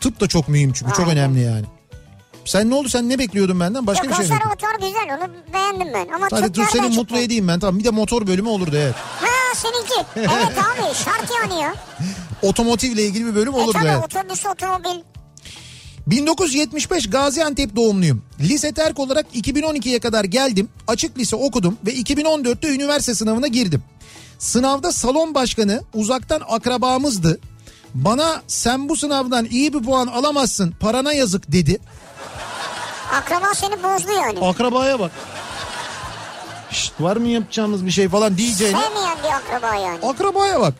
[0.00, 1.16] Tıp da çok mühim çünkü çok Aynen.
[1.18, 1.64] önemli yani.
[2.44, 4.30] Sen ne oldu sen ne bekliyordun benden başka Ya bir şey mi?
[4.30, 6.98] konservatuvar güzel onu beğendim ben ama Hadi tıp dur seni çıktı?
[7.00, 8.94] mutlu edeyim ben tamam bir de motor bölümü olurdu evet.
[8.94, 10.08] Ha seninki.
[10.16, 11.74] Evet abi şart yani ya.
[12.42, 14.04] Otomotivle ilgili bir bölüm E olurdu tabii evet.
[14.04, 15.00] otobüs otomobil.
[16.06, 18.22] 1975 Gaziantep doğumluyum.
[18.40, 20.68] Lise terk olarak 2012'ye kadar geldim.
[20.86, 23.82] Açık lise okudum ve 2014'te üniversite sınavına girdim.
[24.38, 27.40] Sınavda salon başkanı uzaktan akrabamızdı.
[27.94, 31.78] Bana sen bu sınavdan iyi bir puan alamazsın parana yazık dedi.
[33.12, 34.38] Akraba seni bozdu yani.
[34.38, 35.10] Akrabaya bak.
[36.70, 38.78] Şşt, var mı yapacağımız bir şey falan diyeceğine.
[38.80, 39.98] Sevmeyen bir akraba yani.
[40.02, 40.74] Akrabaya bak.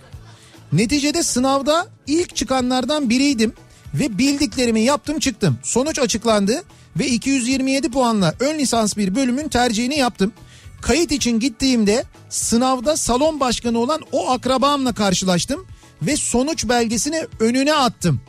[0.72, 3.54] Neticede sınavda ilk çıkanlardan biriydim
[3.95, 5.59] ve bildiklerimi yaptım çıktım.
[5.62, 6.62] Sonuç açıklandı
[6.99, 10.32] ve 227 puanla ön lisans bir bölümün tercihini yaptım.
[10.82, 15.66] Kayıt için gittiğimde sınavda salon başkanı olan o akrabamla karşılaştım
[16.03, 18.20] ve sonuç belgesini önüne attım.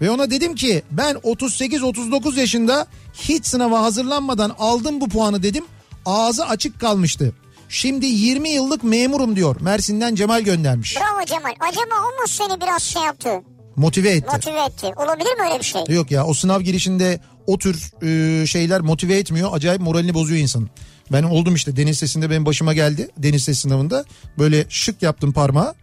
[0.00, 5.64] Ve ona dedim ki ben 38-39 yaşında hiç sınava hazırlanmadan aldım bu puanı dedim.
[6.06, 7.32] Ağzı açık kalmıştı.
[7.68, 9.56] Şimdi 20 yıllık memurum diyor.
[9.60, 10.96] Mersin'den Cemal göndermiş.
[10.96, 11.54] Bravo Cemal.
[11.60, 13.30] Acaba o mu seni biraz şey yaptı?
[13.78, 14.26] Motive etti.
[14.32, 14.86] Motive etti.
[14.96, 15.82] Olabilir mi öyle bir şey?
[15.88, 19.50] Yok ya o sınav girişinde o tür e, şeyler motive etmiyor.
[19.52, 20.70] Acayip moralini bozuyor insanın.
[21.12, 23.08] Ben oldum işte deniz sesinde benim başıma geldi.
[23.18, 24.04] Deniz ses sınavında.
[24.38, 25.74] Böyle şık yaptım parmağı.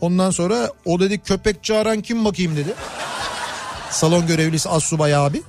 [0.00, 2.74] Ondan sonra o dedi köpek çağıran kim bakayım dedi.
[3.90, 5.42] Salon görevlisi Assubay abi.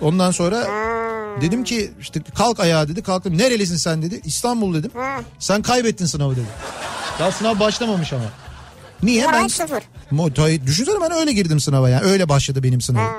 [0.00, 0.66] Ondan sonra
[1.40, 3.02] dedim ki işte kalk ayağa dedi.
[3.02, 3.38] Kalktım.
[3.38, 4.20] Nerelisin sen dedi.
[4.24, 4.90] İstanbul dedim.
[5.38, 6.46] Sen kaybettin sınavı dedi.
[7.18, 8.24] Daha sınav başlamamış ama.
[9.02, 9.24] Niye?
[9.26, 9.82] Moral Ben, sıfır.
[10.12, 12.04] Mo- düşünsene ben öyle girdim sınava yani.
[12.04, 13.12] Öyle başladı benim sınavım.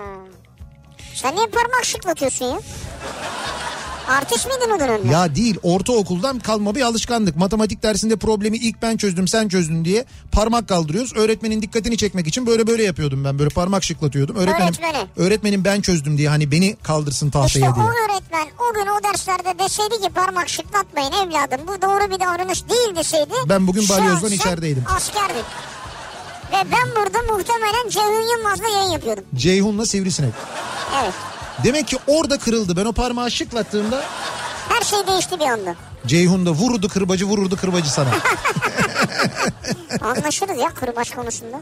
[1.14, 2.60] Sen niye parmak şıklatıyorsun ya?
[4.10, 5.08] Artist miydin o dönemde?
[5.08, 7.36] Ya değil ortaokuldan kalma bir alışkanlık.
[7.36, 11.16] Matematik dersinde problemi ilk ben çözdüm sen çözdün diye parmak kaldırıyoruz.
[11.16, 13.40] Öğretmenin dikkatini çekmek için böyle böyle yapıyordum ben.
[13.40, 14.36] Böyle parmak şıklatıyordum.
[14.36, 15.08] Öğretmenim, Öğretmeni.
[15.18, 17.86] öğretmenim ben çözdüm diye hani beni kaldırsın tahtaya İşte diye.
[17.86, 22.70] o öğretmen o gün o derslerde deseydi ki parmak şıklatmayın evladım bu doğru bir davranış
[22.70, 23.34] değil deseydi.
[23.50, 24.84] Ben bugün balyozdan içerideydim.
[24.96, 25.44] Askerdin.
[26.52, 29.24] Ve ben burada muhtemelen Ceyhun Yılmaz'la yayın yapıyordum.
[29.36, 30.34] Ceyhun'la sivrisinek.
[31.04, 31.14] Evet.
[31.64, 32.76] Demek ki orada kırıldı.
[32.78, 34.04] Ben o parmağı şıklattığımda
[34.70, 35.76] Her şey değişti bir anda.
[36.08, 38.10] Ceyhun da vururdu kırbacı vururdu kırbacı sana.
[40.02, 41.62] Anlaşırız ya kırbaç konusunda.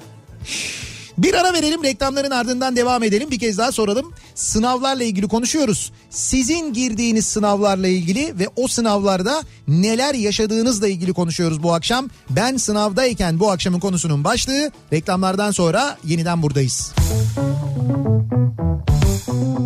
[1.17, 3.31] Bir ara verelim reklamların ardından devam edelim.
[3.31, 4.13] Bir kez daha soralım.
[4.35, 5.91] Sınavlarla ilgili konuşuyoruz.
[6.09, 12.09] Sizin girdiğiniz sınavlarla ilgili ve o sınavlarda neler yaşadığınızla ilgili konuşuyoruz bu akşam.
[12.29, 16.93] Ben sınavdayken bu akşamın konusunun başlığı reklamlardan sonra yeniden buradayız.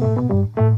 [0.02, 0.71] Kafa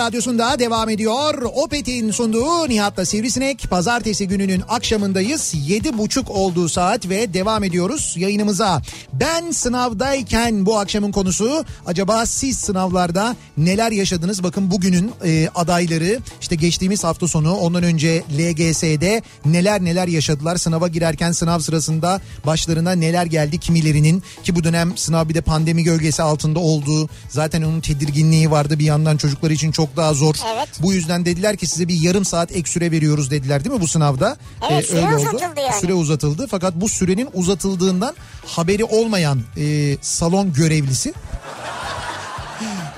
[0.00, 1.42] radyosunda devam ediyor.
[1.54, 3.70] Opet'in sunduğu Nihat'la Sivrisinek.
[3.70, 5.54] Pazartesi gününün akşamındayız.
[5.66, 8.82] Yedi buçuk olduğu saat ve devam ediyoruz yayınımıza.
[9.12, 14.42] Ben sınavdayken bu akşamın konusu acaba siz sınavlarda neler yaşadınız?
[14.42, 20.56] Bakın bugünün e, adayları işte geçtiğimiz hafta sonu ondan önce LGS'de neler neler yaşadılar.
[20.56, 25.84] Sınava girerken sınav sırasında başlarına neler geldi kimilerinin ki bu dönem sınav bir de pandemi
[25.84, 30.34] gölgesi altında olduğu zaten onun tedirginliği vardı bir yandan çocuklar için çok daha zor.
[30.54, 30.68] Evet.
[30.82, 33.88] Bu yüzden dediler ki size bir yarım saat ek süre veriyoruz dediler değil mi bu
[33.88, 34.36] sınavda?
[34.70, 35.80] Evet, süre uzatıldı yani.
[35.80, 38.14] Süre uzatıldı fakat bu sürenin uzatıldığından
[38.46, 41.14] haberi olmayan e, salon görevlisi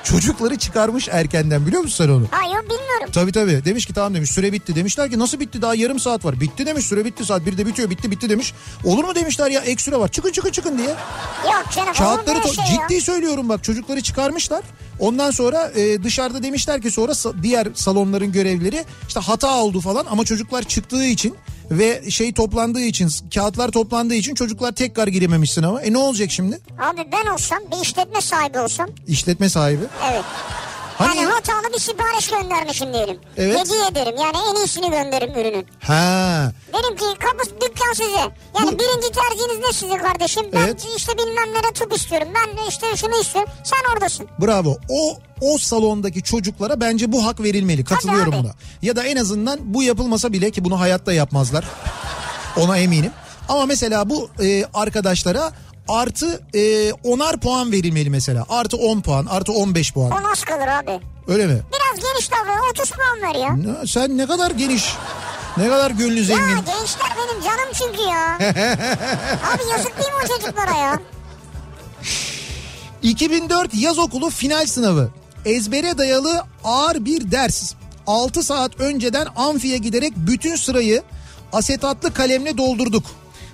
[0.05, 2.25] çocukları çıkarmış erkenden biliyor musun sen onu?
[2.31, 3.09] Ha yok bilmiyorum.
[3.13, 3.65] Tabii tabii.
[3.65, 4.75] Demiş ki tamam demiş süre bitti.
[4.75, 5.63] Demişler ki nasıl bitti?
[5.63, 6.41] Daha yarım saat var.
[6.41, 7.91] Bitti demiş süre bitti saat bir de bitiyor.
[7.91, 8.55] Bitti bitti demiş.
[8.85, 9.13] Olur mu?
[9.15, 10.09] demişler ya ek süre var.
[10.09, 10.89] Çıkın çıkın çıkın diye.
[11.45, 11.93] Yok canım.
[11.93, 14.63] kağıtları to- şey ciddi söylüyorum bak çocukları çıkarmışlar.
[14.99, 20.07] Ondan sonra e, dışarıda demişler ki sonra sa- diğer salonların görevlileri işte hata oldu falan
[20.11, 21.35] ama çocuklar çıktığı için
[21.79, 25.83] ve şey toplandığı için kağıtlar toplandığı için çocuklar tekrar girememiş sınava.
[25.83, 26.61] E ne olacak şimdi?
[26.79, 28.89] Abi ben olsam bir işletme sahibi olsam.
[29.07, 29.85] İşletme sahibi.
[30.13, 30.25] Evet.
[31.09, 33.19] Hani Yani hatalı bir sipariş göndermişim diyelim.
[33.37, 33.59] Evet.
[33.61, 35.67] Hediye ederim yani en iyisini gönderirim ürünün.
[35.81, 38.11] ha Derim ki kapı dükkan size.
[38.59, 40.43] Yani Bu- birinci tercihiniz ne size kardeşim?
[40.53, 40.87] Ben Evet.
[40.97, 42.29] işte bilmem nere tıp istiyorum.
[42.35, 43.51] Ben işte şunu istiyorum.
[43.65, 44.27] Sen oradasın.
[44.41, 44.77] bravo.
[44.89, 47.85] O o salondaki çocuklara bence bu hak verilmeli.
[47.85, 48.53] Katılıyorum buna.
[48.83, 51.65] Ya da en azından bu yapılmasa bile ki bunu hayatta yapmazlar.
[52.57, 53.13] Ona eminim.
[53.49, 55.53] Ama mesela bu e, arkadaşlara
[55.89, 58.47] artı e, onar puan verilmeli mesela.
[58.49, 60.11] Artı 10 puan, artı 15 puan.
[60.11, 61.01] O nasıl kalır abi?
[61.29, 61.61] Öyle mi?
[61.73, 63.53] Biraz geniş davran 30 puan ver ya.
[63.57, 64.95] Ne- Sen ne kadar geniş,
[65.57, 66.57] ne kadar gönlü Ya zengin.
[66.57, 68.35] gençler benim canım çünkü ya.
[69.55, 70.99] abi yazık değil mi o çocuklara ya?
[73.03, 75.11] 2004 yaz okulu final sınavı.
[75.45, 77.75] Ezbere dayalı ağır bir ders.
[78.07, 81.03] 6 saat önceden amfiye giderek bütün sırayı
[81.53, 83.05] asetatlı kalemle doldurduk.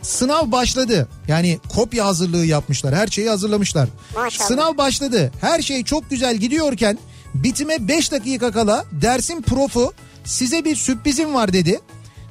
[0.03, 1.09] Sınav başladı.
[1.29, 2.95] Yani kopya hazırlığı yapmışlar.
[2.95, 3.89] Her şeyi hazırlamışlar.
[4.15, 4.49] Maşallah.
[4.49, 5.33] Sınav başladı.
[5.41, 6.99] Her şey çok güzel gidiyorken
[7.35, 9.93] bitime 5 dakika kala dersin profu
[10.25, 11.81] size bir sürprizim var dedi.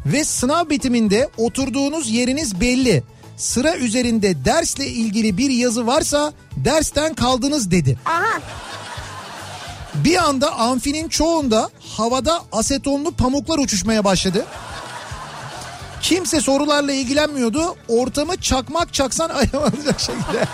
[0.05, 3.03] Ve sınav bitiminde oturduğunuz yeriniz belli.
[3.37, 7.99] Sıra üzerinde dersle ilgili bir yazı varsa dersten kaldınız dedi.
[8.05, 8.41] Aha
[9.95, 14.45] Bir anda amfinin çoğunda havada asetonlu pamuklar uçuşmaya başladı.
[16.01, 17.75] Kimse sorularla ilgilenmiyordu.
[17.87, 20.47] Ortamı çakmak çaksan ayamayacak şekilde.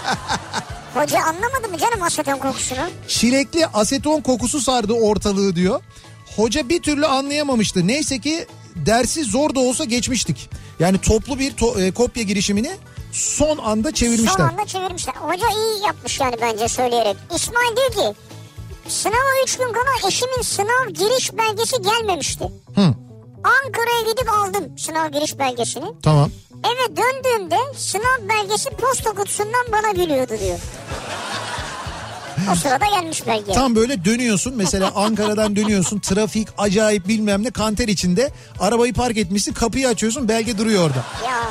[0.93, 2.79] hoca anlamadı mı canım aseton kokusunu?
[3.07, 5.81] Çilekli aseton kokusu sardı ortalığı diyor.
[6.35, 7.87] Hoca bir türlü anlayamamıştı.
[7.87, 10.49] Neyse ki dersi zor da olsa geçmiştik.
[10.79, 12.71] Yani toplu bir to- e, kopya girişimini
[13.11, 14.31] son anda çevirmişler.
[14.37, 15.13] Son anda çevirmişler.
[15.13, 17.17] Hoca iyi yapmış yani bence söyleyerek.
[17.35, 18.19] İsmail diyor ki
[18.87, 22.43] sınava 3 gün kala eşimin sınav giriş belgesi gelmemişti.
[22.75, 22.93] Hı,
[23.43, 25.85] Ankara'ya gidip aldım sınav giriş belgesini.
[26.03, 26.31] tamam.
[26.63, 30.59] Eve döndüğümde sınav belgesi posta kutusundan bana gülüyordu diyor.
[32.51, 33.53] O sırada gelmiş belge.
[33.53, 39.53] Tam böyle dönüyorsun mesela Ankara'dan dönüyorsun trafik acayip bilmem ne kanter içinde arabayı park etmişsin
[39.53, 41.03] kapıyı açıyorsun belge duruyor orada.
[41.25, 41.41] Ya.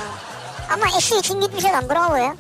[0.75, 2.37] Ama eşi için gitmiş adam bravo ya.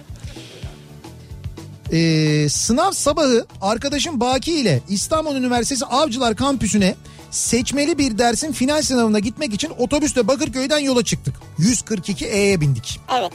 [1.92, 6.94] Ee, sınav sabahı arkadaşım Baki ile İstanbul Üniversitesi Avcılar Kampüsü'ne
[7.32, 11.34] seçmeli bir dersin final sınavına gitmek için otobüsle Bakırköy'den yola çıktık.
[11.58, 13.00] 142E'ye bindik.
[13.18, 13.32] Evet.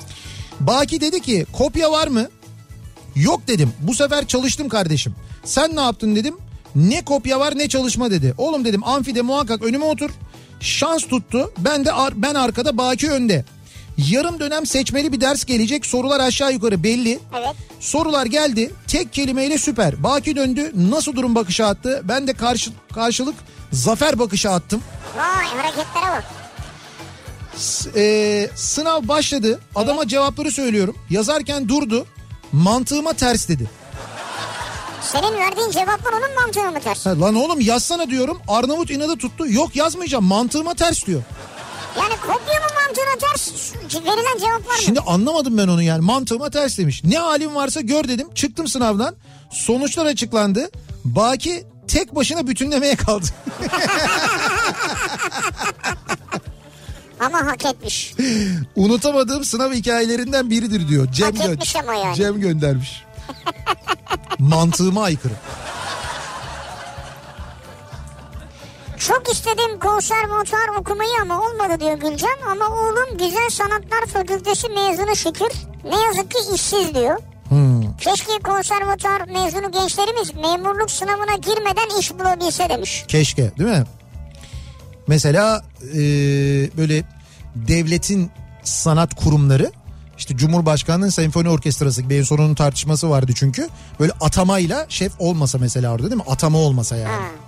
[0.59, 2.27] Baki dedi ki kopya var mı?
[3.15, 3.73] Yok dedim.
[3.79, 5.15] Bu sefer çalıştım kardeşim.
[5.43, 6.35] Sen ne yaptın dedim.
[6.75, 8.33] Ne kopya var ne çalışma dedi.
[8.37, 10.09] Oğlum dedim amfide muhakkak önüme otur.
[10.59, 11.51] Şans tuttu.
[11.57, 13.45] Ben de ar- ben arkada Baki önde.
[13.97, 15.85] Yarım dönem seçmeli bir ders gelecek.
[15.85, 17.19] Sorular aşağı yukarı belli.
[17.37, 17.55] Evet.
[17.79, 18.71] Sorular geldi.
[18.87, 20.03] Tek kelimeyle süper.
[20.03, 20.71] Baki döndü.
[20.75, 22.01] Nasıl durum bakışı attı?
[22.03, 23.35] Ben de karşı, karşılık
[23.71, 24.81] zafer bakışı attım.
[25.17, 26.23] Vay hareketlere bak.
[27.57, 29.59] S- e, sınav başladı.
[29.75, 30.95] Adama cevapları söylüyorum.
[31.09, 32.05] Yazarken durdu.
[32.51, 33.69] Mantığıma ters dedi.
[35.01, 37.05] Senin verdiğin cevaplar onun mantığına mı ters?
[37.05, 38.39] Ha, lan oğlum yazsana diyorum.
[38.47, 39.47] Arnavut inadı tuttu.
[39.51, 40.25] Yok yazmayacağım.
[40.25, 41.21] Mantığıma ters diyor.
[41.97, 43.51] Yani kopya mı mantığına ters
[43.95, 44.81] verilen cevaplar mı?
[44.85, 46.01] Şimdi anlamadım ben onu yani.
[46.01, 47.03] Mantığıma ters demiş.
[47.03, 48.33] Ne halim varsa gör dedim.
[48.35, 49.15] Çıktım sınavdan.
[49.51, 50.69] Sonuçlar açıklandı.
[51.05, 53.25] Baki tek başına bütünlemeye kaldı.
[57.19, 58.13] Ama hak etmiş.
[58.75, 61.11] Unutamadığım sınav hikayelerinden biridir diyor.
[61.11, 62.15] Cem, Hak gö- etmiş ama yani.
[62.15, 63.03] Cem göndermiş.
[64.39, 65.33] Mantığıma aykırı.
[68.97, 72.37] Çok istedim konservatuar okumayı ama olmadı diyor Gülcan.
[72.51, 75.51] Ama oğlum Güzel Sanatlar Fakültesi mezunu şükür.
[75.83, 77.17] Ne yazık ki işsiz diyor.
[77.49, 77.97] Hmm.
[77.97, 83.05] Keşke konservatuar mezunu gençlerimiz memurluk sınavına girmeden iş bulabilse demiş.
[83.07, 83.83] Keşke değil mi?
[85.07, 85.97] Mesela e,
[86.77, 87.03] böyle
[87.55, 88.31] devletin
[88.63, 89.71] sanat kurumları
[90.17, 93.69] işte Cumhurbaşkanı'nın senfoni orkestrası gibi en son onun tartışması vardı çünkü.
[93.99, 96.27] Böyle atamayla şef olmasa mesela orada değil mi?
[96.27, 97.11] Atama olmasa yani.
[97.11, 97.46] Ha.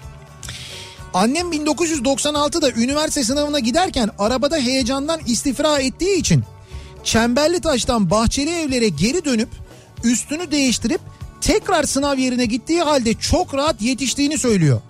[1.13, 6.43] Annem 1996'da üniversite sınavına giderken arabada heyecandan istifra ettiği için
[7.03, 9.49] Çemberli Taş'tan Bahçeli Evler'e geri dönüp
[10.03, 11.01] üstünü değiştirip
[11.41, 14.81] tekrar sınav yerine gittiği halde çok rahat yetiştiğini söylüyor.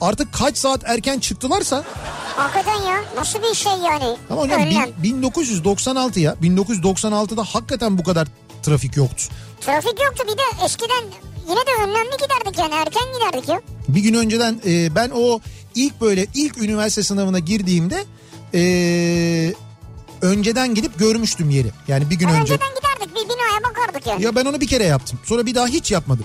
[0.00, 1.84] Artık kaç saat erken çıktılarsa
[2.36, 4.16] Hakikaten ya nasıl bir şey yani?
[4.30, 8.28] ama hocam bin- 1996 ya 1996'da hakikaten bu kadar
[8.62, 9.24] trafik yoktu.
[9.60, 11.04] Trafik yoktu bir de eskiden
[11.48, 13.60] yine de önlemli giderdik yani erken giderdik ya.
[13.94, 15.40] Bir gün önceden e, ben o
[15.74, 18.04] ilk böyle ilk üniversite sınavına girdiğimde
[18.54, 19.54] e,
[20.22, 21.70] önceden gidip görmüştüm yeri.
[21.88, 22.40] Yani bir gün önce.
[22.40, 24.24] Önceden giderdik bir binaya bakardık yani.
[24.24, 25.18] Ya ben onu bir kere yaptım.
[25.24, 26.24] Sonra bir daha hiç yapmadım.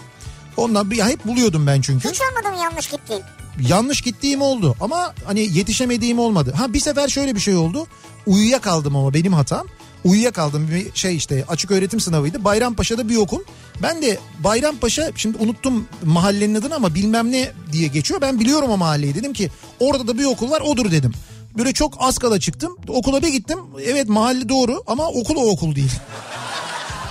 [0.58, 2.10] Ondan bir hep buluyordum ben çünkü.
[2.10, 3.22] Hiç olmadı mı yanlış gittiğin?
[3.70, 6.54] Yanlış gittiğim oldu ama hani yetişemediğim olmadı.
[6.58, 7.88] Ha bir sefer şöyle bir şey oldu.
[8.28, 9.68] Uyuyakaldım ama benim hatam.
[10.06, 12.44] Uyuyakaldım bir şey işte açık öğretim sınavıydı.
[12.44, 13.40] Bayrampaşa'da bir okul.
[13.84, 18.22] Ben de Bayrampaşa şimdi unuttum mahallenin adını ama bilmem ne diye geçiyor.
[18.22, 19.50] Ben biliyorum o mahalleyi dedim ki
[19.80, 21.12] orada da bir okul var odur dedim.
[21.58, 22.78] Böyle çok az kala çıktım.
[22.88, 23.60] Okula bir gittim.
[23.86, 25.92] Evet mahalle doğru ama okul o okul değil.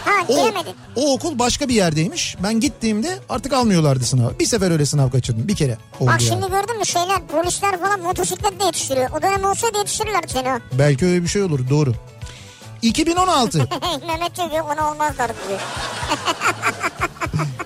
[0.04, 0.48] Ha O,
[0.96, 2.36] o okul başka bir yerdeymiş.
[2.42, 4.38] Ben gittiğimde artık almıyorlardı sınavı.
[4.38, 5.48] Bir sefer öyle sınav kaçırdım.
[5.48, 6.22] Bir kere oldu Bak yani.
[6.22, 9.10] şimdi gördün mü şeyler polisler falan motosikletle yetiştiriyor.
[9.18, 10.58] O dönem olsaydı yetiştirirler seni ha.
[10.78, 11.94] Belki öyle bir şey olur doğru.
[12.85, 13.59] 2016.
[14.06, 15.61] Mehmet diyor ona olmazlar diyor.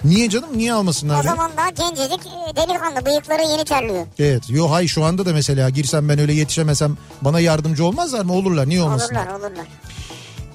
[0.04, 0.48] Niye canım?
[0.54, 1.20] Niye almasınlar?
[1.20, 4.06] O zaman daha gencecik e, delikanlı bıyıkları yeni terliyor.
[4.18, 4.42] Evet.
[4.48, 8.32] Yo hay şu anda da mesela girsem ben öyle yetişemesem bana yardımcı olmazlar mı?
[8.32, 8.68] Olurlar.
[8.68, 9.26] Niye olmasınlar?
[9.26, 9.66] Olurlar olurlar.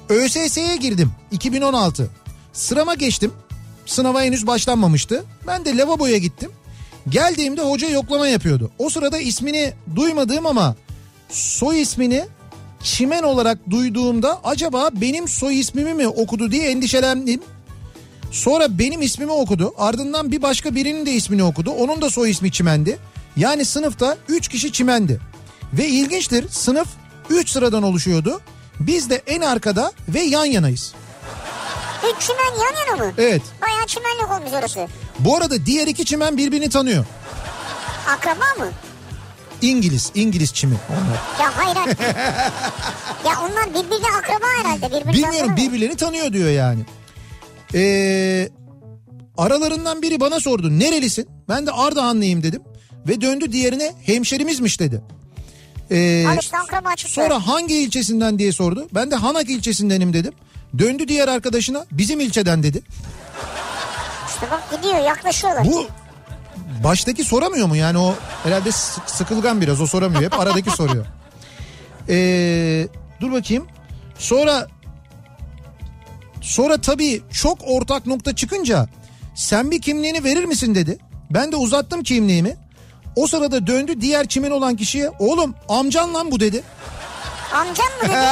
[0.10, 2.10] ÖSS'ye girdim 2016.
[2.54, 3.32] Sırama geçtim.
[3.86, 5.24] Sınava henüz başlanmamıştı.
[5.48, 6.52] Ben de lavaboya gittim.
[7.10, 8.72] Geldiğimde hoca yoklama yapıyordu.
[8.80, 10.76] O sırada ismini duymadığım ama
[11.30, 12.26] soy ismini
[12.84, 17.42] Çimen olarak duyduğumda acaba benim soy ismimi mi okudu diye endişelendim.
[18.32, 19.74] Sonra benim ismimi okudu.
[19.78, 21.72] Ardından bir başka birinin de ismini okudu.
[21.72, 23.00] Onun da soy ismi Çimen'di.
[23.38, 25.20] Yani sınıfta 3 kişi Çimen'di.
[25.74, 26.88] Ve ilginçtir sınıf
[27.30, 28.42] 3 sıradan oluşuyordu.
[28.80, 30.94] Biz de en arkada ve yan yanayız.
[32.16, 33.14] Üç çimen yan yana mı?
[33.18, 33.42] Evet.
[33.62, 34.88] Bayağı çimenlik olmuş orası.
[35.20, 37.06] Bu arada diğer iki çimen birbirini tanıyor.
[38.10, 38.72] Akraba mı?
[39.64, 41.46] İngiliz, İngiliz çimi onlar.
[41.46, 41.98] Ya hayır
[43.26, 44.88] ya onlar birbirine akraba herhalde.
[44.88, 46.82] Birbirini Bilmiyorum birbirlerini tanıyor diyor yani.
[47.74, 48.50] Ee,
[49.38, 51.30] aralarından biri bana sordu nerelisin?
[51.50, 52.62] Ben de Ardahanlıyım dedim.
[53.08, 55.02] Ve döndü diğerine hemşerimizmiş dedi.
[55.92, 56.26] Ee,
[56.98, 58.88] sonra hangi ilçesinden diye sordu.
[58.96, 60.34] Ben de Hanak ilçesindenim dedim.
[60.78, 62.82] Döndü diğer arkadaşına bizim ilçeden dedi.
[64.28, 65.66] İşte bak gidiyor yaklaşıyorlar.
[65.66, 65.88] Bu
[66.84, 68.72] baştaki soramıyor mu yani o herhalde
[69.06, 71.06] sıkılgan biraz o soramıyor hep aradaki soruyor.
[72.10, 72.88] Ee,
[73.22, 73.68] dur bakayım
[74.18, 74.68] sonra
[76.42, 78.88] sonra tabii çok ortak nokta çıkınca
[79.36, 80.98] sen bir kimliğini verir misin dedi.
[81.32, 82.58] Ben de uzattım kimliğimi.
[83.16, 86.64] O sırada döndü diğer çimen olan kişiye oğlum amcan lan bu dedi.
[87.54, 88.16] Amcam mı dedi?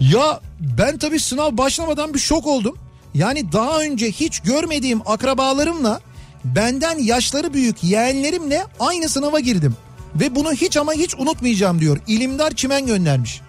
[0.00, 2.78] Ya ben tabii sınav başlamadan bir şok oldum.
[3.14, 6.00] Yani daha önce hiç görmediğim akrabalarımla
[6.44, 9.76] benden yaşları büyük yeğenlerimle aynı sınava girdim.
[10.14, 11.98] Ve bunu hiç ama hiç unutmayacağım diyor.
[12.06, 13.40] İlimdar Çimen göndermiş.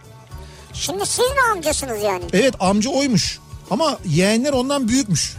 [0.73, 2.23] Şimdi siz mi amcasınız yani?
[2.33, 3.39] Evet amca oymuş
[3.71, 5.33] ama yeğenler ondan büyükmüş.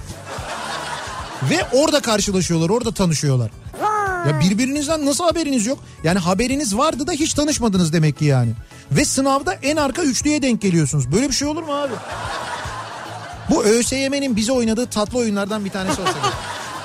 [1.51, 3.51] Ve orada karşılaşıyorlar orada tanışıyorlar.
[3.81, 4.29] Vay.
[4.29, 5.79] Ya birbirinizden nasıl haberiniz yok?
[6.05, 8.53] Yani haberiniz vardı da hiç tanışmadınız demek ki yani.
[8.91, 11.13] Ve sınavda en arka üçlüye denk geliyorsunuz.
[11.13, 11.93] Böyle bir şey olur mu abi?
[13.51, 16.15] Bu ÖSYM'nin bize oynadığı tatlı oyunlardan bir tanesi olsa.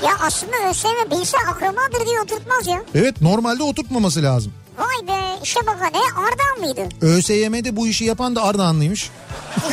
[0.04, 2.84] Ya aslında ÖSYM bilse akrabadır diye oturtmaz ya.
[2.96, 4.54] Evet normalde oturtmaması lazım.
[4.78, 6.90] Vay be işe bak ne Ardahan mıydı?
[7.02, 9.10] ÖSYM'de bu işi yapan da Ardahanlıymış.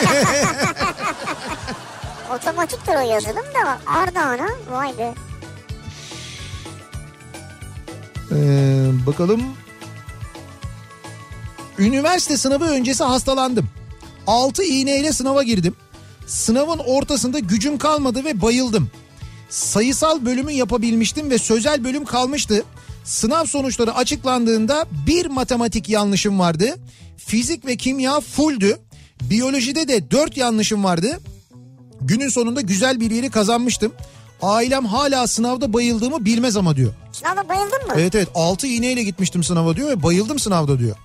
[2.36, 5.14] Otomatiktir o yazılım da Ardahan'a vay be.
[8.32, 9.42] Ee, bakalım.
[11.78, 13.68] Üniversite sınavı öncesi hastalandım.
[14.26, 15.76] 6 iğneyle sınava girdim.
[16.26, 18.90] Sınavın ortasında gücüm kalmadı ve bayıldım.
[19.50, 22.64] Sayısal bölümü yapabilmiştim ve sözel bölüm kalmıştı.
[23.04, 26.74] Sınav sonuçları açıklandığında bir matematik yanlışım vardı.
[27.16, 28.78] Fizik ve kimya fulldü.
[29.22, 31.20] Biyolojide de 4 yanlışım vardı.
[32.00, 33.92] Günün sonunda güzel bir yeri kazanmıştım.
[34.42, 36.92] Ailem hala sınavda bayıldığımı bilmez ama diyor.
[37.12, 37.92] Sınavda bayıldın mı?
[37.96, 40.96] Evet evet 6 iğneyle gitmiştim sınava diyor ve bayıldım sınavda diyor.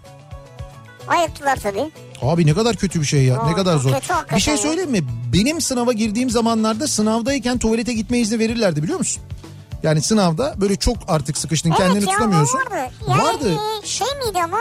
[1.07, 1.91] Bayılttılar tabii.
[2.21, 3.93] Abi ne kadar kötü bir şey ya Aa, ne kadar zor.
[3.93, 5.03] kötü hakikaten Bir şey söyleyeyim mi?
[5.33, 9.23] Benim sınava girdiğim zamanlarda sınavdayken tuvalete gitme izni verirlerdi biliyor musun?
[9.83, 12.59] Yani sınavda böyle çok artık sıkıştın kendini evet ya tutamıyorsun.
[12.59, 12.91] vardı.
[13.09, 13.59] Yani Vardı.
[13.83, 14.57] e, şey miydi ama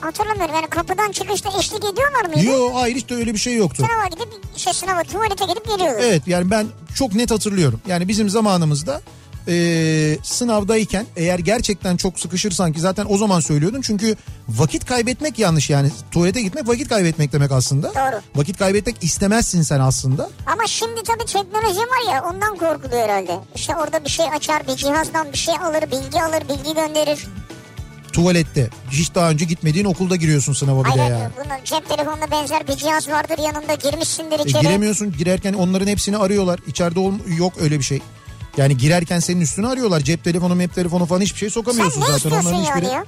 [0.00, 2.44] hatırlamıyorum yani kapıdan çıkışta eşlik ediyorlar mıydı?
[2.44, 3.86] Yo hayır de öyle bir şey yoktu.
[3.88, 6.00] Sınava gidip şey sınava tuvalete gidip geliyorlar.
[6.04, 7.80] Evet yani ben çok net hatırlıyorum.
[7.88, 9.00] Yani bizim zamanımızda
[9.48, 13.80] e, sınavdayken eğer gerçekten çok sıkışırsan ki zaten o zaman söylüyordun.
[13.80, 14.16] Çünkü
[14.48, 15.90] vakit kaybetmek yanlış yani.
[16.10, 17.88] Tuvalete gitmek vakit kaybetmek demek aslında.
[17.94, 18.20] Doğru.
[18.36, 20.30] Vakit kaybetmek istemezsin sen aslında.
[20.46, 23.38] Ama şimdi tabii teknoloji var ya ondan korkuluyor herhalde.
[23.54, 27.26] İşte orada bir şey açar bir cihazdan bir şey alır bilgi alır bilgi gönderir.
[28.12, 28.68] Tuvalette.
[28.90, 31.30] Hiç daha önce gitmediğin okulda giriyorsun sınava bir de Hayır yani.
[31.36, 34.62] bunun cep telefonuna benzer bir cihaz vardır yanında girmişsindir E, içeri.
[34.62, 36.60] giremiyorsun girerken onların hepsini arıyorlar.
[36.66, 38.00] İçeride ol- yok öyle bir şey.
[38.56, 40.00] Yani girerken senin üstünü arıyorlar.
[40.00, 42.30] Cep telefonu, mep telefonu falan hiçbir şey Sen sokamıyorsun ne zaten.
[42.30, 42.86] Onların hiçbiri.
[42.86, 43.04] ya?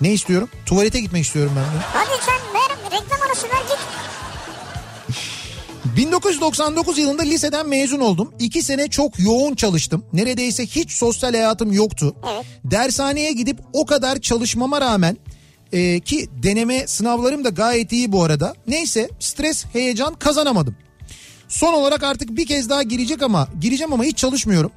[0.00, 0.48] Ne istiyorum?
[0.66, 1.84] Tuvalete gitmek istiyorum ben de.
[1.92, 3.78] Hadi sen ver reklam arası ver git.
[5.96, 8.32] 1999 yılında liseden mezun oldum.
[8.38, 10.04] İki sene çok yoğun çalıştım.
[10.12, 12.16] Neredeyse hiç sosyal hayatım yoktu.
[12.32, 12.44] Evet.
[12.64, 15.16] Dershaneye gidip o kadar çalışmama rağmen
[15.72, 18.54] e, ki deneme sınavlarım da gayet iyi bu arada.
[18.66, 20.76] Neyse stres heyecan kazanamadım.
[21.48, 24.72] Son olarak artık bir kez daha girecek ama gireceğim ama hiç çalışmıyorum.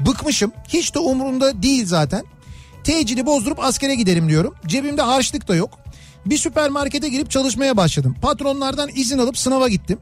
[0.00, 0.52] Bıkmışım.
[0.68, 2.24] Hiç de umurumda değil zaten.
[2.84, 4.54] Tecili bozdurup askere giderim diyorum.
[4.66, 5.78] Cebimde harçlık da yok.
[6.26, 8.16] Bir süpermarkete girip çalışmaya başladım.
[8.22, 9.98] Patronlardan izin alıp sınava gittim.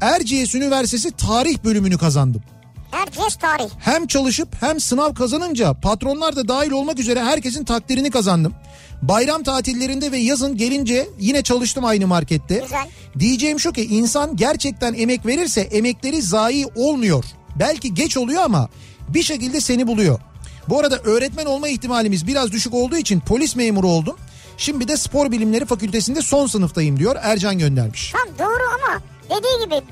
[0.00, 2.42] Erciyes Üniversitesi tarih bölümünü kazandım.
[2.90, 3.70] Herkes tarih.
[3.78, 8.54] Hem çalışıp hem sınav kazanınca patronlar da dahil olmak üzere herkesin takdirini kazandım.
[9.02, 12.58] Bayram tatillerinde ve yazın gelince yine çalıştım aynı markette.
[12.58, 12.88] Güzel.
[13.18, 17.24] Diyeceğim şu ki insan gerçekten emek verirse emekleri zayi olmuyor.
[17.58, 18.68] Belki geç oluyor ama
[19.08, 20.20] bir şekilde seni buluyor.
[20.68, 24.16] Bu arada öğretmen olma ihtimalimiz biraz düşük olduğu için polis memuru oldum.
[24.56, 28.12] Şimdi de spor bilimleri fakültesinde son sınıftayım diyor Ercan göndermiş.
[28.12, 29.82] Tam doğru ama dediği gibi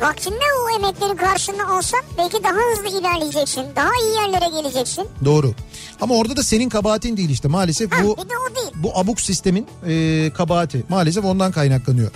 [0.00, 3.64] vaktinde o emekleri karşılığını alsan belki daha hızlı ilerleyeceksin.
[3.76, 5.06] Daha iyi yerlere geleceksin.
[5.24, 5.54] Doğru.
[6.00, 8.16] Ama orada da senin kabahatin değil işte maalesef Ha, bu
[8.74, 12.10] bu abuk sistemin e, kabahati maalesef ondan kaynaklanıyor.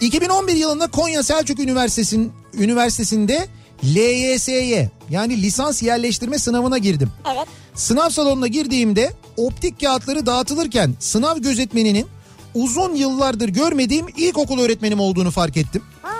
[0.00, 3.48] 2011 yılında Konya Selçuk Üniversitesi'nin üniversitesinde
[3.84, 7.10] LYS'ye yani lisans yerleştirme sınavına girdim.
[7.34, 7.46] Evet.
[7.74, 12.06] Sınav salonuna girdiğimde optik kağıtları dağıtılırken sınav gözetmeninin
[12.54, 15.82] uzun yıllardır görmediğim ilkokul öğretmenim olduğunu fark ettim.
[16.02, 16.12] Ha,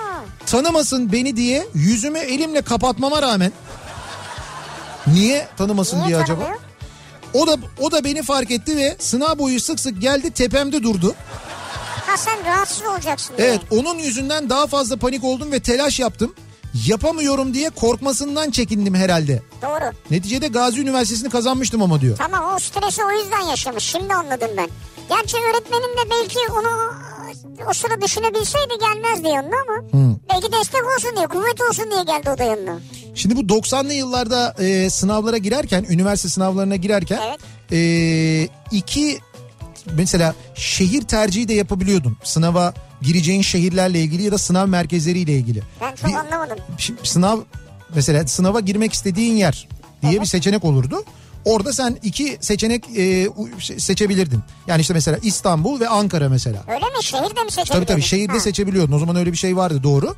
[0.51, 3.53] Tanımasın beni diye yüzümü elimle kapatmama rağmen
[5.07, 6.41] niye tanımasın niye diye acaba?
[6.41, 6.61] tanımıyor?
[7.35, 11.15] O da o da beni fark etti ve sınav boyu sık sık geldi tepemde durdu.
[12.07, 13.49] Ha sen rahatsız olacaksın diye.
[13.49, 16.35] Evet onun yüzünden daha fazla panik oldum ve telaş yaptım.
[16.87, 19.43] Yapamıyorum diye korkmasından çekindim herhalde.
[19.62, 19.93] Doğru.
[20.11, 22.16] Neticede Gazi Üniversitesi'ni kazanmıştım ama diyor.
[22.16, 23.85] Tamam o stresi o yüzden yaşamış.
[23.85, 24.69] Şimdi anladım ben.
[25.09, 26.93] Gerçi öğretmenim de belki onu
[27.70, 29.88] o sıra düşünebilseydi gelmezdi yanına ama
[30.34, 32.78] belki destek olsun diye, kuvvet olsun diye geldi o da yanına.
[33.14, 37.40] Şimdi bu 90'lı yıllarda e, sınavlara girerken, üniversite sınavlarına girerken Evet.
[37.72, 39.18] e, iki
[39.92, 42.16] mesela şehir tercihi de yapabiliyordun.
[42.24, 45.62] Sınava gireceğin şehirlerle ilgili ya da sınav merkezleriyle ilgili.
[45.80, 46.59] Ben çok Bir- anlamadım.
[46.78, 47.40] Şimdi sınav
[47.94, 49.68] mesela sınava girmek istediğin yer
[50.02, 51.05] diye bir seçenek olurdu.
[51.44, 53.28] Orada sen iki seçenek e,
[53.78, 54.40] seçebilirdin.
[54.66, 56.65] Yani işte mesela İstanbul ve Ankara mesela.
[56.69, 57.05] Öyle mi?
[57.05, 57.86] Şehirde mi Tabii seçebiliriz?
[57.89, 58.40] tabii şehirde Ha.
[58.40, 58.93] seçebiliyordun.
[58.93, 60.15] O zaman öyle bir şey vardı doğru.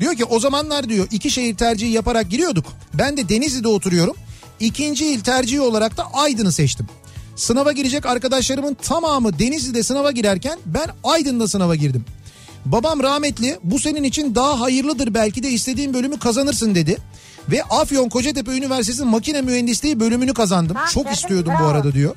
[0.00, 2.64] Diyor ki o zamanlar diyor iki şehir tercihi yaparak giriyorduk.
[2.94, 4.16] Ben de Denizli'de oturuyorum.
[4.60, 6.86] İkinci il tercihi olarak da Aydın'ı seçtim.
[7.36, 12.04] Sınava girecek arkadaşlarımın tamamı Denizli'de sınava girerken ben Aydın'da sınava girdim.
[12.64, 16.96] Babam rahmetli bu senin için daha hayırlıdır belki de istediğin bölümü kazanırsın dedi.
[17.50, 20.76] Ve Afyon Kocatepe Üniversitesi Makine Mühendisliği bölümünü kazandım.
[20.76, 22.16] Ha, Çok istiyordum bu arada diyor.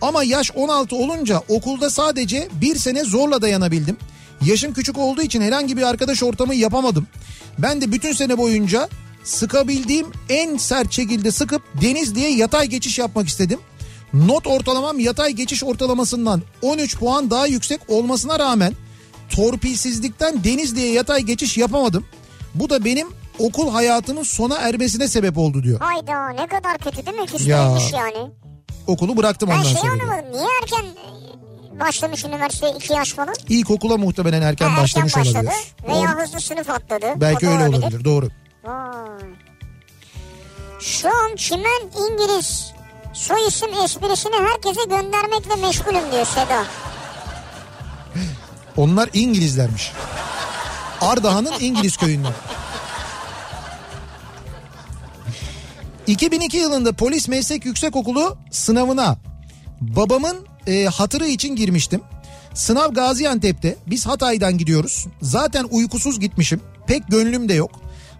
[0.00, 3.96] Ama yaş 16 olunca okulda sadece bir sene zorla dayanabildim.
[4.44, 7.06] Yaşım küçük olduğu için herhangi bir arkadaş ortamı yapamadım.
[7.58, 8.88] Ben de bütün sene boyunca
[9.24, 13.58] sıkabildiğim en sert şekilde sıkıp deniz diye yatay geçiş yapmak istedim.
[14.14, 18.72] Not ortalamam yatay geçiş ortalamasından 13 puan daha yüksek olmasına rağmen
[19.30, 22.04] torpilsizlikten deniz diye yatay geçiş yapamadım.
[22.54, 23.08] Bu da benim
[23.38, 25.80] okul hayatımın sona ermesine sebep oldu diyor.
[25.80, 27.26] Hayda ne kadar kötü değil mi?
[27.26, 28.00] Küstürmüş Ya.
[28.00, 28.30] yani.
[28.86, 29.92] Okulu bıraktım Ben ondan şey sonra.
[29.94, 30.02] diyor.
[30.04, 30.32] anlamadım.
[30.32, 30.84] Niye erken
[31.76, 33.34] e, başlamış üniversiteye iki yaş falan?
[33.48, 35.46] İlkokula muhtemelen erken Ha, başlamış erken başladı.
[35.54, 35.98] olabilir.
[36.04, 37.06] Veya O- hızlı sınıf atladı.
[37.16, 38.04] belki öyle olabilir.
[38.04, 38.28] Doğru.
[38.64, 39.28] Vay.
[40.80, 42.72] Şu an çimen İngiliz
[43.14, 46.64] soy isim esprisini herkese göndermekle meşgulüm diyor Seda.
[48.76, 49.92] Onlar İngilizlermiş.
[51.00, 52.32] Ardahan'ın İngiliz köyünden.
[56.08, 59.16] 2002 yılında polis meslek yüksekokulu sınavına
[59.80, 60.36] babamın
[60.66, 62.00] e, hatırı için girmiştim.
[62.54, 65.06] Sınav Gaziantep'te biz Hatay'dan gidiyoruz.
[65.22, 66.60] Zaten uykusuz gitmişim.
[66.86, 67.70] Pek gönlüm de yok.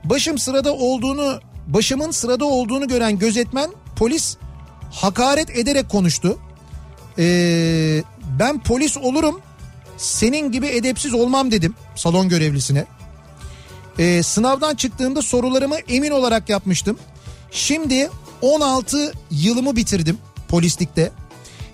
[0.05, 4.36] Başım sırada olduğunu başımın sırada olduğunu gören gözetmen polis
[4.90, 6.39] hakaret ederek konuştu.
[7.19, 8.02] Ee,
[8.39, 9.40] ben polis olurum
[9.97, 12.85] senin gibi edepsiz olmam dedim salon görevlisine.
[13.98, 16.98] Ee, sınavdan çıktığımda sorularımı emin olarak yapmıştım.
[17.51, 18.11] Şimdi
[18.43, 20.19] 16 yılımı bitirdim
[20.49, 21.12] polislikte.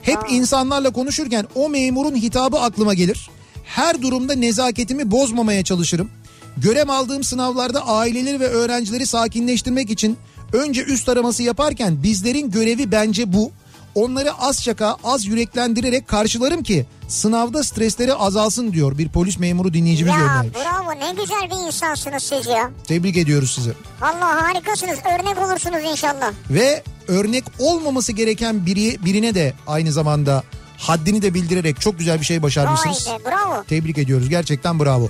[0.03, 3.31] Hep insanlarla konuşurken o memurun hitabı aklıma gelir.
[3.65, 6.11] Her durumda nezaketimi bozmamaya çalışırım.
[6.57, 10.17] Görev aldığım sınavlarda aileleri ve öğrencileri sakinleştirmek için
[10.53, 13.53] önce üst araması yaparken bizlerin görevi bence bu.
[13.95, 20.12] Onları az şaka, az yüreklendirerek karşılarım ki sınavda stresleri azalsın diyor bir polis memuru dinleyicimiz
[20.15, 20.55] Ya göndermiş.
[20.55, 22.71] bravo ne güzel bir insansınız siz ya.
[22.87, 23.73] Tebrik ediyoruz sizi.
[24.01, 26.33] Vallahi harikasınız örnek olursunuz inşallah.
[26.51, 30.43] Ve örnek olmaması gereken biri, birine de aynı zamanda
[30.79, 33.09] haddini de bildirerek çok güzel bir şey başarmışsınız.
[33.09, 33.65] Vay be bravo.
[33.65, 35.09] Tebrik ediyoruz gerçekten bravo.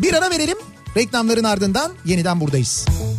[0.00, 0.58] Bir ara verelim.
[0.96, 2.86] Reklamların ardından yeniden buradayız.
[2.86, 3.11] Kafa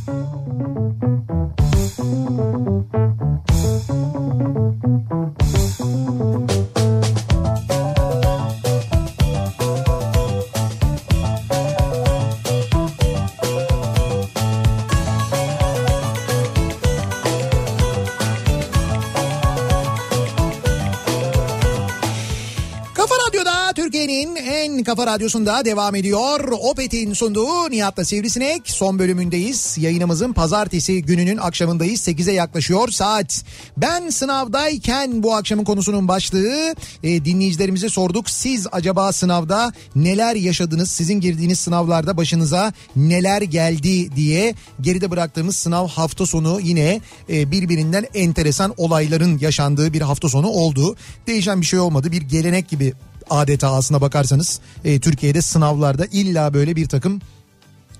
[25.03, 26.51] kafa radyosunda devam ediyor.
[26.51, 29.77] Opet'in sunduğu Nihat'la Sivrisinek son bölümündeyiz.
[29.77, 32.07] Yayınımızın pazartesi gününün akşamındayız.
[32.07, 33.43] 8'e yaklaşıyor saat.
[33.77, 38.29] Ben sınavdayken bu akşamın konusunun başlığı e, dinleyicilerimize sorduk.
[38.29, 40.91] Siz acaba sınavda neler yaşadınız?
[40.91, 48.05] Sizin girdiğiniz sınavlarda başınıza neler geldi diye geride bıraktığımız sınav hafta sonu yine e, birbirinden
[48.13, 50.95] enteresan olayların yaşandığı bir hafta sonu oldu.
[51.27, 52.11] Değişen bir şey olmadı.
[52.11, 52.93] Bir gelenek gibi
[53.29, 57.21] adeta aslına bakarsanız e, Türkiye'de sınavlarda illa böyle bir takım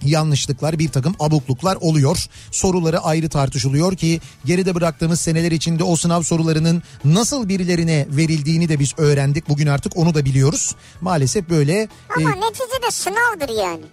[0.05, 2.25] yanlışlıklar bir takım abukluklar oluyor.
[2.51, 8.79] Soruları ayrı tartışılıyor ki geride bıraktığımız seneler içinde o sınav sorularının nasıl birilerine verildiğini de
[8.79, 9.49] biz öğrendik.
[9.49, 10.75] Bugün artık onu da biliyoruz.
[11.01, 11.87] Maalesef böyle e,
[12.17, 13.83] Ama neticede sınavdır yani.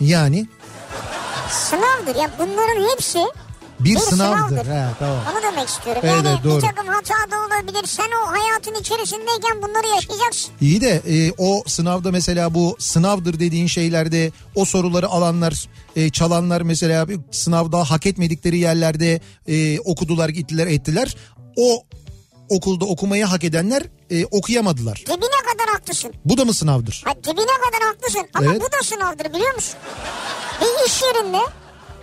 [0.00, 0.46] yani
[1.50, 3.18] Sınavdır ya bunların hepsi
[3.80, 4.48] bir, Bir sınavdır.
[4.48, 4.70] sınavdır.
[4.70, 5.18] He, tamam.
[5.32, 6.02] onu demek istiyorum.
[6.04, 6.56] Evet, yani evet, doğru.
[6.56, 7.86] bir takım hata da olabilir.
[7.86, 10.52] Sen o hayatın içerisindeyken bunları yaşayacaksın.
[10.60, 16.60] İyi de e, o sınavda mesela bu sınavdır dediğin şeylerde o soruları alanlar e, çalanlar
[16.60, 21.16] mesela bir sınavda hak etmedikleri yerlerde e, okudular gittiler ettiler.
[21.56, 21.82] O
[22.48, 24.96] okulda okumayı hak edenler e, okuyamadılar.
[25.06, 25.16] Dibine
[25.52, 26.12] kadar haklısın.
[26.24, 27.02] Bu da mı sınavdır?
[27.06, 28.28] Ha, dibine kadar haklısın.
[28.34, 28.60] Ama Evet.
[28.60, 29.74] bu da sınavdır biliyor musun?
[30.60, 31.38] Bir iş yerinde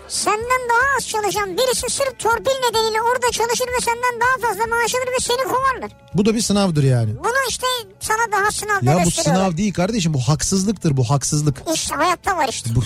[0.07, 4.95] senden daha az çalışan birisi sırf torpil nedeniyle orada çalışır ve senden daha fazla maaş
[4.95, 5.91] alır ve seni kovarlar.
[6.13, 7.11] Bu da bir sınavdır yani.
[7.23, 7.67] Bunu işte
[7.99, 11.57] sana daha sınavda Ya bu sınav değil kardeşim bu haksızlıktır bu haksızlık.
[11.73, 12.69] İşte hayatta var işte.
[12.75, 12.83] Bu-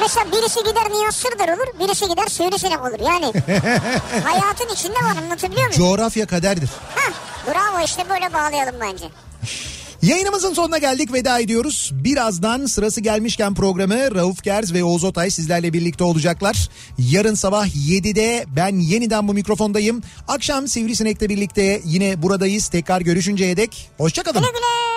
[0.00, 3.00] Mesela birisi gider Nihat Sırdar olur, birisi gider Sivrisinek olur.
[3.00, 3.24] Yani
[4.24, 5.72] hayatın içinde var anlatabiliyor muyum?
[5.72, 6.68] Coğrafya kaderdir.
[6.94, 7.12] Hah,
[7.46, 9.04] bravo işte böyle bağlayalım bence.
[10.02, 11.90] Yayınımızın sonuna geldik veda ediyoruz.
[11.94, 16.68] Birazdan sırası gelmişken programı Rauf Gerz ve Oğuz Otay sizlerle birlikte olacaklar.
[16.98, 20.02] Yarın sabah 7'de ben yeniden bu mikrofondayım.
[20.28, 22.68] Akşam Sivrisinek'le birlikte yine buradayız.
[22.68, 24.40] Tekrar görüşünceye dek hoşçakalın.
[24.40, 24.89] Güle güle.